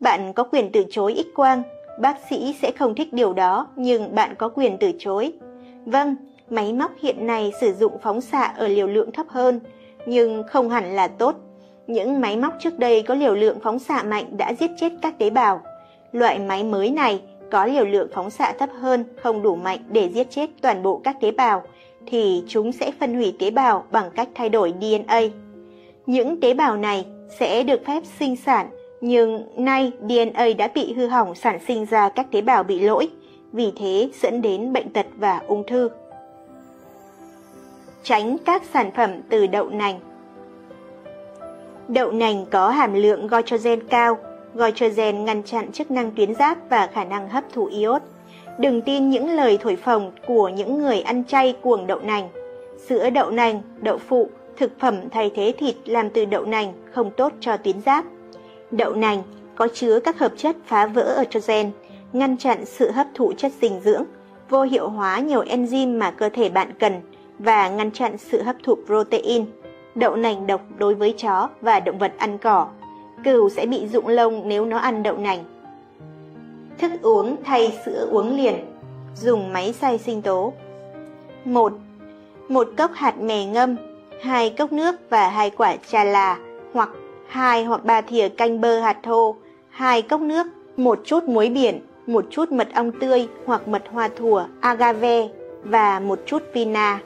Bạn 0.00 0.32
có 0.32 0.42
quyền 0.42 0.72
từ 0.72 0.84
chối 0.90 1.24
X-quang, 1.24 1.62
bác 2.00 2.16
sĩ 2.30 2.54
sẽ 2.62 2.72
không 2.78 2.94
thích 2.94 3.12
điều 3.12 3.32
đó 3.32 3.66
nhưng 3.76 4.14
bạn 4.14 4.34
có 4.38 4.48
quyền 4.48 4.76
từ 4.80 4.92
chối. 4.98 5.32
Vâng, 5.84 6.16
máy 6.50 6.72
móc 6.72 6.90
hiện 7.00 7.26
nay 7.26 7.52
sử 7.60 7.72
dụng 7.72 7.98
phóng 8.02 8.20
xạ 8.20 8.54
ở 8.56 8.68
liều 8.68 8.86
lượng 8.86 9.12
thấp 9.12 9.26
hơn, 9.28 9.60
nhưng 10.06 10.42
không 10.42 10.70
hẳn 10.70 10.96
là 10.96 11.08
tốt. 11.08 11.36
Những 11.90 12.20
máy 12.20 12.36
móc 12.36 12.54
trước 12.58 12.78
đây 12.78 13.02
có 13.02 13.14
liều 13.14 13.34
lượng 13.34 13.58
phóng 13.62 13.78
xạ 13.78 14.02
mạnh 14.02 14.36
đã 14.36 14.52
giết 14.52 14.70
chết 14.76 14.92
các 15.02 15.18
tế 15.18 15.30
bào. 15.30 15.62
Loại 16.12 16.38
máy 16.38 16.64
mới 16.64 16.90
này 16.90 17.20
có 17.50 17.66
liều 17.66 17.84
lượng 17.84 18.08
phóng 18.14 18.30
xạ 18.30 18.52
thấp 18.58 18.70
hơn 18.80 19.04
không 19.22 19.42
đủ 19.42 19.56
mạnh 19.56 19.78
để 19.88 20.08
giết 20.08 20.30
chết 20.30 20.50
toàn 20.60 20.82
bộ 20.82 21.00
các 21.04 21.16
tế 21.20 21.30
bào, 21.30 21.62
thì 22.06 22.44
chúng 22.48 22.72
sẽ 22.72 22.90
phân 23.00 23.14
hủy 23.14 23.36
tế 23.38 23.50
bào 23.50 23.84
bằng 23.90 24.10
cách 24.14 24.28
thay 24.34 24.48
đổi 24.48 24.74
DNA. 24.80 25.20
Những 26.06 26.40
tế 26.40 26.54
bào 26.54 26.76
này 26.76 27.06
sẽ 27.38 27.62
được 27.62 27.86
phép 27.86 28.02
sinh 28.18 28.36
sản, 28.36 28.70
nhưng 29.00 29.42
nay 29.56 29.92
DNA 30.00 30.46
đã 30.58 30.68
bị 30.74 30.92
hư 30.92 31.06
hỏng 31.06 31.34
sản 31.34 31.58
sinh 31.66 31.86
ra 31.86 32.08
các 32.08 32.26
tế 32.30 32.40
bào 32.40 32.62
bị 32.62 32.80
lỗi 32.80 33.08
vì 33.52 33.72
thế 33.76 34.08
dẫn 34.22 34.42
đến 34.42 34.72
bệnh 34.72 34.88
tật 34.88 35.06
và 35.16 35.40
ung 35.46 35.66
thư. 35.66 35.88
Tránh 38.02 38.36
các 38.38 38.62
sản 38.72 38.90
phẩm 38.96 39.10
từ 39.28 39.46
đậu 39.46 39.68
nành 39.68 40.00
Đậu 41.92 42.12
nành 42.12 42.46
có 42.50 42.70
hàm 42.70 42.94
lượng 42.94 43.26
goitrogen 43.26 43.88
cao, 43.88 44.18
goitrogen 44.54 45.24
ngăn 45.24 45.42
chặn 45.42 45.72
chức 45.72 45.90
năng 45.90 46.10
tuyến 46.10 46.34
giáp 46.34 46.58
và 46.68 46.86
khả 46.86 47.04
năng 47.04 47.28
hấp 47.28 47.44
thụ 47.52 47.66
iốt. 47.66 48.02
Đừng 48.58 48.82
tin 48.82 49.10
những 49.10 49.30
lời 49.30 49.58
thổi 49.62 49.76
phồng 49.76 50.12
của 50.26 50.48
những 50.48 50.78
người 50.78 51.00
ăn 51.00 51.24
chay 51.24 51.54
cuồng 51.62 51.86
đậu 51.86 51.98
nành. 52.00 52.28
Sữa 52.88 53.10
đậu 53.10 53.30
nành, 53.30 53.62
đậu 53.80 53.98
phụ, 53.98 54.28
thực 54.56 54.80
phẩm 54.80 54.94
thay 55.10 55.30
thế 55.34 55.52
thịt 55.58 55.74
làm 55.84 56.10
từ 56.10 56.24
đậu 56.24 56.44
nành 56.44 56.72
không 56.92 57.10
tốt 57.10 57.32
cho 57.40 57.56
tuyến 57.56 57.80
giáp. 57.80 58.04
Đậu 58.70 58.94
nành 58.94 59.22
có 59.54 59.68
chứa 59.74 60.00
các 60.00 60.18
hợp 60.18 60.32
chất 60.36 60.56
phá 60.66 60.86
vỡ 60.86 61.14
estrogen, 61.18 61.70
ngăn 62.12 62.36
chặn 62.36 62.64
sự 62.64 62.90
hấp 62.90 63.06
thụ 63.14 63.32
chất 63.32 63.52
dinh 63.60 63.80
dưỡng, 63.80 64.04
vô 64.48 64.62
hiệu 64.62 64.88
hóa 64.88 65.18
nhiều 65.18 65.42
enzyme 65.42 65.98
mà 65.98 66.10
cơ 66.10 66.28
thể 66.28 66.48
bạn 66.48 66.68
cần 66.78 67.00
và 67.38 67.68
ngăn 67.68 67.90
chặn 67.90 68.18
sự 68.18 68.42
hấp 68.42 68.56
thụ 68.64 68.74
protein. 68.86 69.44
Đậu 70.00 70.16
nành 70.16 70.46
độc 70.46 70.60
đối 70.78 70.94
với 70.94 71.14
chó 71.18 71.48
và 71.60 71.80
động 71.80 71.98
vật 71.98 72.12
ăn 72.18 72.38
cỏ. 72.38 72.66
Cừu 73.24 73.48
sẽ 73.48 73.66
bị 73.66 73.86
rụng 73.86 74.08
lông 74.08 74.48
nếu 74.48 74.64
nó 74.64 74.78
ăn 74.78 75.02
đậu 75.02 75.16
nành. 75.16 75.44
Thức 76.78 76.92
uống 77.02 77.36
thay 77.44 77.78
sữa 77.84 78.08
uống 78.10 78.36
liền. 78.36 78.54
Dùng 79.16 79.52
máy 79.52 79.72
xay 79.72 79.98
sinh 79.98 80.22
tố. 80.22 80.52
1. 81.44 81.72
Một 82.48 82.68
cốc 82.76 82.90
hạt 82.94 83.20
mè 83.20 83.44
ngâm, 83.44 83.76
hai 84.22 84.50
cốc 84.50 84.72
nước 84.72 84.94
và 85.10 85.28
hai 85.28 85.50
quả 85.50 85.76
trà 85.90 86.04
là 86.04 86.38
hoặc 86.72 86.88
hai 87.28 87.64
hoặc 87.64 87.84
ba 87.84 88.00
thìa 88.00 88.28
canh 88.28 88.60
bơ 88.60 88.80
hạt 88.80 88.96
thô, 89.02 89.36
hai 89.70 90.02
cốc 90.02 90.20
nước, 90.20 90.46
một 90.76 91.00
chút 91.04 91.24
muối 91.24 91.48
biển, 91.48 91.80
một 92.06 92.24
chút 92.30 92.52
mật 92.52 92.68
ong 92.74 92.92
tươi 93.00 93.28
hoặc 93.46 93.68
mật 93.68 93.82
hoa 93.92 94.08
thùa 94.16 94.44
agave 94.60 95.28
và 95.64 96.00
một 96.00 96.18
chút 96.26 96.42
vina. 96.52 97.00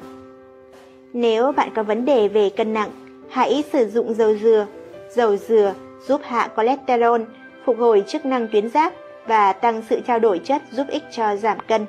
Nếu 1.15 1.53
bạn 1.53 1.71
có 1.75 1.83
vấn 1.83 2.05
đề 2.05 2.29
về 2.29 2.51
cân 2.51 2.73
nặng, 2.73 2.91
hãy 3.31 3.65
sử 3.73 3.87
dụng 3.87 4.15
dầu 4.15 4.35
dừa. 4.35 4.67
Dầu 5.11 5.37
dừa 5.37 5.75
giúp 6.09 6.21
hạ 6.25 6.49
cholesterol, 6.57 7.21
phục 7.65 7.79
hồi 7.79 8.05
chức 8.07 8.25
năng 8.25 8.49
tuyến 8.49 8.69
giáp 8.69 8.93
và 9.27 9.53
tăng 9.53 9.83
sự 9.91 10.01
trao 10.07 10.19
đổi 10.19 10.41
chất 10.45 10.62
giúp 10.71 10.87
ích 10.89 11.03
cho 11.11 11.37
giảm 11.37 11.59
cân. 11.69 11.87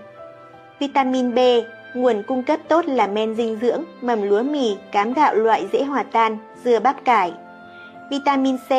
Vitamin 0.79 1.35
B, 1.35 1.39
nguồn 1.93 2.23
cung 2.27 2.43
cấp 2.43 2.59
tốt 2.67 2.85
là 2.85 3.07
men 3.07 3.35
dinh 3.35 3.59
dưỡng, 3.61 3.83
mầm 4.01 4.21
lúa 4.21 4.43
mì, 4.43 4.75
cám 4.91 5.13
gạo 5.13 5.35
loại 5.35 5.67
dễ 5.71 5.83
hòa 5.83 6.03
tan, 6.03 6.37
dưa 6.63 6.79
bắp 6.79 7.05
cải. 7.05 7.33
Vitamin 8.11 8.57
C 8.57 8.71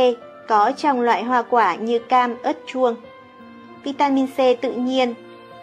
có 0.49 0.73
trong 0.77 1.01
loại 1.01 1.23
hoa 1.23 1.43
quả 1.43 1.75
như 1.75 1.99
cam, 1.99 2.37
ớt 2.43 2.57
chuông, 2.67 2.95
vitamin 3.85 4.27
C 4.27 4.37
tự 4.61 4.73
nhiên, 4.73 5.15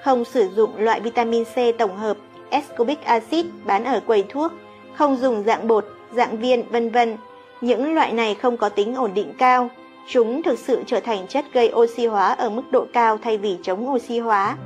không 0.03 0.25
sử 0.25 0.49
dụng 0.55 0.71
loại 0.77 0.99
vitamin 0.99 1.43
C 1.45 1.55
tổng 1.77 1.97
hợp 1.97 2.17
ascorbic 2.49 3.05
acid 3.05 3.45
bán 3.65 3.83
ở 3.83 3.99
quầy 3.99 4.23
thuốc, 4.29 4.51
không 4.95 5.17
dùng 5.17 5.43
dạng 5.43 5.67
bột, 5.67 5.85
dạng 6.11 6.37
viên, 6.37 6.69
vân 6.69 6.89
vân. 6.89 7.17
Những 7.61 7.95
loại 7.95 8.13
này 8.13 8.35
không 8.35 8.57
có 8.57 8.69
tính 8.69 8.95
ổn 8.95 9.11
định 9.13 9.33
cao, 9.37 9.69
Chúng 10.07 10.43
thực 10.43 10.59
sự 10.59 10.83
trở 10.87 10.99
thành 10.99 11.27
chất 11.27 11.45
gây 11.53 11.71
oxy 11.73 12.05
hóa 12.05 12.33
ở 12.33 12.49
mức 12.49 12.71
độ 12.71 12.85
cao 12.93 13.17
thay 13.17 13.37
vì 13.37 13.57
chống 13.63 13.89
oxy 13.89 14.19
hóa. 14.19 14.57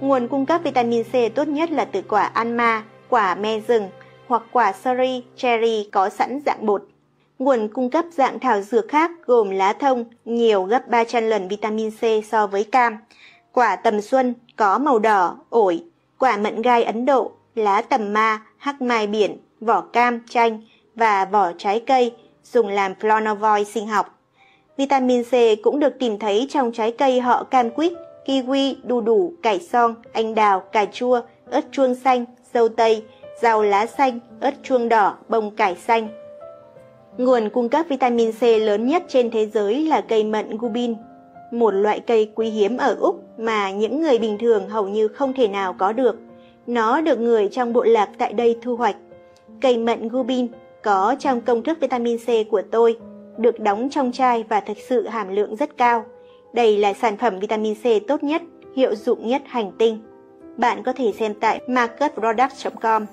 Nguồn 0.00 0.28
cung 0.28 0.46
cấp 0.46 0.60
vitamin 0.64 1.04
C 1.04 1.12
tốt 1.34 1.48
nhất 1.48 1.70
là 1.70 1.84
từ 1.84 2.02
quả 2.02 2.22
alma, 2.22 2.84
quả 3.08 3.34
me 3.34 3.60
rừng 3.60 3.88
hoặc 4.26 4.42
quả 4.52 4.72
sari, 4.72 5.24
cherry 5.36 5.88
có 5.92 6.08
sẵn 6.08 6.40
dạng 6.46 6.66
bột. 6.66 6.82
Nguồn 7.38 7.68
cung 7.68 7.90
cấp 7.90 8.04
dạng 8.12 8.40
thảo 8.40 8.60
dược 8.60 8.88
khác 8.88 9.10
gồm 9.26 9.50
lá 9.50 9.72
thông, 9.72 10.04
nhiều 10.24 10.62
gấp 10.62 10.88
300 10.88 11.22
lần 11.24 11.48
vitamin 11.48 11.90
C 11.90 12.24
so 12.30 12.46
với 12.46 12.64
cam, 12.64 12.98
quả 13.52 13.76
tầm 13.76 14.00
xuân 14.00 14.34
có 14.56 14.78
màu 14.78 14.98
đỏ, 14.98 15.38
ổi, 15.50 15.82
quả 16.18 16.36
mận 16.36 16.62
gai 16.62 16.84
Ấn 16.84 17.06
Độ, 17.06 17.32
lá 17.54 17.82
tầm 17.82 18.12
ma, 18.12 18.40
hắc 18.56 18.82
mai 18.82 19.06
biển, 19.06 19.36
vỏ 19.64 19.80
cam, 19.80 20.20
chanh 20.28 20.62
và 20.94 21.24
vỏ 21.24 21.52
trái 21.58 21.80
cây 21.80 22.12
dùng 22.44 22.68
làm 22.68 22.94
flavonoid 23.00 23.64
sinh 23.64 23.86
học. 23.86 24.18
Vitamin 24.76 25.24
C 25.24 25.32
cũng 25.62 25.78
được 25.78 25.98
tìm 25.98 26.18
thấy 26.18 26.46
trong 26.50 26.72
trái 26.72 26.92
cây 26.92 27.20
họ 27.20 27.44
cam 27.44 27.70
quýt, 27.70 27.92
kiwi, 28.26 28.74
đu 28.82 29.00
đủ, 29.00 29.32
cải 29.42 29.60
son, 29.60 29.94
anh 30.12 30.34
đào, 30.34 30.60
cà 30.60 30.84
chua, 30.92 31.20
ớt 31.50 31.64
chuông 31.70 31.94
xanh, 31.94 32.24
dâu 32.54 32.68
tây, 32.68 33.04
rau 33.42 33.62
lá 33.62 33.86
xanh, 33.86 34.18
ớt 34.40 34.54
chuông 34.62 34.88
đỏ, 34.88 35.16
bông 35.28 35.50
cải 35.50 35.74
xanh. 35.74 36.08
Nguồn 37.18 37.50
cung 37.50 37.68
cấp 37.68 37.86
vitamin 37.88 38.32
C 38.32 38.42
lớn 38.42 38.86
nhất 38.86 39.02
trên 39.08 39.30
thế 39.30 39.46
giới 39.46 39.84
là 39.86 40.00
cây 40.00 40.24
mận 40.24 40.58
gubin, 40.58 40.94
một 41.52 41.70
loại 41.70 42.00
cây 42.00 42.30
quý 42.34 42.50
hiếm 42.50 42.76
ở 42.76 42.96
Úc 43.00 43.38
mà 43.38 43.70
những 43.70 44.02
người 44.02 44.18
bình 44.18 44.38
thường 44.38 44.68
hầu 44.68 44.88
như 44.88 45.08
không 45.08 45.32
thể 45.32 45.48
nào 45.48 45.72
có 45.72 45.92
được. 45.92 46.16
Nó 46.66 47.00
được 47.00 47.18
người 47.18 47.48
trong 47.52 47.72
bộ 47.72 47.84
lạc 47.84 48.08
tại 48.18 48.32
đây 48.32 48.58
thu 48.62 48.76
hoạch. 48.76 48.96
Cây 49.64 49.78
mận 49.78 50.08
gubin 50.08 50.48
có 50.82 51.16
trong 51.18 51.40
công 51.40 51.62
thức 51.62 51.78
vitamin 51.80 52.18
C 52.18 52.50
của 52.50 52.62
tôi, 52.70 52.98
được 53.36 53.60
đóng 53.60 53.88
trong 53.90 54.12
chai 54.12 54.44
và 54.48 54.60
thực 54.60 54.76
sự 54.88 55.08
hàm 55.08 55.28
lượng 55.28 55.56
rất 55.56 55.76
cao. 55.76 56.04
Đây 56.52 56.78
là 56.78 56.92
sản 56.92 57.16
phẩm 57.16 57.38
vitamin 57.38 57.74
C 57.74 58.06
tốt 58.08 58.22
nhất, 58.22 58.42
hiệu 58.76 58.94
dụng 58.94 59.28
nhất 59.28 59.42
hành 59.46 59.72
tinh. 59.78 59.98
Bạn 60.56 60.82
có 60.82 60.92
thể 60.92 61.12
xem 61.12 61.34
tại 61.40 61.60
marketproduct.com. 61.68 63.06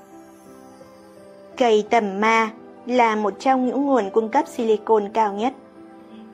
Cây 1.57 1.83
tầm 1.89 2.19
ma 2.21 2.49
là 2.85 3.15
một 3.15 3.33
trong 3.39 3.65
những 3.65 3.85
nguồn 3.85 4.09
cung 4.09 4.29
cấp 4.29 4.45
silicon 4.47 5.09
cao 5.13 5.33
nhất. 5.33 5.53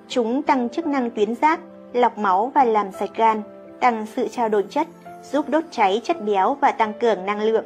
Chúng 0.08 0.44
tăng 0.44 0.70
chức 0.70 0.88
năng 0.88 1.12
tuyến 1.12 1.36
giáp, 1.36 1.60
lọc 1.94 2.18
máu 2.18 2.52
và 2.56 2.64
làm 2.64 2.92
sạch 3.00 3.12
gan, 3.16 3.42
tăng 3.80 4.06
sự 4.16 4.28
trao 4.28 4.50
đổi 4.50 4.64
chất, 4.70 4.88
giúp 5.32 5.50
đốt 5.50 5.64
cháy 5.72 6.02
chất 6.04 6.26
béo 6.26 6.58
và 6.62 6.72
tăng 6.72 6.94
cường 7.00 7.26
năng 7.26 7.42
lượng. 7.42 7.66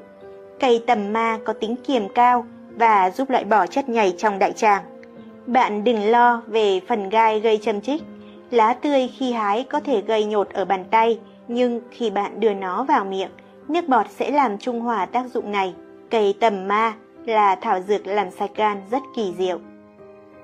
Cây 0.62 0.84
tầm 0.88 1.14
ma 1.14 1.39
có 1.45 1.53
tính 1.53 1.76
kiềm 1.88 2.09
cao 2.09 2.45
và 2.76 3.09
giúp 3.09 3.30
loại 3.30 3.43
bỏ 3.43 3.68
chất 3.68 3.89
nhầy 3.89 4.16
trong 4.18 4.39
đại 4.39 4.51
tràng. 4.51 4.84
Bạn 5.45 5.84
đừng 5.84 6.12
lo 6.12 6.41
về 6.47 6.82
phần 6.88 7.09
gai 7.09 7.39
gây 7.39 7.57
châm 7.57 7.82
chích. 7.82 8.03
Lá 8.51 8.74
tươi 8.74 9.09
khi 9.18 9.32
hái 9.32 9.64
có 9.64 9.80
thể 9.80 10.01
gây 10.01 10.26
nhột 10.26 10.49
ở 10.49 10.66
bàn 10.66 10.86
tay, 10.91 11.20
nhưng 11.47 11.82
khi 11.91 12.09
bạn 12.09 12.39
đưa 12.39 12.53
nó 12.53 12.84
vào 12.84 13.05
miệng, 13.05 13.30
nước 13.68 13.88
bọt 13.88 14.05
sẽ 14.09 14.32
làm 14.32 14.57
trung 14.57 14.82
hòa 14.82 15.05
tác 15.05 15.26
dụng 15.34 15.51
này. 15.51 15.74
Cây 16.09 16.36
tầm 16.39 16.68
ma 16.68 16.93
là 17.26 17.55
thảo 17.55 17.80
dược 17.88 18.07
làm 18.07 18.32
sạch 18.32 18.51
gan 18.55 18.82
rất 18.91 19.01
kỳ 19.16 19.34
diệu. 19.38 19.59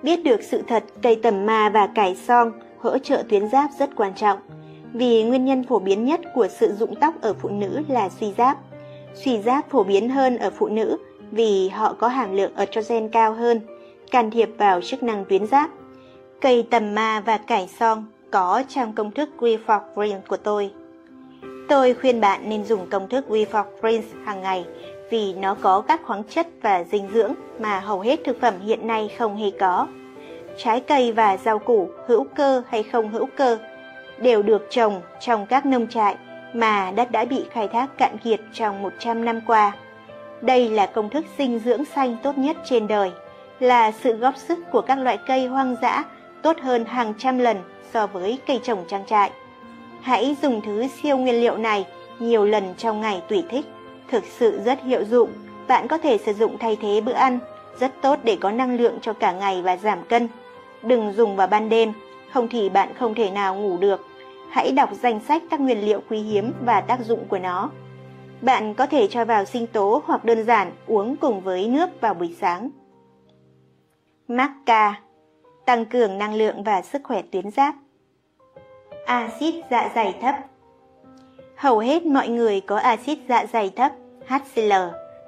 Biết 0.03 0.24
được 0.24 0.43
sự 0.43 0.63
thật, 0.68 0.84
cây 1.01 1.20
tầm 1.24 1.45
ma 1.45 1.70
và 1.70 1.88
cải 1.95 2.15
song 2.15 2.51
hỗ 2.80 2.97
trợ 2.97 3.24
tuyến 3.30 3.49
giáp 3.49 3.70
rất 3.80 3.95
quan 3.95 4.13
trọng, 4.15 4.39
vì 4.93 5.24
nguyên 5.24 5.45
nhân 5.45 5.63
phổ 5.63 5.80
biến 5.80 6.05
nhất 6.05 6.22
của 6.34 6.47
sự 6.47 6.74
rụng 6.80 6.95
tóc 6.95 7.13
ở 7.22 7.34
phụ 7.34 7.49
nữ 7.49 7.82
là 7.88 8.09
suy 8.09 8.34
giáp. 8.38 8.57
Suy 9.14 9.41
giáp 9.41 9.70
phổ 9.70 9.84
biến 9.84 10.10
hơn 10.10 10.38
ở 10.38 10.49
phụ 10.49 10.68
nữ 10.68 10.97
vì 11.32 11.70
họ 11.70 11.93
có 11.93 12.08
hàm 12.08 12.36
lượng 12.36 12.55
estrogen 12.55 13.10
cao 13.10 13.34
hơn, 13.34 13.62
can 14.12 14.32
thiệp 14.32 14.49
vào 14.58 14.82
chức 14.82 15.03
năng 15.03 15.26
tuyến 15.26 15.47
giáp. 15.47 15.70
Cây 16.41 16.68
tầm 16.70 16.95
ma 16.95 17.24
và 17.26 17.38
cải 17.38 17.70
song 17.80 18.05
có 18.32 18.64
trong 18.70 18.93
công 18.93 19.12
thức 19.12 19.30
We 19.39 19.58
for 19.66 19.80
Green 19.95 20.22
của 20.28 20.38
tôi. 20.38 20.72
Tôi 21.70 21.93
khuyên 21.93 22.22
bạn 22.22 22.49
nên 22.49 22.66
dùng 22.66 22.89
công 22.89 23.10
thức 23.10 23.26
We 23.30 23.45
for 23.45 24.01
hàng 24.26 24.41
ngày 24.41 24.66
vì 25.10 25.34
nó 25.34 25.55
có 25.62 25.82
các 25.82 26.01
khoáng 26.05 26.24
chất 26.24 26.47
và 26.62 26.84
dinh 26.84 27.10
dưỡng 27.14 27.34
mà 27.60 27.80
hầu 27.80 27.99
hết 27.99 28.20
thực 28.26 28.41
phẩm 28.41 28.53
hiện 28.66 28.88
nay 28.88 29.10
không 29.18 29.36
hề 29.36 29.51
có. 29.60 29.88
Trái 30.58 30.80
cây 30.80 31.12
và 31.12 31.38
rau 31.38 31.60
củ 31.60 31.89
hữu 32.08 32.24
cơ 32.24 32.64
hay 32.70 32.84
không 32.84 33.10
hữu 33.10 33.26
cơ 33.36 33.58
đều 34.18 34.41
được 34.43 34.68
trồng 34.70 35.01
trong 35.20 35.45
các 35.45 35.66
nông 35.66 35.88
trại 35.88 36.16
mà 36.54 36.91
đất 36.95 37.12
đã 37.12 37.26
bị 37.26 37.45
khai 37.52 37.68
thác 37.68 37.98
cạn 37.98 38.18
kiệt 38.18 38.39
trong 38.54 38.82
100 38.82 39.26
năm 39.26 39.41
qua. 39.48 39.72
Đây 40.41 40.70
là 40.70 40.86
công 40.86 41.10
thức 41.10 41.26
dinh 41.38 41.60
dưỡng 41.60 41.86
xanh 41.86 42.18
tốt 42.24 42.38
nhất 42.38 42.58
trên 42.66 42.88
đời, 42.88 43.12
là 43.60 43.91
sự 43.91 44.14
góp 44.14 44.38
sức 44.38 44.60
của 44.72 44.82
các 44.82 45.00
loại 45.00 45.18
cây 45.28 45.48
hoang 45.48 45.76
dã 45.82 46.04
tốt 46.41 46.58
hơn 46.62 46.86
hàng 46.86 47.14
trăm 47.18 47.39
lần 47.39 47.58
so 47.93 48.08
với 48.08 48.39
cây 48.48 48.60
trồng 48.64 48.86
trang 48.88 49.06
trại. 49.06 49.32
Hãy 50.02 50.36
dùng 50.41 50.62
thứ 50.62 50.88
siêu 50.88 51.18
nguyên 51.18 51.41
liệu 51.41 51.58
này 51.58 51.86
nhiều 52.20 52.45
lần 52.45 52.74
trong 52.78 53.02
ngày 53.02 53.22
tùy 53.28 53.43
thích 53.50 53.66
thực 54.12 54.24
sự 54.39 54.62
rất 54.66 54.84
hiệu 54.84 55.06
dụng. 55.06 55.30
Bạn 55.68 55.88
có 55.88 55.98
thể 55.98 56.18
sử 56.18 56.34
dụng 56.34 56.58
thay 56.58 56.78
thế 56.82 57.02
bữa 57.02 57.14
ăn, 57.14 57.39
rất 57.80 57.91
tốt 58.02 58.20
để 58.24 58.38
có 58.41 58.52
năng 58.52 58.78
lượng 58.78 58.98
cho 59.02 59.14
cả 59.14 59.32
ngày 59.32 59.62
và 59.62 59.78
giảm 59.78 60.04
cân. 60.10 60.28
Đừng 60.84 61.14
dùng 61.14 61.36
vào 61.36 61.48
ban 61.48 61.70
đêm, 61.70 61.93
không 62.34 62.48
thì 62.48 62.70
bạn 62.70 62.89
không 63.00 63.16
thể 63.16 63.32
nào 63.32 63.56
ngủ 63.56 63.78
được. 63.78 64.07
Hãy 64.50 64.72
đọc 64.72 64.89
danh 65.02 65.20
sách 65.20 65.43
các 65.50 65.60
nguyên 65.60 65.86
liệu 65.86 66.02
quý 66.10 66.20
hiếm 66.20 66.54
và 66.66 66.82
tác 66.82 67.00
dụng 67.06 67.26
của 67.28 67.39
nó. 67.39 67.72
Bạn 68.41 68.74
có 68.74 68.86
thể 68.86 69.08
cho 69.08 69.26
vào 69.26 69.45
sinh 69.45 69.68
tố 69.68 70.02
hoặc 70.06 70.26
đơn 70.26 70.43
giản 70.43 70.72
uống 70.88 71.16
cùng 71.16 71.41
với 71.41 71.68
nước 71.68 72.02
vào 72.02 72.14
buổi 72.14 72.36
sáng. 72.39 72.70
Maca 74.28 75.02
tăng 75.66 75.86
cường 75.86 76.18
năng 76.18 76.34
lượng 76.34 76.64
và 76.64 76.82
sức 76.82 77.02
khỏe 77.04 77.22
tuyến 77.32 77.52
giáp. 77.52 77.76
Axit 79.06 79.56
dạ 79.72 79.91
dày 79.95 80.16
thấp 80.22 80.36
Hầu 81.58 81.80
hết 81.80 82.06
mọi 82.06 82.28
người 82.28 82.62
có 82.62 82.78
axit 82.78 83.20
dạ 83.30 83.45
dày 83.54 83.70
thấp, 83.70 83.91
HCl, 84.28 84.74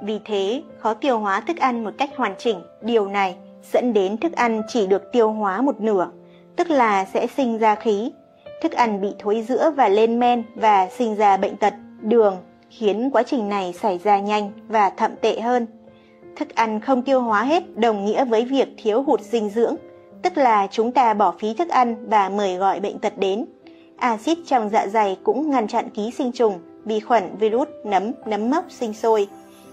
vì 0.02 0.20
thế 0.26 0.64
khó 0.80 0.94
tiêu 0.94 1.20
hóa 1.20 1.42
thức 1.42 1.58
ăn 1.58 1.84
một 1.84 1.92
cách 1.98 2.10
hoàn 2.16 2.36
chỉnh. 2.38 2.62
Điều 2.82 3.08
này 3.08 3.38
dẫn 3.74 3.94
đến 3.94 4.18
thức 4.18 4.32
ăn 4.32 4.62
chỉ 4.68 4.88
được 4.88 5.12
tiêu 5.12 5.32
hóa 5.32 5.62
một 5.62 5.82
nửa, 5.82 6.12
tức 6.56 6.70
là 6.70 7.06
sẽ 7.06 7.28
sinh 7.28 7.58
ra 7.58 7.76
khí. 7.76 8.12
Thức 8.62 8.72
ăn 8.72 9.02
bị 9.02 9.14
thối 9.20 9.46
rữa 9.48 9.72
và 9.76 9.90
lên 9.90 10.20
men 10.20 10.44
và 10.56 10.90
sinh 10.98 11.16
ra 11.16 11.38
bệnh 11.38 11.58
tật, 11.58 11.74
đường, 12.02 12.38
khiến 12.70 13.10
quá 13.14 13.24
trình 13.24 13.50
này 13.50 13.74
xảy 13.74 14.00
ra 14.04 14.20
nhanh 14.20 14.52
và 14.68 14.90
thậm 14.90 15.12
tệ 15.22 15.40
hơn. 15.40 15.68
Thức 16.36 16.56
ăn 16.56 16.80
không 16.80 17.02
tiêu 17.02 17.22
hóa 17.22 17.44
hết 17.44 17.78
đồng 17.78 18.06
nghĩa 18.06 18.26
với 18.26 18.46
việc 18.46 18.68
thiếu 18.78 19.04
hụt 19.04 19.22
dinh 19.22 19.50
dưỡng, 19.50 19.76
tức 20.22 20.38
là 20.38 20.68
chúng 20.72 20.92
ta 20.92 21.14
bỏ 21.14 21.34
phí 21.40 21.54
thức 21.54 21.70
ăn 21.70 22.10
và 22.10 22.30
mời 22.30 22.58
gọi 22.58 22.80
bệnh 22.80 23.00
tật 23.00 23.14
đến 23.18 23.46
axit 23.98 24.38
trong 24.46 24.70
dạ 24.70 24.88
dày 24.88 25.18
cũng 25.24 25.52
ngăn 25.52 25.68
chặn 25.68 25.90
ký 25.90 26.12
sinh 26.12 26.32
trùng, 26.32 26.60
vi 26.86 27.00
khuẩn, 27.00 27.36
virus, 27.40 27.68
nấm, 27.86 28.12
nấm 28.26 28.50
mốc 28.50 28.66
sinh 28.70 28.94
sôi. 28.94 29.28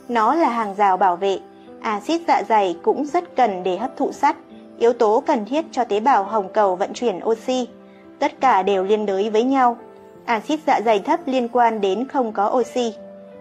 Nó 0.09 0.34
là 0.34 0.49
hàng 0.49 0.74
rào 0.74 0.97
bảo 0.97 1.16
vệ. 1.16 1.39
Axit 1.80 2.22
dạ 2.28 2.43
dày 2.49 2.76
cũng 2.82 3.05
rất 3.05 3.37
cần 3.37 3.62
để 3.62 3.76
hấp 3.76 3.97
thụ 3.97 4.12
sắt, 4.12 4.37
yếu 4.78 4.93
tố 4.93 5.22
cần 5.26 5.45
thiết 5.45 5.64
cho 5.72 5.84
tế 5.84 6.01
bào 6.01 6.24
hồng 6.24 6.49
cầu 6.53 6.76
vận 6.76 6.93
chuyển 6.93 7.20
oxy. 7.24 7.68
Tất 8.19 8.41
cả 8.41 8.62
đều 8.62 8.85
liên 8.85 9.07
đới 9.07 9.31
với 9.31 9.43
nhau. 9.43 9.77
Axit 10.25 10.61
dạ 10.67 10.81
dày 10.85 10.99
thấp 10.99 11.21
liên 11.27 11.49
quan 11.49 11.81
đến 11.81 12.09
không 12.09 12.33
có 12.33 12.51
oxy. 12.59 12.95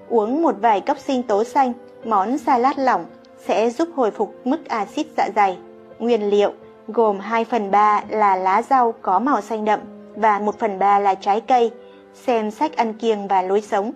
Uống 0.10 0.42
một 0.42 0.56
vài 0.62 0.82
cốc 0.82 0.98
sinh 1.00 1.24
tố 1.24 1.44
xanh, 1.44 1.74
món 2.06 2.38
salad 2.38 2.78
lỏng 2.80 3.06
sẽ 3.46 3.70
giúp 3.70 3.90
hồi 3.96 4.12
phục 4.12 4.36
mức 4.44 4.68
axit 4.68 5.08
dạ 5.18 5.30
dày. 5.36 5.58
Nguyên 6.00 6.30
liệu 6.30 6.52
gồm 6.88 7.20
2 7.20 7.46
phần 7.46 7.72
3 7.72 8.04
là 8.10 8.36
lá 8.36 8.62
rau 8.62 8.94
có 9.02 9.20
màu 9.20 9.42
xanh 9.42 9.66
đậm, 9.66 9.80
và 10.16 10.40
một 10.40 10.60
phần 10.60 10.80
ba 10.80 11.00
là 11.00 11.16
trái 11.16 11.42
cây, 11.42 11.72
xem 12.14 12.52
sách 12.52 12.76
ăn 12.76 12.94
kiêng 12.94 13.28
và 13.28 13.42
lối 13.42 13.62
sống. 13.62 13.92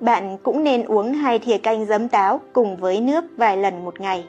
Bạn 0.00 0.38
cũng 0.42 0.64
nên 0.64 0.84
uống 0.84 1.12
hai 1.12 1.38
thìa 1.38 1.58
canh 1.58 1.86
giấm 1.86 2.08
táo 2.08 2.40
cùng 2.52 2.76
với 2.76 3.00
nước 3.00 3.24
vài 3.36 3.56
lần 3.56 3.84
một 3.84 4.00
ngày. 4.00 4.24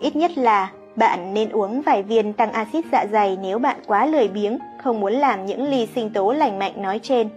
Ít 0.00 0.16
nhất 0.16 0.38
là 0.38 0.70
bạn 0.96 1.34
nên 1.34 1.50
uống 1.50 1.82
vài 1.82 2.02
viên 2.02 2.32
tăng 2.32 2.52
axit 2.52 2.84
dạ 2.92 3.06
dày 3.12 3.38
nếu 3.42 3.58
bạn 3.58 3.76
quá 3.86 4.06
lười 4.06 4.28
biếng, 4.28 4.58
không 4.82 5.00
muốn 5.00 5.12
làm 5.12 5.46
những 5.46 5.62
ly 5.62 5.88
sinh 5.94 6.10
tố 6.10 6.32
lành 6.32 6.58
mạnh 6.58 6.82
nói 6.82 7.00
trên. 7.02 7.28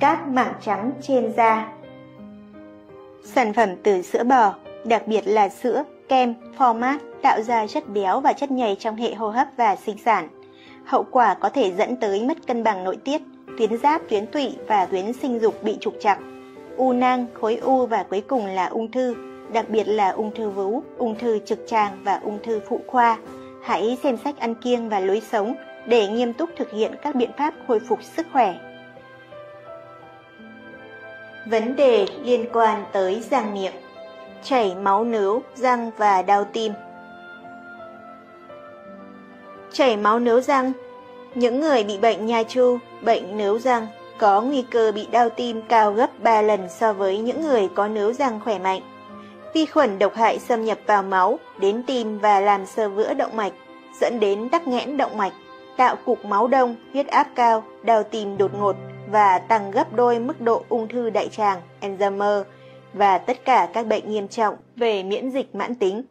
Các 0.00 0.28
mảng 0.28 0.54
trắng 0.60 0.92
trên 1.02 1.32
da. 1.36 1.72
Sản 3.24 3.52
phẩm 3.52 3.68
từ 3.82 4.02
sữa 4.02 4.24
bò, 4.24 4.54
đặc 4.84 5.06
biệt 5.06 5.22
là 5.26 5.48
sữa, 5.48 5.84
kem, 6.08 6.34
format 6.58 6.98
tạo 7.22 7.42
ra 7.42 7.66
chất 7.66 7.88
béo 7.88 8.20
và 8.20 8.32
chất 8.32 8.50
nhầy 8.50 8.76
trong 8.78 8.96
hệ 8.96 9.14
hô 9.14 9.28
hấp 9.28 9.48
và 9.56 9.76
sinh 9.76 9.96
sản. 10.04 10.28
Hậu 10.84 11.04
quả 11.10 11.34
có 11.34 11.48
thể 11.48 11.72
dẫn 11.72 11.96
tới 11.96 12.24
mất 12.24 12.46
cân 12.46 12.62
bằng 12.62 12.84
nội 12.84 12.96
tiết, 12.96 13.22
tuyến 13.58 13.78
giáp, 13.78 14.02
tuyến 14.08 14.26
tụy 14.26 14.56
và 14.66 14.86
tuyến 14.86 15.12
sinh 15.12 15.38
dục 15.38 15.62
bị 15.62 15.76
trục 15.80 15.94
trặc, 16.00 16.18
u 16.76 16.92
nang, 16.92 17.26
khối 17.40 17.56
u 17.56 17.86
và 17.86 18.02
cuối 18.02 18.20
cùng 18.20 18.46
là 18.46 18.66
ung 18.66 18.90
thư, 18.90 19.14
đặc 19.52 19.68
biệt 19.68 19.84
là 19.84 20.10
ung 20.10 20.34
thư 20.34 20.48
vú, 20.48 20.82
ung 20.98 21.18
thư 21.18 21.38
trực 21.38 21.58
tràng 21.66 21.98
và 22.04 22.20
ung 22.22 22.38
thư 22.42 22.60
phụ 22.68 22.80
khoa. 22.86 23.18
Hãy 23.62 23.98
xem 24.02 24.16
sách 24.16 24.38
ăn 24.38 24.54
kiêng 24.54 24.88
và 24.88 25.00
lối 25.00 25.22
sống 25.32 25.54
để 25.86 26.08
nghiêm 26.08 26.32
túc 26.32 26.50
thực 26.56 26.70
hiện 26.70 26.92
các 27.02 27.14
biện 27.14 27.30
pháp 27.38 27.54
hồi 27.66 27.80
phục 27.88 28.02
sức 28.02 28.26
khỏe. 28.32 28.54
Vấn 31.46 31.76
đề 31.76 32.06
liên 32.24 32.46
quan 32.52 32.84
tới 32.92 33.22
răng 33.30 33.54
miệng 33.54 33.72
Chảy 34.42 34.74
máu 34.74 35.04
nướu, 35.04 35.42
răng 35.54 35.90
và 35.96 36.22
đau 36.22 36.44
tim 36.44 36.72
Chảy 39.72 39.96
máu 39.96 40.18
nướu 40.18 40.40
răng 40.40 40.72
Những 41.34 41.60
người 41.60 41.84
bị 41.84 41.98
bệnh 41.98 42.26
nha 42.26 42.42
chu, 42.42 42.78
bệnh 43.02 43.36
nướu 43.36 43.58
răng 43.58 43.86
có 44.18 44.40
nguy 44.40 44.62
cơ 44.62 44.92
bị 44.92 45.06
đau 45.10 45.30
tim 45.30 45.62
cao 45.68 45.92
gấp 45.92 46.10
3 46.22 46.42
lần 46.42 46.68
so 46.68 46.92
với 46.92 47.18
những 47.18 47.42
người 47.42 47.68
có 47.74 47.88
nướu 47.88 48.12
răng 48.12 48.40
khỏe 48.44 48.58
mạnh. 48.58 48.91
Vi 49.54 49.66
khuẩn 49.66 49.98
độc 49.98 50.14
hại 50.14 50.38
xâm 50.38 50.64
nhập 50.64 50.78
vào 50.86 51.02
máu, 51.02 51.38
đến 51.60 51.82
tim 51.86 52.18
và 52.18 52.40
làm 52.40 52.66
sơ 52.66 52.88
vữa 52.88 53.14
động 53.14 53.36
mạch, 53.36 53.52
dẫn 54.00 54.20
đến 54.20 54.48
tắc 54.48 54.66
nghẽn 54.66 54.96
động 54.96 55.16
mạch, 55.16 55.32
tạo 55.76 55.96
cục 56.04 56.24
máu 56.24 56.46
đông, 56.46 56.76
huyết 56.92 57.06
áp 57.06 57.26
cao, 57.34 57.64
đau 57.82 58.02
tim 58.02 58.38
đột 58.38 58.50
ngột 58.58 58.76
và 59.10 59.38
tăng 59.38 59.70
gấp 59.70 59.92
đôi 59.92 60.18
mức 60.18 60.40
độ 60.40 60.64
ung 60.68 60.88
thư 60.88 61.10
đại 61.10 61.28
tràng, 61.28 61.60
Alzheimer 61.80 62.44
và 62.92 63.18
tất 63.18 63.44
cả 63.44 63.68
các 63.72 63.86
bệnh 63.86 64.10
nghiêm 64.10 64.28
trọng 64.28 64.54
về 64.76 65.02
miễn 65.02 65.30
dịch 65.30 65.54
mãn 65.54 65.74
tính. 65.74 66.02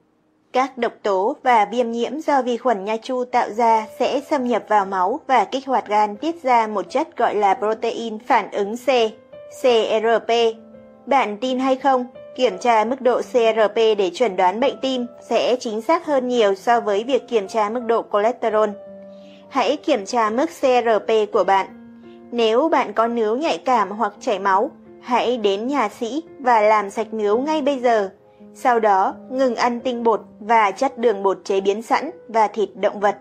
Các 0.53 0.77
độc 0.77 0.93
tố 1.03 1.35
và 1.43 1.65
viêm 1.65 1.91
nhiễm 1.91 2.19
do 2.19 2.41
vi 2.41 2.57
khuẩn 2.57 2.85
nha 2.85 2.97
chu 2.97 3.23
tạo 3.31 3.49
ra 3.49 3.87
sẽ 3.99 4.21
xâm 4.29 4.47
nhập 4.47 4.63
vào 4.67 4.85
máu 4.85 5.19
và 5.27 5.45
kích 5.45 5.67
hoạt 5.67 5.87
gan 5.87 6.17
tiết 6.17 6.43
ra 6.43 6.67
một 6.67 6.85
chất 6.89 7.17
gọi 7.17 7.35
là 7.35 7.53
protein 7.53 8.19
phản 8.19 8.51
ứng 8.51 8.75
C, 8.77 8.87
CRP. 9.61 10.31
Bạn 11.05 11.37
tin 11.41 11.59
hay 11.59 11.75
không, 11.75 12.05
kiểm 12.35 12.57
tra 12.57 12.85
mức 12.85 13.01
độ 13.01 13.21
CRP 13.21 13.75
để 13.75 14.11
chuẩn 14.13 14.35
đoán 14.35 14.59
bệnh 14.59 14.77
tim 14.81 15.05
sẽ 15.29 15.55
chính 15.59 15.81
xác 15.81 16.05
hơn 16.05 16.27
nhiều 16.27 16.55
so 16.55 16.79
với 16.79 17.03
việc 17.03 17.27
kiểm 17.27 17.47
tra 17.47 17.69
mức 17.69 17.81
độ 17.87 18.03
cholesterol. 18.13 18.69
Hãy 19.49 19.77
kiểm 19.77 20.05
tra 20.05 20.29
mức 20.29 20.45
CRP 20.61 21.31
của 21.33 21.43
bạn. 21.43 21.67
Nếu 22.31 22.69
bạn 22.69 22.93
có 22.93 23.07
nướu 23.07 23.37
nhạy 23.37 23.57
cảm 23.57 23.91
hoặc 23.91 24.13
chảy 24.19 24.39
máu, 24.39 24.71
hãy 25.01 25.37
đến 25.37 25.67
nhà 25.67 25.89
sĩ 25.89 26.23
và 26.39 26.61
làm 26.61 26.89
sạch 26.89 27.13
nướu 27.13 27.37
ngay 27.37 27.61
bây 27.61 27.79
giờ 27.79 28.09
sau 28.53 28.79
đó, 28.79 29.15
ngừng 29.29 29.55
ăn 29.55 29.79
tinh 29.79 30.03
bột 30.03 30.21
và 30.39 30.71
chất 30.71 30.97
đường 30.97 31.23
bột 31.23 31.39
chế 31.43 31.61
biến 31.61 31.81
sẵn 31.81 32.09
và 32.27 32.47
thịt 32.47 32.69
động 32.75 32.99
vật. 32.99 33.17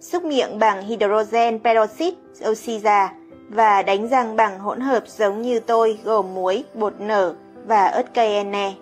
Xúc 0.00 0.24
miệng 0.24 0.58
bằng 0.58 0.82
hydrogen 0.82 1.58
peroxide 1.64 2.16
oxyza 2.40 3.08
và 3.48 3.82
đánh 3.82 4.08
răng 4.08 4.36
bằng 4.36 4.58
hỗn 4.58 4.80
hợp 4.80 5.08
giống 5.08 5.42
như 5.42 5.60
tôi 5.60 5.98
gồm 6.04 6.34
muối, 6.34 6.64
bột 6.74 6.94
nở 6.98 7.34
và 7.66 7.86
ớt 7.86 8.14
cayenne. 8.14 8.72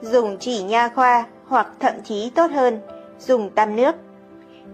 Dùng 0.00 0.36
chỉ 0.40 0.62
nha 0.62 0.88
khoa 0.88 1.26
hoặc 1.46 1.66
thậm 1.80 1.94
chí 2.04 2.30
tốt 2.34 2.50
hơn, 2.50 2.80
dùng 3.18 3.50
tăm 3.50 3.76
nước. 3.76 3.94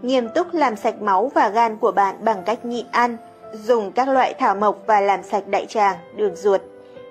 Nghiêm 0.03 0.29
túc 0.35 0.55
làm 0.55 0.77
sạch 0.77 1.03
máu 1.03 1.31
và 1.35 1.49
gan 1.49 1.77
của 1.77 1.93
bạn 1.93 2.25
bằng 2.25 2.43
cách 2.47 2.65
nhịn 2.65 2.87
ăn, 2.91 3.17
dùng 3.53 3.93
các 3.93 4.09
loại 4.09 4.35
thảo 4.35 4.55
mộc 4.55 4.83
và 4.87 5.01
làm 5.01 5.23
sạch 5.23 5.49
đại 5.49 5.67
tràng, 5.67 5.97
đường 6.17 6.37
ruột. 6.37 6.61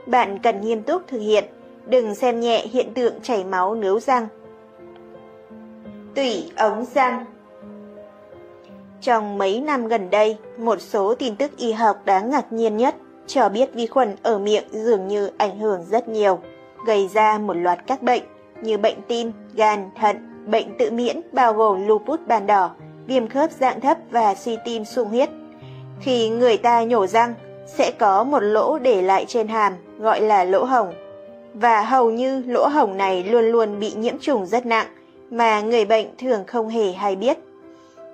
Bạn 0.05 0.39
cần 0.39 0.61
nghiêm 0.61 0.84
túc 0.84 1.01
thực 1.07 1.20
hiện 1.20 1.45
đừng 1.86 2.16
xem 2.16 2.39
nhẹ 2.39 2.68
hiện 2.72 2.93
tượng 2.93 3.22
chảy 3.22 3.43
máu 3.43 3.76
nướu 3.76 3.99
răng. 3.99 4.28
Tủy 6.16 6.51
ống 6.57 6.86
răng 6.93 7.26
Trong 9.01 9.38
mấy 9.38 9.61
năm 9.61 9.88
gần 9.88 10.09
đây, 10.09 10.38
một 10.57 10.82
số 10.82 11.16
tin 11.16 11.36
tức 11.36 11.57
y 11.57 11.72
học 11.72 11.97
đáng 12.05 12.30
ngạc 12.30 12.53
nhiên 12.53 12.78
nhất 12.78 12.95
cho 13.28 13.49
biết 13.49 13.73
vi 13.73 13.88
khuẩn 13.88 14.15
ở 14.23 14.39
miệng 14.39 14.63
dường 14.71 15.07
như 15.07 15.30
ảnh 15.38 15.59
hưởng 15.59 15.86
rất 15.89 16.07
nhiều, 16.07 16.39
gây 16.86 17.09
ra 17.13 17.38
một 17.38 17.53
loạt 17.53 17.80
các 17.88 18.01
bệnh 18.01 18.23
như 18.61 18.78
bệnh 18.78 19.01
tim, 19.07 19.32
gan, 19.53 19.89
thận, 19.99 20.45
bệnh 20.45 20.78
tự 20.78 20.91
miễn 20.91 21.21
bao 21.32 21.53
gồm 21.53 21.88
lupus 21.88 22.19
ban 22.28 22.47
đỏ, 22.47 22.71
viêm 23.07 23.28
khớp 23.28 23.51
dạng 23.51 23.82
thấp 23.82 23.97
và 24.11 24.36
suy 24.36 24.57
tim 24.65 24.86
sung 24.86 25.09
huyết. 25.09 25.30
Khi 26.01 26.30
người 26.30 26.57
ta 26.57 26.84
nhổ 26.84 27.07
răng, 27.07 27.34
sẽ 27.65 27.91
có 27.99 28.23
một 28.23 28.39
lỗ 28.39 28.80
để 28.80 29.01
lại 29.01 29.26
trên 29.28 29.47
hàm 29.47 29.73
gọi 29.99 30.21
là 30.21 30.43
lỗ 30.43 30.63
hồng 30.63 30.93
và 31.53 31.82
hầu 31.82 32.11
như 32.11 32.43
lỗ 32.47 32.67
hồng 32.67 32.97
này 32.97 33.23
luôn 33.23 33.45
luôn 33.45 33.80
bị 33.80 33.93
nhiễm 33.97 34.19
trùng 34.19 34.45
rất 34.45 34.65
nặng 34.65 34.88
mà 35.30 35.61
người 35.61 35.86
bệnh 35.86 36.07
thường 36.17 36.43
không 36.47 36.67
hề 36.67 36.91
hay 36.91 37.15
biết. 37.15 37.38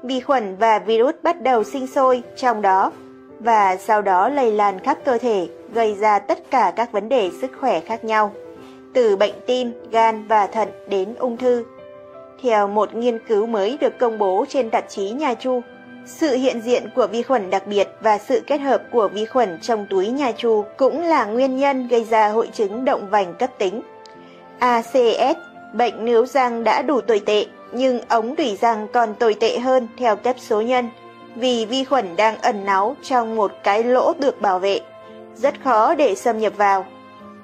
Vi 0.03 0.20
khuẩn 0.20 0.55
và 0.55 0.80
virus 0.80 1.16
bắt 1.24 1.41
đầu 1.41 1.64
sinh 1.64 1.88
sôi 1.88 2.24
trong 2.36 2.62
đó 2.62 2.91
và 3.43 3.77
sau 3.77 4.01
đó 4.01 4.29
lây 4.29 4.51
lan 4.51 4.79
khắp 4.79 4.97
cơ 5.05 5.17
thể, 5.17 5.47
gây 5.73 5.95
ra 5.95 6.19
tất 6.19 6.51
cả 6.51 6.73
các 6.75 6.91
vấn 6.91 7.09
đề 7.09 7.31
sức 7.41 7.51
khỏe 7.59 7.79
khác 7.79 8.03
nhau, 8.03 8.33
từ 8.93 9.15
bệnh 9.15 9.33
tim, 9.45 9.71
gan 9.91 10.27
và 10.27 10.47
thận 10.47 10.69
đến 10.87 11.15
ung 11.19 11.37
thư. 11.37 11.65
Theo 12.41 12.67
một 12.67 12.95
nghiên 12.95 13.19
cứu 13.27 13.45
mới 13.45 13.77
được 13.81 13.99
công 13.99 14.17
bố 14.17 14.45
trên 14.49 14.69
tạp 14.69 14.89
chí 14.89 15.09
Nhà 15.09 15.33
Chu, 15.33 15.61
sự 16.05 16.35
hiện 16.35 16.61
diện 16.61 16.89
của 16.95 17.07
vi 17.07 17.23
khuẩn 17.23 17.49
đặc 17.49 17.67
biệt 17.67 17.89
và 18.01 18.17
sự 18.17 18.41
kết 18.47 18.61
hợp 18.61 18.83
của 18.91 19.07
vi 19.07 19.25
khuẩn 19.25 19.59
trong 19.61 19.85
túi 19.89 20.07
nhà 20.07 20.31
chu 20.31 20.65
cũng 20.77 21.01
là 21.01 21.25
nguyên 21.25 21.57
nhân 21.57 21.87
gây 21.87 22.03
ra 22.03 22.27
hội 22.27 22.49
chứng 22.53 22.85
động 22.85 23.09
vành 23.09 23.33
cấp 23.33 23.49
tính. 23.57 23.81
ACS, 24.59 25.37
bệnh 25.73 26.05
níu 26.05 26.25
răng 26.25 26.63
đã 26.63 26.81
đủ 26.81 27.01
tồi 27.01 27.19
tệ, 27.19 27.45
nhưng 27.71 27.99
ống 28.09 28.35
tủy 28.35 28.57
răng 28.61 28.87
còn 28.93 29.13
tồi 29.13 29.33
tệ 29.33 29.59
hơn 29.59 29.87
theo 29.97 30.15
cấp 30.15 30.35
số 30.39 30.61
nhân, 30.61 30.89
vì 31.36 31.65
vi 31.65 31.84
khuẩn 31.84 32.15
đang 32.15 32.38
ẩn 32.41 32.65
náu 32.65 32.95
trong 33.01 33.36
một 33.36 33.51
cái 33.63 33.84
lỗ 33.84 34.13
được 34.19 34.41
bảo 34.41 34.59
vệ, 34.59 34.79
rất 35.36 35.63
khó 35.63 35.95
để 35.95 36.15
xâm 36.15 36.39
nhập 36.39 36.53
vào. 36.57 36.86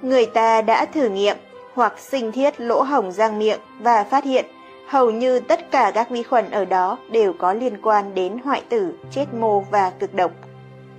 Người 0.02 0.26
ta 0.26 0.62
đã 0.62 0.86
thử 0.86 1.10
nghiệm 1.10 1.38
hoặc 1.74 2.00
sinh 2.00 2.32
thiết 2.32 2.62
lỗ 2.62 2.82
hổng 2.82 3.12
răng 3.12 3.40
miệng 3.40 3.60
và 3.80 4.04
phát 4.04 4.24
hiện 4.24 4.46
Hầu 4.88 5.12
như 5.12 5.40
tất 5.40 5.72
cả 5.72 5.92
các 5.96 6.10
vi 6.10 6.24
khuẩn 6.24 6.52
ở 6.52 6.66
đó 6.66 6.98
đều 7.12 7.34
có 7.34 7.54
liên 7.54 7.82
quan 7.82 8.16
đến 8.16 8.38
hoại 8.44 8.62
tử, 8.70 8.94
chết 9.12 9.26
mô 9.34 9.60
và 9.60 9.90
cực 9.90 10.14
độc. 10.14 10.32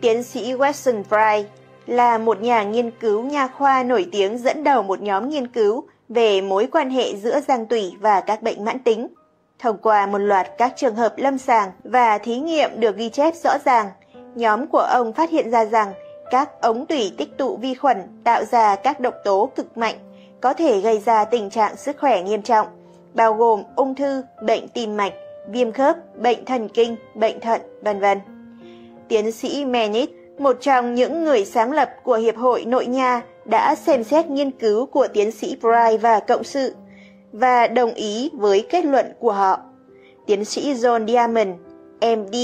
Tiến 0.00 0.22
sĩ 0.22 0.54
Weston 0.54 1.02
Fry 1.10 1.44
là 1.86 2.18
một 2.18 2.42
nhà 2.42 2.62
nghiên 2.62 2.90
cứu 2.90 3.22
nha 3.22 3.48
khoa 3.48 3.82
nổi 3.82 4.06
tiếng 4.12 4.38
dẫn 4.38 4.64
đầu 4.64 4.82
một 4.82 5.00
nhóm 5.00 5.28
nghiên 5.28 5.46
cứu 5.46 5.84
về 6.08 6.40
mối 6.40 6.68
quan 6.72 6.90
hệ 6.90 7.16
giữa 7.16 7.40
răng 7.40 7.66
tủy 7.66 7.92
và 8.00 8.20
các 8.20 8.42
bệnh 8.42 8.64
mãn 8.64 8.78
tính. 8.78 9.08
Thông 9.58 9.78
qua 9.78 10.06
một 10.06 10.18
loạt 10.18 10.46
các 10.58 10.72
trường 10.76 10.94
hợp 10.94 11.14
lâm 11.16 11.38
sàng 11.38 11.70
và 11.84 12.18
thí 12.18 12.36
nghiệm 12.38 12.80
được 12.80 12.96
ghi 12.96 13.08
chép 13.08 13.34
rõ 13.44 13.58
ràng, 13.64 13.90
nhóm 14.34 14.66
của 14.66 14.86
ông 14.90 15.12
phát 15.12 15.30
hiện 15.30 15.50
ra 15.50 15.64
rằng 15.64 15.92
các 16.30 16.60
ống 16.60 16.86
tủy 16.86 17.12
tích 17.18 17.38
tụ 17.38 17.56
vi 17.56 17.74
khuẩn 17.74 17.96
tạo 18.24 18.44
ra 18.44 18.76
các 18.76 19.00
độc 19.00 19.14
tố 19.24 19.50
cực 19.56 19.78
mạnh 19.78 19.94
có 20.40 20.54
thể 20.54 20.80
gây 20.80 20.98
ra 20.98 21.24
tình 21.24 21.50
trạng 21.50 21.76
sức 21.76 21.96
khỏe 22.00 22.22
nghiêm 22.22 22.42
trọng 22.42 22.66
bao 23.14 23.34
gồm 23.34 23.62
ung 23.76 23.94
thư, 23.94 24.22
bệnh 24.42 24.68
tim 24.68 24.96
mạch, 24.96 25.12
viêm 25.48 25.72
khớp, 25.72 25.96
bệnh 26.16 26.44
thần 26.44 26.68
kinh, 26.68 26.96
bệnh 27.14 27.40
thận, 27.40 27.60
vân 27.82 28.00
vân. 28.00 28.18
Tiến 29.08 29.32
sĩ 29.32 29.64
Menit, 29.64 30.10
một 30.38 30.56
trong 30.60 30.94
những 30.94 31.24
người 31.24 31.44
sáng 31.44 31.72
lập 31.72 31.90
của 32.02 32.16
Hiệp 32.16 32.36
hội 32.36 32.64
Nội 32.64 32.86
nha, 32.86 33.22
đã 33.44 33.74
xem 33.74 34.04
xét 34.04 34.30
nghiên 34.30 34.50
cứu 34.50 34.86
của 34.86 35.08
tiến 35.08 35.30
sĩ 35.30 35.56
Bright 35.60 36.02
và 36.02 36.20
cộng 36.20 36.44
sự 36.44 36.74
và 37.32 37.66
đồng 37.66 37.94
ý 37.94 38.30
với 38.34 38.66
kết 38.70 38.84
luận 38.84 39.06
của 39.18 39.32
họ. 39.32 39.60
Tiến 40.26 40.44
sĩ 40.44 40.74
John 40.74 41.06
Diamond, 41.06 41.48
MD, 42.00 42.36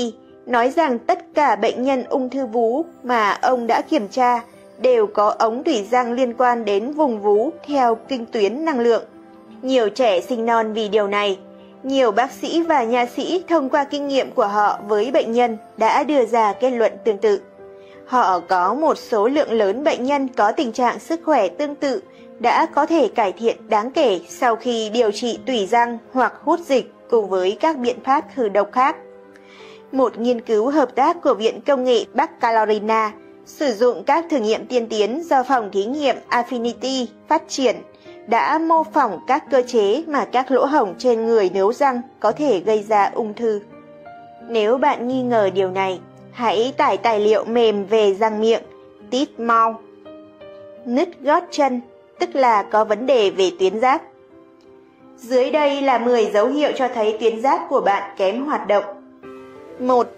nói 0.46 0.70
rằng 0.70 0.98
tất 0.98 1.18
cả 1.34 1.56
bệnh 1.56 1.82
nhân 1.82 2.04
ung 2.04 2.30
thư 2.30 2.46
vú 2.46 2.84
mà 3.02 3.38
ông 3.42 3.66
đã 3.66 3.80
kiểm 3.80 4.08
tra 4.08 4.40
đều 4.78 5.06
có 5.06 5.34
ống 5.38 5.64
thủy 5.64 5.86
răng 5.90 6.12
liên 6.12 6.34
quan 6.34 6.64
đến 6.64 6.92
vùng 6.92 7.20
vú 7.20 7.50
theo 7.66 7.94
kinh 8.08 8.26
tuyến 8.26 8.64
năng 8.64 8.80
lượng. 8.80 9.04
Nhiều 9.62 9.88
trẻ 9.88 10.20
sinh 10.20 10.46
non 10.46 10.72
vì 10.72 10.88
điều 10.88 11.08
này. 11.08 11.38
Nhiều 11.82 12.12
bác 12.12 12.32
sĩ 12.32 12.62
và 12.62 12.84
nha 12.84 13.06
sĩ 13.06 13.42
thông 13.48 13.70
qua 13.70 13.84
kinh 13.84 14.08
nghiệm 14.08 14.30
của 14.30 14.46
họ 14.46 14.78
với 14.88 15.10
bệnh 15.10 15.32
nhân 15.32 15.58
đã 15.76 16.04
đưa 16.04 16.26
ra 16.26 16.52
kết 16.52 16.70
luận 16.70 16.92
tương 17.04 17.18
tự. 17.18 17.40
Họ 18.06 18.40
có 18.40 18.74
một 18.74 18.98
số 18.98 19.28
lượng 19.28 19.52
lớn 19.52 19.84
bệnh 19.84 20.04
nhân 20.04 20.28
có 20.28 20.52
tình 20.52 20.72
trạng 20.72 20.98
sức 20.98 21.20
khỏe 21.24 21.48
tương 21.48 21.74
tự 21.74 22.02
đã 22.44 22.66
có 22.66 22.86
thể 22.86 23.08
cải 23.08 23.32
thiện 23.32 23.56
đáng 23.68 23.90
kể 23.90 24.20
sau 24.28 24.56
khi 24.56 24.90
điều 24.90 25.10
trị 25.10 25.38
tủy 25.46 25.66
răng 25.66 25.98
hoặc 26.12 26.32
hút 26.42 26.60
dịch 26.60 26.92
cùng 27.10 27.28
với 27.28 27.56
các 27.60 27.78
biện 27.78 27.96
pháp 28.04 28.24
khử 28.34 28.48
độc 28.48 28.72
khác. 28.72 28.96
Một 29.92 30.18
nghiên 30.18 30.40
cứu 30.40 30.70
hợp 30.70 30.94
tác 30.94 31.22
của 31.22 31.34
Viện 31.34 31.60
Công 31.60 31.84
nghệ 31.84 32.04
Bắc 32.14 32.40
Carolina 32.40 33.12
sử 33.46 33.72
dụng 33.72 34.04
các 34.04 34.24
thử 34.30 34.38
nghiệm 34.38 34.66
tiên 34.66 34.86
tiến 34.88 35.22
do 35.24 35.42
phòng 35.42 35.70
thí 35.72 35.84
nghiệm 35.84 36.16
Affinity 36.30 37.06
phát 37.28 37.42
triển 37.48 37.76
đã 38.26 38.58
mô 38.58 38.82
phỏng 38.84 39.18
các 39.26 39.44
cơ 39.50 39.62
chế 39.66 40.02
mà 40.06 40.24
các 40.24 40.50
lỗ 40.50 40.64
hổng 40.64 40.94
trên 40.98 41.26
người 41.26 41.50
nướu 41.54 41.72
răng 41.72 42.00
có 42.20 42.32
thể 42.32 42.60
gây 42.60 42.84
ra 42.88 43.10
ung 43.14 43.34
thư. 43.34 43.60
Nếu 44.48 44.78
bạn 44.78 45.08
nghi 45.08 45.22
ngờ 45.22 45.50
điều 45.54 45.70
này, 45.70 46.00
hãy 46.32 46.74
tải 46.76 46.96
tài 46.96 47.20
liệu 47.20 47.44
mềm 47.44 47.86
về 47.86 48.14
răng 48.14 48.40
miệng, 48.40 48.62
tít 49.10 49.40
mau. 49.40 49.80
Nứt 50.84 51.08
gót 51.20 51.44
chân, 51.50 51.80
tức 52.18 52.34
là 52.34 52.62
có 52.62 52.84
vấn 52.84 53.06
đề 53.06 53.30
về 53.30 53.50
tuyến 53.58 53.80
giáp. 53.80 54.02
Dưới 55.16 55.50
đây 55.50 55.82
là 55.82 55.98
10 55.98 56.26
dấu 56.26 56.46
hiệu 56.46 56.72
cho 56.76 56.88
thấy 56.88 57.16
tuyến 57.20 57.40
giáp 57.42 57.60
của 57.68 57.80
bạn 57.80 58.14
kém 58.16 58.46
hoạt 58.46 58.68
động. 58.68 58.84
1. 59.78 60.08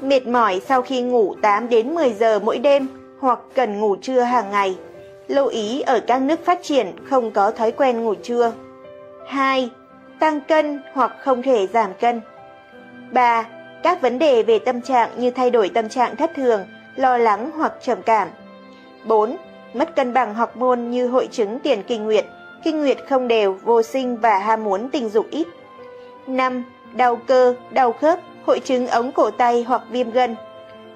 Mệt 0.00 0.26
mỏi 0.26 0.60
sau 0.68 0.82
khi 0.82 1.02
ngủ 1.02 1.34
8 1.42 1.68
đến 1.68 1.94
10 1.94 2.12
giờ 2.12 2.38
mỗi 2.38 2.58
đêm 2.58 2.88
hoặc 3.20 3.38
cần 3.54 3.80
ngủ 3.80 3.96
trưa 3.96 4.20
hàng 4.20 4.50
ngày 4.50 4.76
Lưu 5.28 5.46
ý 5.46 5.80
ở 5.80 6.00
các 6.00 6.22
nước 6.22 6.44
phát 6.44 6.62
triển 6.62 6.92
không 7.04 7.30
có 7.30 7.50
thói 7.50 7.72
quen 7.72 8.04
ngủ 8.04 8.14
trưa. 8.14 8.52
2. 9.28 9.70
Tăng 10.18 10.40
cân 10.40 10.82
hoặc 10.92 11.12
không 11.20 11.42
thể 11.42 11.66
giảm 11.66 11.90
cân. 12.00 12.20
3. 13.12 13.46
Các 13.82 14.02
vấn 14.02 14.18
đề 14.18 14.42
về 14.42 14.58
tâm 14.58 14.80
trạng 14.80 15.10
như 15.16 15.30
thay 15.30 15.50
đổi 15.50 15.68
tâm 15.68 15.88
trạng 15.88 16.16
thất 16.16 16.30
thường, 16.36 16.64
lo 16.96 17.18
lắng 17.18 17.50
hoặc 17.54 17.72
trầm 17.82 18.02
cảm. 18.02 18.28
4. 19.04 19.36
Mất 19.78 19.96
cân 19.96 20.12
bằng 20.12 20.34
học 20.34 20.56
môn 20.56 20.90
như 20.90 21.08
hội 21.08 21.28
chứng 21.30 21.58
tiền 21.58 21.82
kinh 21.86 22.04
nguyệt, 22.04 22.26
kinh 22.64 22.80
nguyệt 22.80 22.98
không 23.08 23.28
đều, 23.28 23.52
vô 23.64 23.82
sinh 23.82 24.16
và 24.16 24.38
ham 24.38 24.64
muốn 24.64 24.88
tình 24.90 25.08
dục 25.08 25.26
ít. 25.30 25.46
5. 26.26 26.64
Đau 26.92 27.16
cơ, 27.16 27.54
đau 27.70 27.92
khớp 27.92 28.20
hội 28.46 28.60
chứng 28.60 28.86
ống 28.86 29.12
cổ 29.12 29.30
tay 29.30 29.64
hoặc 29.68 29.82
viêm 29.90 30.10
gân. 30.10 30.36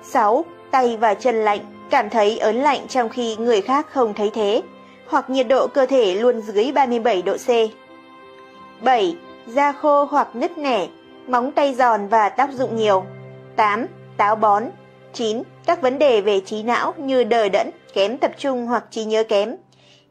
6. 0.03 0.45
Tay 0.71 0.97
và 0.97 1.15
chân 1.15 1.45
lạnh, 1.45 1.61
cảm 1.91 2.11
thấy 2.11 2.39
ớn 2.39 2.57
lạnh 2.57 2.81
trong 2.89 3.09
khi 3.09 3.37
người 3.37 3.61
khác 3.61 3.87
không 3.91 4.15
thấy 4.15 4.31
thế, 4.35 4.63
hoặc 5.07 5.31
nhiệt 5.31 5.49
độ 5.49 5.67
cơ 5.67 5.87
thể 5.87 6.15
luôn 6.15 6.41
dưới 6.41 6.73
37 6.73 7.23
độ 7.23 7.37
C. 7.37 7.49
7. 8.85 9.17
Da 9.47 9.73
khô 9.73 10.05
hoặc 10.05 10.37
nứt 10.37 10.59
nẻ, 10.59 10.87
móng 11.27 11.53
tay 11.53 11.75
giòn 11.75 12.09
và 12.09 12.29
tác 12.29 12.53
dụng 12.53 12.77
nhiều. 12.77 13.05
8. 13.57 13.87
Táo 14.17 14.37
bón. 14.37 14.65
9. 15.13 15.43
Các 15.67 15.83
vấn 15.83 15.99
đề 15.99 16.21
về 16.21 16.41
trí 16.41 16.63
não 16.63 16.95
như 16.97 17.25
đờ 17.25 17.49
đẫn, 17.49 17.71
kém 17.93 18.19
tập 18.19 18.31
trung 18.39 18.67
hoặc 18.67 18.85
trí 18.91 19.05
nhớ 19.05 19.25
kém. 19.25 19.57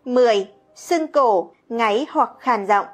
10. 0.05 0.47
Sưng 0.75 1.07
cổ, 1.07 1.51
ngáy 1.69 2.05
hoặc 2.09 2.30
khàn 2.39 2.67
giọng. 2.67 2.86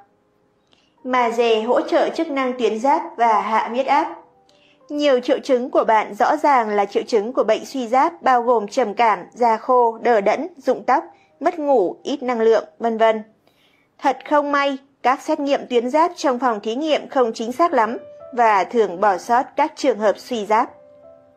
Mà 1.03 1.29
dề 1.29 1.61
hỗ 1.61 1.81
trợ 1.81 2.09
chức 2.09 2.27
năng 2.27 2.59
tuyến 2.59 2.79
giáp 2.79 3.01
và 3.17 3.41
hạ 3.41 3.67
huyết 3.67 3.85
áp. 3.85 4.15
Nhiều 4.89 5.19
triệu 5.19 5.39
chứng 5.39 5.69
của 5.69 5.83
bạn 5.83 6.13
rõ 6.13 6.37
ràng 6.37 6.69
là 6.69 6.85
triệu 6.85 7.03
chứng 7.03 7.33
của 7.33 7.43
bệnh 7.43 7.65
suy 7.65 7.87
giáp 7.87 8.21
bao 8.21 8.41
gồm 8.41 8.67
trầm 8.67 8.93
cảm, 8.93 9.19
da 9.33 9.57
khô, 9.57 9.97
đờ 10.01 10.21
đẫn, 10.21 10.47
rụng 10.57 10.83
tóc, 10.87 11.03
mất 11.39 11.59
ngủ, 11.59 11.95
ít 12.03 12.23
năng 12.23 12.41
lượng, 12.41 12.65
vân 12.79 12.97
vân. 12.97 13.23
Thật 13.97 14.17
không 14.29 14.51
may, 14.51 14.77
các 15.03 15.21
xét 15.21 15.39
nghiệm 15.39 15.67
tuyến 15.69 15.89
giáp 15.89 16.11
trong 16.15 16.39
phòng 16.39 16.59
thí 16.59 16.75
nghiệm 16.75 17.09
không 17.09 17.33
chính 17.33 17.51
xác 17.51 17.73
lắm 17.73 17.97
và 18.33 18.63
thường 18.63 19.01
bỏ 19.01 19.17
sót 19.17 19.43
các 19.55 19.73
trường 19.75 19.99
hợp 19.99 20.17
suy 20.17 20.45
giáp. 20.45 20.69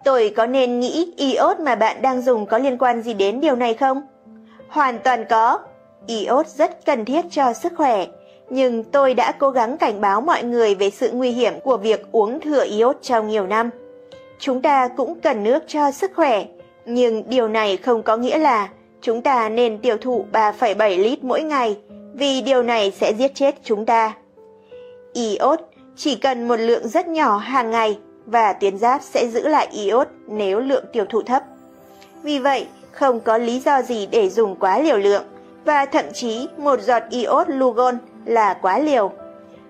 Tôi 0.08 0.32
có 0.36 0.46
nên 0.46 0.80
nghĩ 0.80 1.12
iốt 1.16 1.60
mà 1.60 1.74
bạn 1.74 2.02
đang 2.02 2.22
dùng 2.22 2.46
có 2.46 2.58
liên 2.58 2.78
quan 2.78 3.02
gì 3.02 3.14
đến 3.14 3.40
điều 3.40 3.56
này 3.56 3.74
không? 3.74 4.02
Hoàn 4.68 4.98
toàn 4.98 5.24
có. 5.30 5.58
Iốt 6.06 6.46
rất 6.46 6.84
cần 6.86 7.04
thiết 7.04 7.24
cho 7.30 7.52
sức 7.52 7.72
khỏe, 7.76 8.06
nhưng 8.50 8.84
tôi 8.84 9.14
đã 9.14 9.32
cố 9.32 9.50
gắng 9.50 9.78
cảnh 9.78 10.00
báo 10.00 10.20
mọi 10.20 10.42
người 10.42 10.74
về 10.74 10.90
sự 10.90 11.10
nguy 11.12 11.30
hiểm 11.30 11.60
của 11.60 11.76
việc 11.76 12.12
uống 12.12 12.40
thừa 12.40 12.64
iốt 12.64 12.96
trong 13.02 13.28
nhiều 13.28 13.46
năm. 13.46 13.70
Chúng 14.38 14.62
ta 14.62 14.88
cũng 14.88 15.20
cần 15.20 15.44
nước 15.44 15.62
cho 15.66 15.90
sức 15.90 16.10
khỏe, 16.16 16.44
nhưng 16.86 17.24
điều 17.28 17.48
này 17.48 17.76
không 17.76 18.02
có 18.02 18.16
nghĩa 18.16 18.38
là 18.38 18.68
chúng 19.00 19.22
ta 19.22 19.48
nên 19.48 19.78
tiêu 19.78 19.96
thụ 20.00 20.24
3,7 20.32 21.02
lít 21.02 21.24
mỗi 21.24 21.42
ngày, 21.42 21.76
vì 22.14 22.40
điều 22.40 22.62
này 22.62 22.90
sẽ 22.90 23.12
giết 23.18 23.34
chết 23.34 23.54
chúng 23.64 23.86
ta. 23.86 24.14
Iốt 25.12 25.60
chỉ 25.96 26.16
cần 26.16 26.48
một 26.48 26.56
lượng 26.56 26.88
rất 26.88 27.08
nhỏ 27.08 27.36
hàng 27.36 27.70
ngày 27.70 27.98
và 28.30 28.52
tuyến 28.52 28.78
giáp 28.78 29.02
sẽ 29.02 29.28
giữ 29.28 29.48
lại 29.48 29.68
iốt 29.72 30.08
nếu 30.26 30.60
lượng 30.60 30.84
tiêu 30.92 31.04
thụ 31.08 31.22
thấp. 31.22 31.42
Vì 32.22 32.38
vậy, 32.38 32.66
không 32.92 33.20
có 33.20 33.38
lý 33.38 33.60
do 33.60 33.82
gì 33.82 34.06
để 34.06 34.28
dùng 34.28 34.56
quá 34.56 34.78
liều 34.78 34.96
lượng 34.96 35.24
và 35.64 35.84
thậm 35.84 36.04
chí 36.14 36.48
một 36.56 36.80
giọt 36.80 37.02
iốt 37.10 37.48
Lugon 37.48 37.98
là 38.24 38.54
quá 38.54 38.78
liều. 38.78 39.12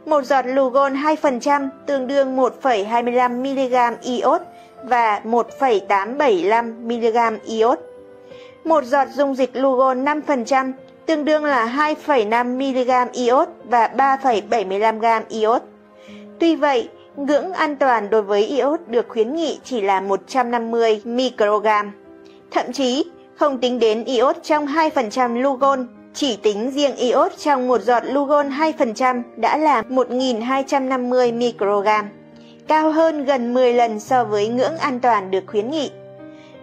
Một 0.07 0.25
giọt 0.25 0.47
Lugon 0.47 0.95
2% 0.95 1.69
tương 1.87 2.07
đương 2.07 2.37
1,25mg 2.37 3.95
iốt 4.03 4.41
và 4.83 5.21
1,875mg 5.25 7.39
iốt. 7.45 7.79
Một 8.65 8.85
giọt 8.85 9.09
dung 9.15 9.35
dịch 9.35 9.57
Lugon 9.57 10.05
5% 10.05 10.73
tương 11.07 11.25
đương 11.25 11.45
là 11.45 11.67
2,5mg 11.67 13.07
iốt 13.13 13.49
và 13.65 13.91
3,75g 13.97 15.23
iốt. 15.29 15.63
Tuy 16.39 16.57
vậy, 16.57 16.89
ngưỡng 17.27 17.53
an 17.53 17.77
toàn 17.77 18.11
đối 18.11 18.23
với 18.23 18.47
iốt 18.47 18.81
được 18.87 19.07
khuyến 19.09 19.35
nghị 19.35 19.59
chỉ 19.65 19.81
là 19.81 20.01
150 20.01 21.01
microgram. 21.05 21.93
Thậm 22.51 22.73
chí, 22.73 23.05
không 23.37 23.59
tính 23.59 23.79
đến 23.79 24.05
iốt 24.05 24.37
trong 24.43 24.67
2% 24.67 25.41
Lugon, 25.41 25.87
chỉ 26.15 26.37
tính 26.37 26.71
riêng 26.71 26.97
iốt 26.97 27.33
trong 27.39 27.69
một 27.69 27.83
giọt 27.83 28.03
Lugon 28.07 28.51
2% 28.51 29.23
đã 29.37 29.57
là 29.57 29.83
1.250 29.83 31.39
microgram, 31.39 32.09
cao 32.69 32.91
hơn 32.91 33.25
gần 33.25 33.55
10 33.55 33.73
lần 33.73 34.01
so 34.01 34.25
với 34.25 34.49
ngưỡng 34.49 34.79
an 34.79 35.01
toàn 35.01 35.31
được 35.31 35.45
khuyến 35.47 35.71
nghị. 35.71 35.91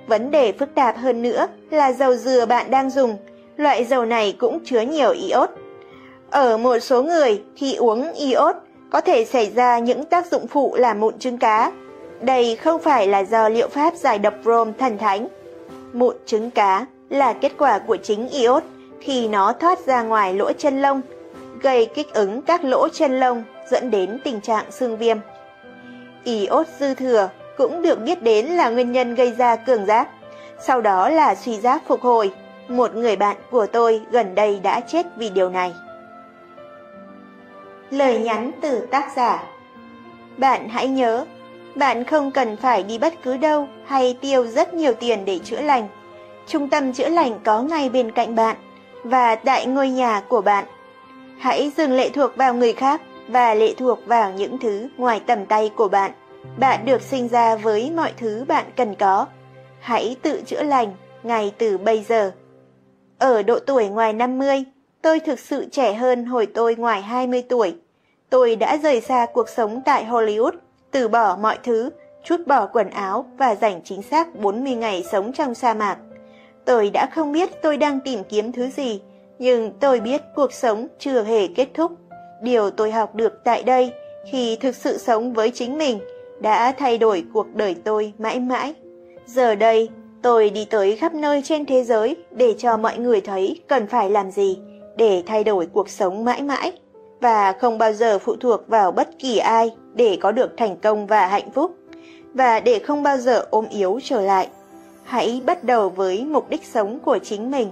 Vấn 0.08 0.32
đề 0.32 0.52
phức 0.52 0.76
tạp 0.76 0.98
hơn 0.98 1.22
nữa 1.22 1.48
là 1.70 1.92
dầu 1.92 2.16
dừa 2.16 2.46
bạn 2.46 2.72
đang 2.72 2.90
dùng, 2.90 3.18
loại 3.58 3.86
dầu 3.86 4.06
này 4.06 4.36
cũng 4.40 4.60
chứa 4.66 4.82
nhiều 4.82 5.12
iốt. 5.12 5.50
Ở 6.30 6.58
một 6.58 6.80
số 6.80 7.04
người, 7.04 7.42
khi 7.56 7.76
uống 7.76 8.14
iốt, 8.14 8.56
có 8.90 9.02
thể 9.02 9.26
xảy 9.26 9.52
ra 9.56 9.80
những 9.80 10.06
tác 10.06 10.32
dụng 10.32 10.48
phụ 10.48 10.76
là 10.76 10.94
mụn 10.94 11.20
trứng 11.20 11.38
cá. 11.38 11.72
Đây 12.22 12.56
không 12.56 12.82
phải 12.82 13.08
là 13.08 13.20
do 13.20 13.50
liệu 13.50 13.68
pháp 13.68 13.96
giải 13.96 14.20
độc 14.20 14.34
brom 14.44 14.74
thần 14.74 14.98
thánh. 14.98 15.28
Mụn 15.94 16.16
trứng 16.26 16.52
cá 16.52 16.86
là 17.10 17.34
kết 17.34 17.52
quả 17.58 17.80
của 17.80 17.98
chính 17.98 18.30
iốt 18.30 18.64
khi 19.02 19.28
nó 19.28 19.54
thoát 19.54 19.80
ra 19.86 20.02
ngoài 20.02 20.34
lỗ 20.34 20.52
chân 20.54 20.82
lông, 20.82 21.02
gây 21.62 21.86
kích 21.86 22.14
ứng 22.14 22.42
các 22.42 22.64
lỗ 22.64 22.90
chân 22.90 23.20
lông 23.20 23.44
dẫn 23.70 23.92
đến 23.92 24.20
tình 24.24 24.42
trạng 24.42 24.72
xương 24.72 24.98
viêm. 24.98 25.18
Iốt 26.24 26.68
dư 26.80 26.94
thừa 26.94 27.30
cũng 27.58 27.82
được 27.82 28.02
biết 28.04 28.22
đến 28.22 28.46
là 28.46 28.70
nguyên 28.70 28.92
nhân 28.92 29.16
gây 29.16 29.32
ra 29.38 29.56
cường 29.56 29.86
giáp, 29.86 30.08
sau 30.60 30.82
đó 30.82 31.10
là 31.10 31.36
suy 31.36 31.60
giáp 31.60 31.82
phục 31.88 32.02
hồi. 32.02 32.32
Một 32.68 32.96
người 32.96 33.16
bạn 33.16 33.38
của 33.52 33.66
tôi 33.66 34.02
gần 34.12 34.36
đây 34.36 34.60
đã 34.64 34.80
chết 34.80 35.06
vì 35.18 35.30
điều 35.30 35.50
này. 35.50 35.74
Lời 37.90 38.20
nhắn 38.20 38.52
từ 38.62 38.88
tác 38.92 39.12
giả 39.16 39.44
Bạn 40.38 40.70
hãy 40.70 40.88
nhớ, 40.88 41.26
bạn 41.76 42.04
không 42.04 42.32
cần 42.32 42.58
phải 42.58 42.84
đi 42.84 42.98
bất 42.98 43.14
cứ 43.24 43.38
đâu 43.38 43.68
hay 43.86 44.18
tiêu 44.22 44.48
rất 44.48 44.74
nhiều 44.74 44.94
tiền 44.94 45.26
để 45.26 45.40
chữa 45.40 45.62
lành. 45.62 45.88
Trung 46.48 46.70
tâm 46.70 46.94
chữa 46.94 47.10
lành 47.10 47.40
có 47.44 47.62
ngay 47.62 47.90
bên 47.90 48.12
cạnh 48.12 48.36
bạn 48.36 48.56
và 49.04 49.36
tại 49.36 49.66
ngôi 49.66 49.90
nhà 49.90 50.22
của 50.28 50.42
bạn. 50.42 50.66
Hãy 51.40 51.72
dừng 51.78 51.92
lệ 51.92 52.10
thuộc 52.10 52.36
vào 52.36 52.54
người 52.54 52.74
khác 52.74 53.02
và 53.28 53.54
lệ 53.54 53.74
thuộc 53.78 54.00
vào 54.06 54.32
những 54.32 54.58
thứ 54.60 54.88
ngoài 54.98 55.22
tầm 55.28 55.46
tay 55.46 55.72
của 55.76 55.88
bạn. 55.88 56.12
Bạn 56.58 56.86
được 56.86 57.02
sinh 57.02 57.28
ra 57.28 57.56
với 57.56 57.92
mọi 57.96 58.14
thứ 58.18 58.46
bạn 58.48 58.66
cần 58.76 58.96
có. 58.96 59.26
Hãy 59.80 60.16
tự 60.22 60.42
chữa 60.46 60.64
lành 60.64 60.94
ngay 61.24 61.54
từ 61.58 61.78
bây 61.78 62.04
giờ. 62.04 62.32
Ở 63.20 63.44
độ 63.44 63.60
tuổi 63.60 63.88
ngoài 63.88 64.14
50, 64.14 64.64
tôi 65.06 65.20
thực 65.20 65.40
sự 65.40 65.66
trẻ 65.72 65.94
hơn 65.94 66.26
hồi 66.26 66.46
tôi 66.46 66.76
ngoài 66.76 67.02
20 67.02 67.44
tuổi. 67.50 67.76
Tôi 68.30 68.56
đã 68.56 68.78
rời 68.78 69.02
xa 69.02 69.26
cuộc 69.34 69.50
sống 69.50 69.82
tại 69.86 70.06
Hollywood, 70.06 70.52
từ 70.92 71.08
bỏ 71.08 71.38
mọi 71.42 71.58
thứ, 71.64 71.90
chút 72.24 72.48
bỏ 72.48 72.66
quần 72.66 72.90
áo 72.90 73.26
và 73.38 73.56
dành 73.56 73.82
chính 73.84 74.02
xác 74.02 74.36
40 74.36 74.76
ngày 74.76 75.04
sống 75.12 75.34
trong 75.34 75.54
sa 75.54 75.74
mạc. 75.74 75.98
Tôi 76.66 76.90
đã 76.90 77.10
không 77.12 77.32
biết 77.32 77.50
tôi 77.62 77.78
đang 77.78 78.00
tìm 78.00 78.24
kiếm 78.30 78.52
thứ 78.52 78.70
gì, 78.70 79.02
nhưng 79.40 79.72
tôi 79.80 80.00
biết 80.00 80.22
cuộc 80.36 80.54
sống 80.54 80.88
chưa 81.00 81.24
hề 81.24 81.48
kết 81.48 81.68
thúc. 81.74 81.92
Điều 82.42 82.70
tôi 82.70 82.92
học 82.92 83.16
được 83.16 83.44
tại 83.44 83.64
đây 83.64 83.94
khi 84.32 84.56
thực 84.56 84.76
sự 84.76 84.98
sống 84.98 85.34
với 85.34 85.52
chính 85.52 85.78
mình 85.78 86.00
đã 86.42 86.72
thay 86.72 86.98
đổi 86.98 87.24
cuộc 87.34 87.56
đời 87.56 87.76
tôi 87.84 88.14
mãi 88.18 88.40
mãi. 88.40 88.74
Giờ 89.26 89.56
đây, 89.56 89.90
tôi 90.22 90.50
đi 90.50 90.66
tới 90.66 90.96
khắp 90.96 91.14
nơi 91.14 91.42
trên 91.46 91.66
thế 91.66 91.84
giới 91.84 92.16
để 92.32 92.56
cho 92.58 92.78
mọi 92.78 92.98
người 92.98 93.22
thấy 93.22 93.62
cần 93.68 93.88
phải 93.88 94.10
làm 94.10 94.32
gì 94.32 94.58
để 94.96 95.24
thay 95.26 95.44
đổi 95.44 95.66
cuộc 95.66 95.90
sống 95.90 96.26
mãi 96.26 96.42
mãi 96.42 96.72
và 97.22 97.52
không 97.52 97.78
bao 97.78 97.94
giờ 97.94 98.20
phụ 98.20 98.36
thuộc 98.36 98.68
vào 98.68 98.92
bất 98.92 99.10
kỳ 99.20 99.38
ai 99.38 99.72
để 99.94 100.18
có 100.22 100.32
được 100.32 100.58
thành 100.58 100.78
công 100.78 101.08
và 101.08 101.28
hạnh 101.28 101.52
phúc 101.52 101.76
và 102.34 102.60
để 102.60 102.80
không 102.80 103.04
bao 103.04 103.18
giờ 103.18 103.46
ôm 103.50 103.66
yếu 103.70 104.00
trở 104.04 104.22
lại. 104.22 104.50
Hãy 105.04 105.42
bắt 105.46 105.64
đầu 105.64 105.90
với 105.90 106.26
mục 106.26 106.50
đích 106.50 106.66
sống 106.66 107.00
của 107.00 107.20
chính 107.24 107.52
mình. 107.52 107.72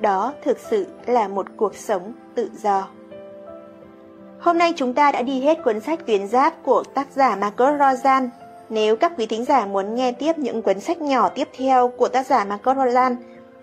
Đó 0.00 0.32
thực 0.44 0.58
sự 0.70 0.86
là 1.06 1.28
một 1.28 1.46
cuộc 1.56 1.76
sống 1.76 2.12
tự 2.34 2.50
do. 2.62 2.88
Hôm 4.40 4.58
nay 4.58 4.72
chúng 4.76 4.94
ta 4.94 5.12
đã 5.12 5.22
đi 5.22 5.40
hết 5.40 5.58
cuốn 5.64 5.80
sách 5.80 6.06
Tuyến 6.06 6.26
Giáp 6.28 6.62
của 6.62 6.82
tác 6.94 7.06
giả 7.14 7.36
Marcos 7.36 7.78
Rozan. 7.78 8.30
Nếu 8.68 8.96
các 8.96 9.12
quý 9.18 9.26
thính 9.26 9.44
giả 9.44 9.66
muốn 9.66 9.94
nghe 9.94 10.12
tiếp 10.12 10.38
những 10.38 10.62
cuốn 10.62 10.80
sách 10.80 11.00
nhỏ 11.00 11.28
tiếp 11.28 11.48
theo 11.58 11.88
của 11.88 12.08
tác 12.08 12.26
giả 12.26 12.44
Marcos 12.44 12.76
Rozan, 12.76 13.16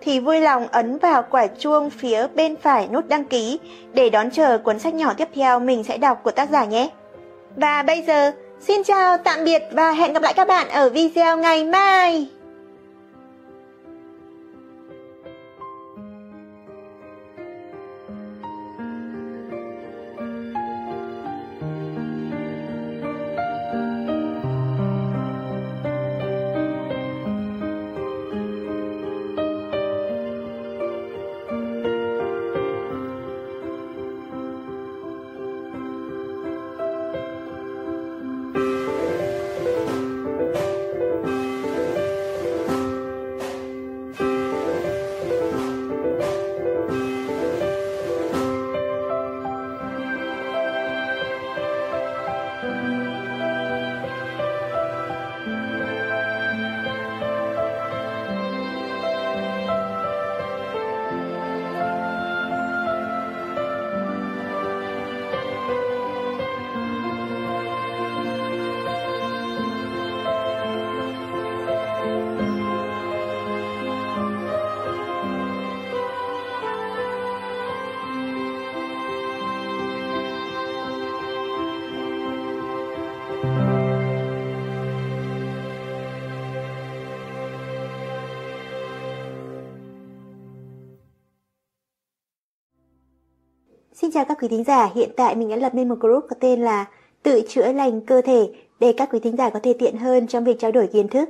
thì 0.04 0.20
vui 0.20 0.40
lòng 0.40 0.68
ấn 0.68 0.98
vào 0.98 1.24
quả 1.30 1.46
chuông 1.46 1.90
phía 1.90 2.26
bên 2.34 2.56
phải 2.56 2.88
nút 2.92 3.08
đăng 3.08 3.24
ký 3.24 3.58
để 3.92 4.10
đón 4.10 4.30
chờ 4.30 4.58
cuốn 4.58 4.78
sách 4.78 4.94
nhỏ 4.94 5.14
tiếp 5.16 5.28
theo 5.34 5.60
mình 5.60 5.84
sẽ 5.84 5.98
đọc 5.98 6.20
của 6.22 6.30
tác 6.30 6.50
giả 6.50 6.64
nhé. 6.64 6.90
Và 7.56 7.82
bây 7.82 8.02
giờ, 8.02 8.32
xin 8.60 8.84
chào, 8.84 9.18
tạm 9.18 9.44
biệt 9.44 9.62
và 9.72 9.92
hẹn 9.92 10.12
gặp 10.12 10.22
lại 10.22 10.34
các 10.34 10.48
bạn 10.48 10.68
ở 10.68 10.90
video 10.90 11.36
ngày 11.36 11.64
mai! 11.64 12.33
Chào 94.14 94.24
các 94.24 94.38
quý 94.42 94.48
thính 94.48 94.64
giả, 94.64 94.90
hiện 94.94 95.10
tại 95.16 95.34
mình 95.34 95.48
đã 95.48 95.56
lập 95.56 95.74
nên 95.74 95.88
một 95.88 96.00
group 96.00 96.24
có 96.30 96.36
tên 96.40 96.60
là 96.60 96.86
Tự 97.22 97.42
chữa 97.48 97.72
lành 97.72 98.00
cơ 98.00 98.20
thể 98.20 98.48
để 98.80 98.94
các 98.96 99.08
quý 99.12 99.18
thính 99.18 99.36
giả 99.36 99.50
có 99.50 99.60
thể 99.62 99.74
tiện 99.78 99.96
hơn 99.96 100.26
trong 100.26 100.44
việc 100.44 100.60
trao 100.60 100.72
đổi 100.72 100.86
kiến 100.86 101.08
thức. 101.08 101.28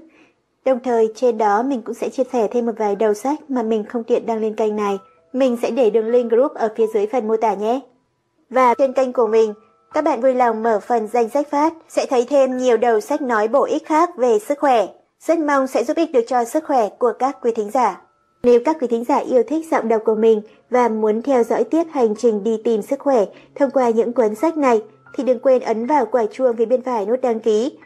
Đồng 0.64 0.78
thời 0.84 1.12
trên 1.14 1.38
đó 1.38 1.62
mình 1.62 1.82
cũng 1.82 1.94
sẽ 1.94 2.08
chia 2.08 2.22
sẻ 2.32 2.48
thêm 2.50 2.66
một 2.66 2.72
vài 2.78 2.96
đầu 2.96 3.14
sách 3.14 3.50
mà 3.50 3.62
mình 3.62 3.84
không 3.84 4.04
tiện 4.04 4.26
đăng 4.26 4.40
lên 4.40 4.54
kênh 4.54 4.76
này. 4.76 4.98
Mình 5.32 5.56
sẽ 5.62 5.70
để 5.70 5.90
đường 5.90 6.08
link 6.08 6.30
group 6.30 6.54
ở 6.54 6.68
phía 6.76 6.86
dưới 6.94 7.06
phần 7.06 7.28
mô 7.28 7.36
tả 7.36 7.54
nhé. 7.54 7.80
Và 8.50 8.74
trên 8.74 8.92
kênh 8.92 9.12
của 9.12 9.26
mình, 9.26 9.54
các 9.92 10.04
bạn 10.04 10.20
vui 10.20 10.34
lòng 10.34 10.62
mở 10.62 10.80
phần 10.86 11.06
danh 11.06 11.28
sách 11.28 11.50
phát 11.50 11.74
sẽ 11.88 12.06
thấy 12.06 12.26
thêm 12.28 12.56
nhiều 12.56 12.76
đầu 12.76 13.00
sách 13.00 13.22
nói 13.22 13.48
bổ 13.48 13.64
ích 13.64 13.86
khác 13.86 14.16
về 14.16 14.38
sức 14.38 14.58
khỏe. 14.58 14.86
Rất 15.20 15.38
mong 15.38 15.66
sẽ 15.66 15.84
giúp 15.84 15.96
ích 15.96 16.12
được 16.12 16.24
cho 16.26 16.44
sức 16.44 16.64
khỏe 16.64 16.88
của 16.98 17.12
các 17.18 17.38
quý 17.42 17.52
thính 17.56 17.70
giả. 17.70 18.00
Nếu 18.44 18.60
các 18.64 18.76
quý 18.80 18.86
thính 18.86 19.04
giả 19.04 19.18
yêu 19.18 19.42
thích 19.42 19.66
giọng 19.70 19.88
đọc 19.88 20.02
của 20.04 20.14
mình 20.14 20.40
và 20.70 20.88
muốn 20.88 21.22
theo 21.22 21.44
dõi 21.44 21.64
tiếp 21.64 21.84
hành 21.92 22.16
trình 22.16 22.44
đi 22.44 22.60
tìm 22.64 22.82
sức 22.82 22.98
khỏe 22.98 23.24
thông 23.54 23.70
qua 23.70 23.90
những 23.90 24.12
cuốn 24.12 24.34
sách 24.34 24.56
này, 24.56 24.82
thì 25.14 25.24
đừng 25.24 25.38
quên 25.38 25.62
ấn 25.62 25.86
vào 25.86 26.06
quả 26.06 26.24
chuông 26.32 26.56
phía 26.56 26.66
bên 26.66 26.82
phải 26.82 27.06
nút 27.06 27.20
đăng 27.20 27.40
ký 27.40 27.78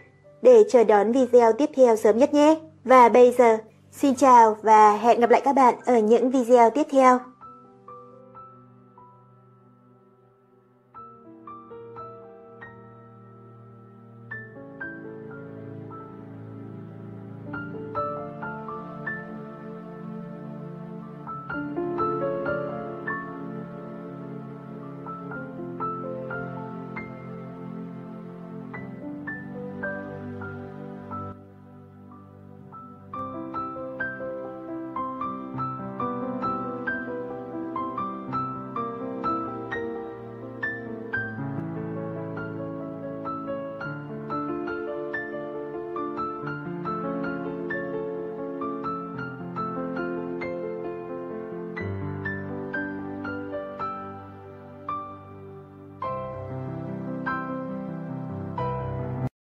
để 0.43 0.65
chờ 0.71 0.85
đón 0.85 1.13
video 1.13 1.53
tiếp 1.53 1.71
theo 1.77 1.97
sớm 1.97 2.19
nhất 2.19 2.35
nhé. 2.35 2.57
Và 2.85 3.09
bây 3.09 3.35
giờ, 3.39 3.59
xin 3.93 4.15
chào 4.15 4.57
và 4.63 4.93
hẹn 4.93 5.21
gặp 5.21 5.31
lại 5.31 5.41
các 5.45 5.53
bạn 5.53 5.75
ở 5.85 5.99
những 5.99 6.31
video 6.31 6.71
tiếp 6.71 6.87
theo. 6.91 7.19